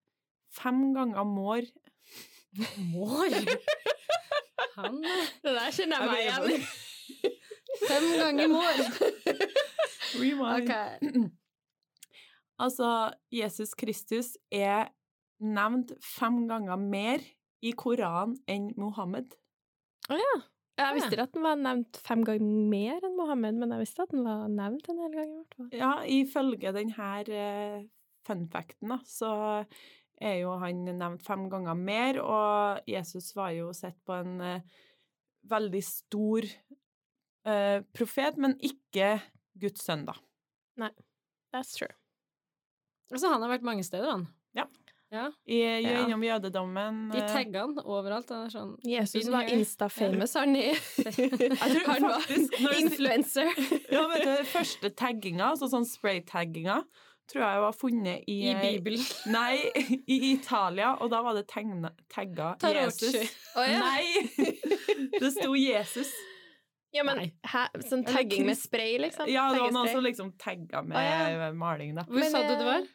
fem 0.52 0.94
ganger 0.94 1.24
mår. 1.24 1.68
Mår! 2.94 3.36
Han 4.76 5.04
eh, 5.06 5.28
Det 5.44 5.54
der 5.56 5.72
kjenner 5.76 6.02
jeg 6.02 6.10
meg 6.12 6.22
igjen 6.26 6.52
i. 6.56 7.36
Fem 7.88 8.08
ganger 8.20 8.52
mår. 8.52 8.82
Rewind. 10.22 11.32
Altså, 12.62 12.88
Jesus 13.34 13.74
Kristus 13.78 14.36
er 14.54 14.92
nevnt 15.42 15.96
fem 16.06 16.44
ganger 16.50 16.78
mer 16.78 17.24
i 17.66 17.74
Koranen 17.78 18.38
enn 18.50 18.72
Mohammed. 18.80 19.34
Å 20.10 20.18
ja. 20.18 20.34
Jeg 20.82 20.98
visste 20.98 21.14
ikke 21.14 21.26
at 21.28 21.34
den 21.36 21.46
var 21.46 21.58
nevnt 21.60 21.98
fem 22.02 22.22
ganger 22.26 22.68
mer 22.72 23.04
enn 23.06 23.18
Mohammed, 23.18 23.58
men 23.62 23.74
jeg 23.76 23.84
visste 23.84 24.06
at 24.06 24.14
den 24.14 24.24
var 24.26 24.46
nevnt 24.50 24.88
en 24.90 25.02
hel 25.04 25.14
gang 25.14 25.34
i 25.34 25.40
hvert 25.40 25.58
fall. 25.58 25.72
Ja, 25.78 25.92
ifølge 26.10 26.74
denne 26.74 27.10
uh, 27.28 27.84
funfacten, 28.28 28.94
da, 28.94 28.98
så 29.06 29.32
er 30.22 30.38
jo 30.40 30.56
han 30.62 30.86
nevnt 30.88 31.26
fem 31.26 31.48
ganger 31.52 31.78
mer, 31.78 32.22
og 32.24 32.90
Jesus 32.90 33.32
var 33.38 33.54
jo 33.58 33.72
sett 33.74 33.98
på 34.06 34.14
en 34.22 34.36
eh, 34.46 34.76
veldig 35.50 35.82
stor 35.86 36.46
uh, 36.46 37.80
profet, 37.94 38.38
men 38.42 38.54
ikke 38.62 39.16
Guds 39.62 39.86
sønn, 39.86 40.06
da. 40.10 40.18
That's 41.52 41.74
true. 41.74 41.90
Altså, 43.12 43.28
han 43.34 43.42
har 43.44 43.50
vært 43.58 43.66
mange 43.68 43.84
steder, 43.84 44.10
han. 44.12 44.28
Ja. 44.58 44.66
Ja, 45.12 45.26
I, 45.44 45.58
Ja. 45.84 46.06
Innom 46.06 46.22
jødedommen 46.24 47.00
De 47.12 47.20
eh, 47.20 47.28
tagga 47.28 47.66
han 47.66 47.74
overalt. 47.84 48.30
Han 48.32 48.46
er 48.48 48.54
sånn 48.54 48.70
Jesus 48.88 49.28
var 49.28 49.44
insta-famous, 49.52 50.34
han. 50.40 50.56
i- 50.56 50.72
Han 51.90 52.06
var 52.08 52.24
influencer. 52.80 53.52
Ja, 53.92 54.06
vet 54.08 54.24
du, 54.24 54.36
første 54.54 54.92
tagginga, 54.96 55.50
altså 55.52 55.68
sånn 55.68 55.84
spray-tagginga, 55.90 56.78
tror 57.28 57.44
jeg 57.44 57.64
var 57.66 57.76
funnet 57.76 58.24
i 58.32 58.38
I 58.52 58.56
Bibelen. 58.62 59.04
Nei, 59.36 59.60
i 60.08 60.18
Italia, 60.32 60.94
og 61.04 61.12
da 61.12 61.20
var 61.28 61.36
det 61.36 61.44
tegna, 61.52 61.92
tagga 62.12 62.54
Jesus. 62.72 63.20
Oh, 63.56 63.68
ja. 63.68 63.84
Nei! 63.84 64.56
Det 65.22 65.34
sto 65.36 65.52
Jesus. 65.60 66.12
Ja, 66.96 67.04
men 67.08 67.20
hæ? 67.48 67.68
Sånn 67.88 68.04
tagging 68.08 68.44
med 68.48 68.58
spray, 68.60 68.98
liksom? 69.00 69.28
Ja, 69.32 69.50
det 69.54 69.62
var 69.64 69.72
noen 69.76 69.92
som 69.92 70.04
liksom 70.04 70.34
tagga 70.40 70.82
med 70.84 70.98
Å, 71.00 71.52
maling, 71.56 71.96
da. 72.00 72.04
Hvor 72.08 72.20
Men, 72.20 72.32
sa 72.32 72.42
du 72.44 72.52
det 72.56 72.58
eh, 72.60 72.72
var? 72.72 72.90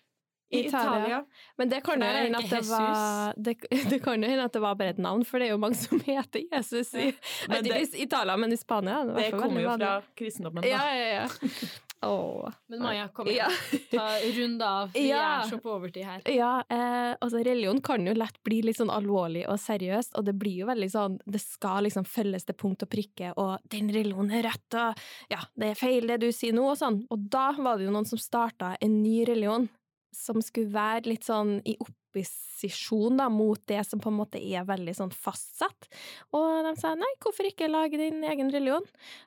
I 0.52 0.60
Italia. 0.66 0.98
Italia. 1.00 1.24
Men 1.58 1.68
det 1.68 1.80
kan 1.84 2.00
jo 2.00 2.06
hende 2.06 2.38
at 2.38 2.50
det 2.50 2.60
var 2.68 3.32
det, 3.36 3.56
det 3.90 4.02
kan 4.04 4.22
jo 4.22 4.28
hende 4.30 4.44
at 4.44 4.52
det 4.52 4.60
var 4.62 4.74
bare 4.78 4.90
et 4.94 4.98
navn, 5.02 5.24
for 5.26 5.38
det 5.42 5.48
er 5.48 5.56
jo 5.56 5.58
mange 5.58 5.74
som 5.74 5.98
heter 6.00 6.44
Jesus 6.52 6.94
i, 6.94 7.08
Men 7.48 7.64
ikke 7.64 7.80
det- 7.80 7.94
i 7.98 8.02
Italia, 8.06 8.36
men 8.36 8.52
i 8.52 8.56
Spania. 8.56 9.04
Det, 9.04 9.14
Det 9.16 9.32
kommer 9.40 9.60
jo 9.60 9.74
fra 9.76 10.02
kristendommen, 10.16 10.62
da. 10.62 10.68
Ja, 10.68 10.94
ja, 10.94 11.08
ja. 11.22 11.28
Oh. 12.02 12.50
Men 12.68 12.82
Maja, 12.82 13.08
kom 13.08 13.26
Ja. 13.26 13.48
igjen. 13.48 13.80
Ta 13.90 14.18
runde 14.36 14.66
av. 14.68 14.90
Vi 14.92 15.08
Ja. 15.08 15.40
er 15.40 15.48
så 15.48 15.56
på 15.58 15.70
overtid 15.72 16.04
her. 16.04 16.20
Ja, 16.30 16.58
eh, 16.70 17.16
altså 17.24 17.40
religion 17.42 17.80
kan 17.80 18.04
jo 18.06 18.12
lett 18.14 18.36
bli 18.44 18.60
litt 18.62 18.76
sånn 18.76 18.90
alvorlig 18.92 19.46
og 19.48 19.56
seriøst, 19.58 20.12
og 20.14 20.26
det 20.28 20.34
blir 20.38 20.58
jo 20.60 20.66
veldig 20.68 20.90
sånn 20.92 21.16
Det 21.26 21.40
skal 21.40 21.84
liksom 21.88 22.04
følges 22.04 22.44
til 22.44 22.54
punkt 22.54 22.82
og 22.84 22.90
prikke, 22.90 23.32
og 23.36 23.58
'den 23.70 23.88
religionen 23.90 24.30
er 24.30 24.42
rett', 24.42 24.74
og 24.76 24.94
'ja, 25.30 25.40
det 25.56 25.70
er 25.70 25.74
feil 25.74 26.06
det 26.06 26.20
du 26.20 26.28
sier 26.32 26.52
nå', 26.52 26.70
og 26.70 26.76
sånn. 26.76 27.06
Og 27.10 27.30
da 27.30 27.52
var 27.52 27.78
det 27.78 27.86
jo 27.86 27.90
noen 27.92 28.06
som 28.06 28.18
starta 28.18 28.76
en 28.80 29.02
ny 29.02 29.24
religion 29.24 29.68
som 30.16 30.40
skulle 30.44 30.72
være 30.74 31.06
litt 31.12 31.26
sånn 31.28 31.58
i 31.68 31.76
opposisjon 31.82 33.18
da, 33.20 33.28
mot 33.32 33.60
det 33.68 33.82
som 33.86 34.00
på 34.00 34.08
en 34.10 34.18
måte 34.18 34.40
er 34.40 34.64
veldig 34.68 34.94
sånn 34.96 35.12
fastsatt. 35.14 35.88
Og 36.36 36.64
de 36.66 36.72
sa 36.80 36.94
nei, 36.98 37.10
hvorfor 37.22 37.48
ikke 37.50 37.68
lage 37.70 38.00
din 38.00 38.24
egen 38.24 38.50
religion? 38.54 38.86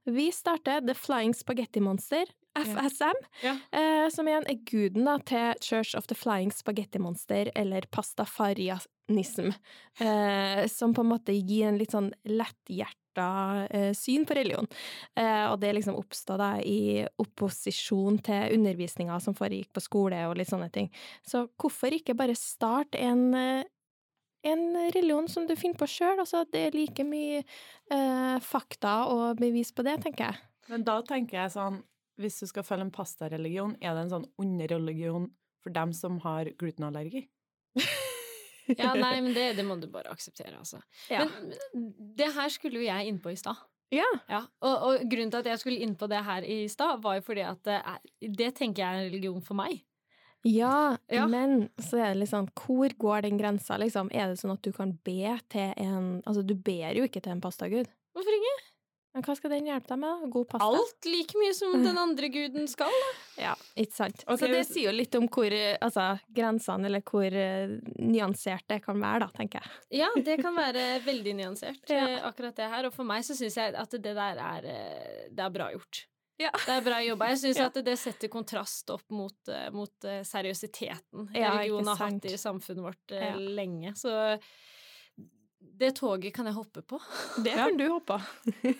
Vi 0.10 0.30
starter 0.34 0.82
The 0.86 0.96
Flying 0.98 1.36
Spaghetti 1.38 1.80
Monster, 1.86 2.26
FSM, 2.58 3.16
Ja. 3.46 3.54
eh, 3.72 4.10
som 4.10 4.28
igjen 4.28 4.48
er 4.50 4.58
guden 4.66 5.06
da, 5.06 5.18
til 5.20 5.54
Church 5.62 5.94
of 5.96 6.08
the 6.08 6.16
Flying 6.18 6.52
Spaghetti 6.52 7.00
Monster, 7.00 7.52
eller 7.56 7.86
pastafarianism, 9.10 9.54
eh, 10.00 10.68
som 10.68 10.94
på 10.94 11.02
en 11.02 11.08
måte 11.08 11.34
gir 11.34 11.68
en 11.68 11.78
litt 11.78 11.92
sånn 11.92 12.12
letthjerta 12.26 13.68
eh, 13.70 13.94
syn 13.94 14.26
på 14.26 14.34
religion. 14.36 14.68
Eh, 15.16 15.52
og 15.52 15.60
det 15.60 15.74
liksom 15.74 15.96
oppstod 15.96 16.40
da 16.40 16.60
i 16.62 17.06
opposisjon 17.18 18.20
til 18.20 18.56
undervisninga 18.56 19.20
som 19.20 19.36
foregikk 19.36 19.74
på 19.74 19.82
skole 19.82 20.28
og 20.28 20.38
litt 20.38 20.50
sånne 20.50 20.70
ting. 20.72 20.90
Så 21.26 21.48
hvorfor 21.58 21.94
ikke 21.94 22.16
bare 22.16 22.36
starte 22.36 22.98
en 22.98 23.34
eh, 23.34 23.64
en 24.42 24.92
religion 24.96 25.28
som 25.28 25.44
du 25.44 25.52
finner 25.60 25.76
på 25.76 25.84
sjøl. 25.92 26.22
Altså, 26.22 26.46
det 26.48 26.62
er 26.70 26.72
like 26.72 27.04
mye 27.04 27.42
eh, 27.92 28.38
fakta 28.40 29.10
og 29.12 29.36
bevis 29.42 29.74
på 29.76 29.84
det, 29.84 29.98
tenker 30.06 30.30
jeg. 30.30 30.40
Men 30.72 30.86
da 30.88 31.02
tenker 31.04 31.42
jeg 31.42 31.52
sånn 31.58 31.82
Hvis 32.20 32.40
du 32.40 32.48
skal 32.48 32.64
følge 32.64 32.86
en 32.88 32.92
pastareligion, 32.96 33.76
er 33.82 33.98
det 33.98 34.06
en 34.06 34.14
sånn 34.14 34.30
underreligion 34.40 35.28
for 35.60 35.76
dem 35.76 35.92
som 35.92 36.22
har 36.24 36.54
glutenallergi? 36.56 37.26
Ja, 38.78 38.94
nei, 39.06 39.16
men 39.26 39.34
det, 39.34 39.48
det 39.58 39.66
må 39.66 39.80
du 39.82 39.88
bare 39.92 40.12
akseptere, 40.14 40.56
altså. 40.60 40.82
Ja. 41.10 41.26
Men 41.26 41.92
det 42.20 42.32
her 42.36 42.50
skulle 42.54 42.82
jo 42.82 42.86
jeg 42.88 43.10
innpå 43.12 43.32
i 43.34 43.40
stad. 43.40 43.58
Ja. 43.90 44.06
Ja, 44.30 44.44
og, 44.62 44.74
og 44.86 45.06
grunnen 45.10 45.32
til 45.34 45.40
at 45.42 45.48
jeg 45.50 45.60
skulle 45.64 45.82
innpå 45.82 46.08
det 46.12 46.20
her 46.26 46.46
i 46.46 46.60
stad, 46.70 47.00
var 47.02 47.18
jo 47.18 47.24
fordi 47.26 47.42
at 47.50 47.64
det, 47.66 47.80
er, 47.82 48.02
det 48.38 48.50
tenker 48.60 48.84
jeg 48.84 48.90
er 48.90 49.00
en 49.00 49.08
religion 49.10 49.42
for 49.46 49.58
meg. 49.58 49.80
Ja, 50.48 50.96
Ja. 51.12 51.26
men 51.28 51.66
så 51.84 51.98
er 52.00 52.14
det 52.14 52.22
litt 52.22 52.32
sånn, 52.32 52.46
hvor 52.56 52.94
går 53.02 53.26
den 53.26 53.40
grensa, 53.42 53.76
liksom? 53.82 54.08
Er 54.16 54.30
det 54.32 54.38
sånn 54.40 54.54
at 54.54 54.62
du 54.64 54.72
kan 54.72 54.94
be 55.04 55.34
til 55.52 55.74
en 55.76 56.22
Altså, 56.24 56.46
du 56.48 56.54
ber 56.56 56.96
jo 56.96 57.04
ikke 57.10 57.20
til 57.26 57.34
en 57.34 57.42
pastagud. 57.44 57.90
Men 59.20 59.26
hva 59.28 59.34
skal 59.36 59.52
den 59.52 59.66
hjelpe 59.68 59.92
deg 59.92 60.00
med? 60.00 60.22
God 60.32 60.48
pasta? 60.48 60.68
Alt 60.80 61.08
like 61.12 61.36
mye 61.42 61.54
som 61.58 61.74
den 61.84 61.98
andre 62.06 62.30
guden 62.32 62.70
skal. 62.72 62.94
Ja, 63.36 63.52
ikke 63.76 63.98
sant. 63.98 64.24
Okay, 64.24 64.38
så 64.40 64.48
det 64.48 64.60
hvis- 64.62 64.70
sier 64.78 64.88
jo 64.88 64.96
litt 64.96 65.16
om 65.20 65.28
hvor 65.28 65.52
altså, 65.84 66.06
grensene, 66.32 66.88
eller 66.88 67.04
hvor 67.04 67.28
uh, 67.36 67.74
nyansert 68.00 68.64
det 68.72 68.80
kan 68.86 69.02
være, 69.04 69.26
da, 69.26 69.30
tenker 69.36 69.60
jeg. 69.66 70.00
Ja, 70.00 70.08
det 70.16 70.38
kan 70.42 70.56
være 70.64 70.86
veldig 71.04 71.34
nyansert, 71.42 71.84
Ja. 71.92 72.06
eh, 72.16 72.24
akkurat 72.30 72.56
det 72.56 72.70
her. 72.72 72.88
Og 72.88 72.96
for 72.96 73.04
meg 73.12 73.28
så 73.28 73.36
syns 73.36 73.60
jeg 73.60 73.76
at 73.76 73.92
det 74.00 74.16
der 74.16 74.40
er 74.40 74.70
eh, 74.72 75.28
Det 75.36 75.44
er 75.44 75.52
bra 75.60 75.68
gjort. 75.76 76.06
Ja. 76.40 76.54
Det 76.66 76.72
er 76.78 76.86
bra 76.86 77.02
jobba. 77.04 77.28
Jeg 77.34 77.42
syns 77.44 77.58
Ja. 77.60 77.68
at 77.68 77.82
det 77.84 77.98
setter 78.00 78.32
kontrast 78.32 78.90
opp 78.96 79.04
mot, 79.12 79.52
mot 79.76 79.92
seriøsiteten 80.24 81.28
Ja, 81.36 81.52
religionen 81.58 81.92
har 81.92 82.00
hatt 82.06 82.26
i 82.32 82.38
samfunnet 82.40 82.86
vårt 82.88 83.16
lenge. 83.60 83.92
Så 84.00 84.14
det 85.60 85.96
toget 85.96 86.34
kan 86.36 86.46
jeg 86.46 86.54
hoppe 86.54 86.82
på. 86.82 87.00
Det 87.46 87.54
kan 87.56 87.78
du 87.78 87.90
hoppe 87.90 88.14
av. 88.14 88.22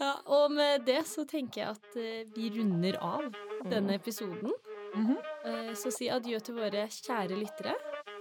ja, 0.00 0.12
og 0.24 0.52
med 0.52 0.86
det 0.86 1.06
så 1.08 1.24
tenker 1.28 1.62
jeg 1.62 1.70
at 1.76 1.96
eh, 2.00 2.36
vi 2.36 2.50
runder 2.58 2.96
av 3.00 3.22
denne 3.64 3.92
mm. 3.92 4.00
episoden. 4.00 4.52
Mm 4.94 5.06
-hmm. 5.06 5.74
Så 5.74 5.90
si 5.90 6.08
adjø 6.08 6.38
til 6.38 6.54
våre 6.54 6.88
kjære 6.88 7.36
lyttere. 7.36 7.74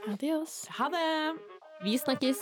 Adios. 0.08 0.68
Ha 0.68 0.90
det. 0.90 1.38
Vi 1.84 1.98
snakkes. 1.98 2.38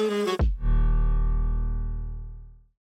Thank 0.00 0.50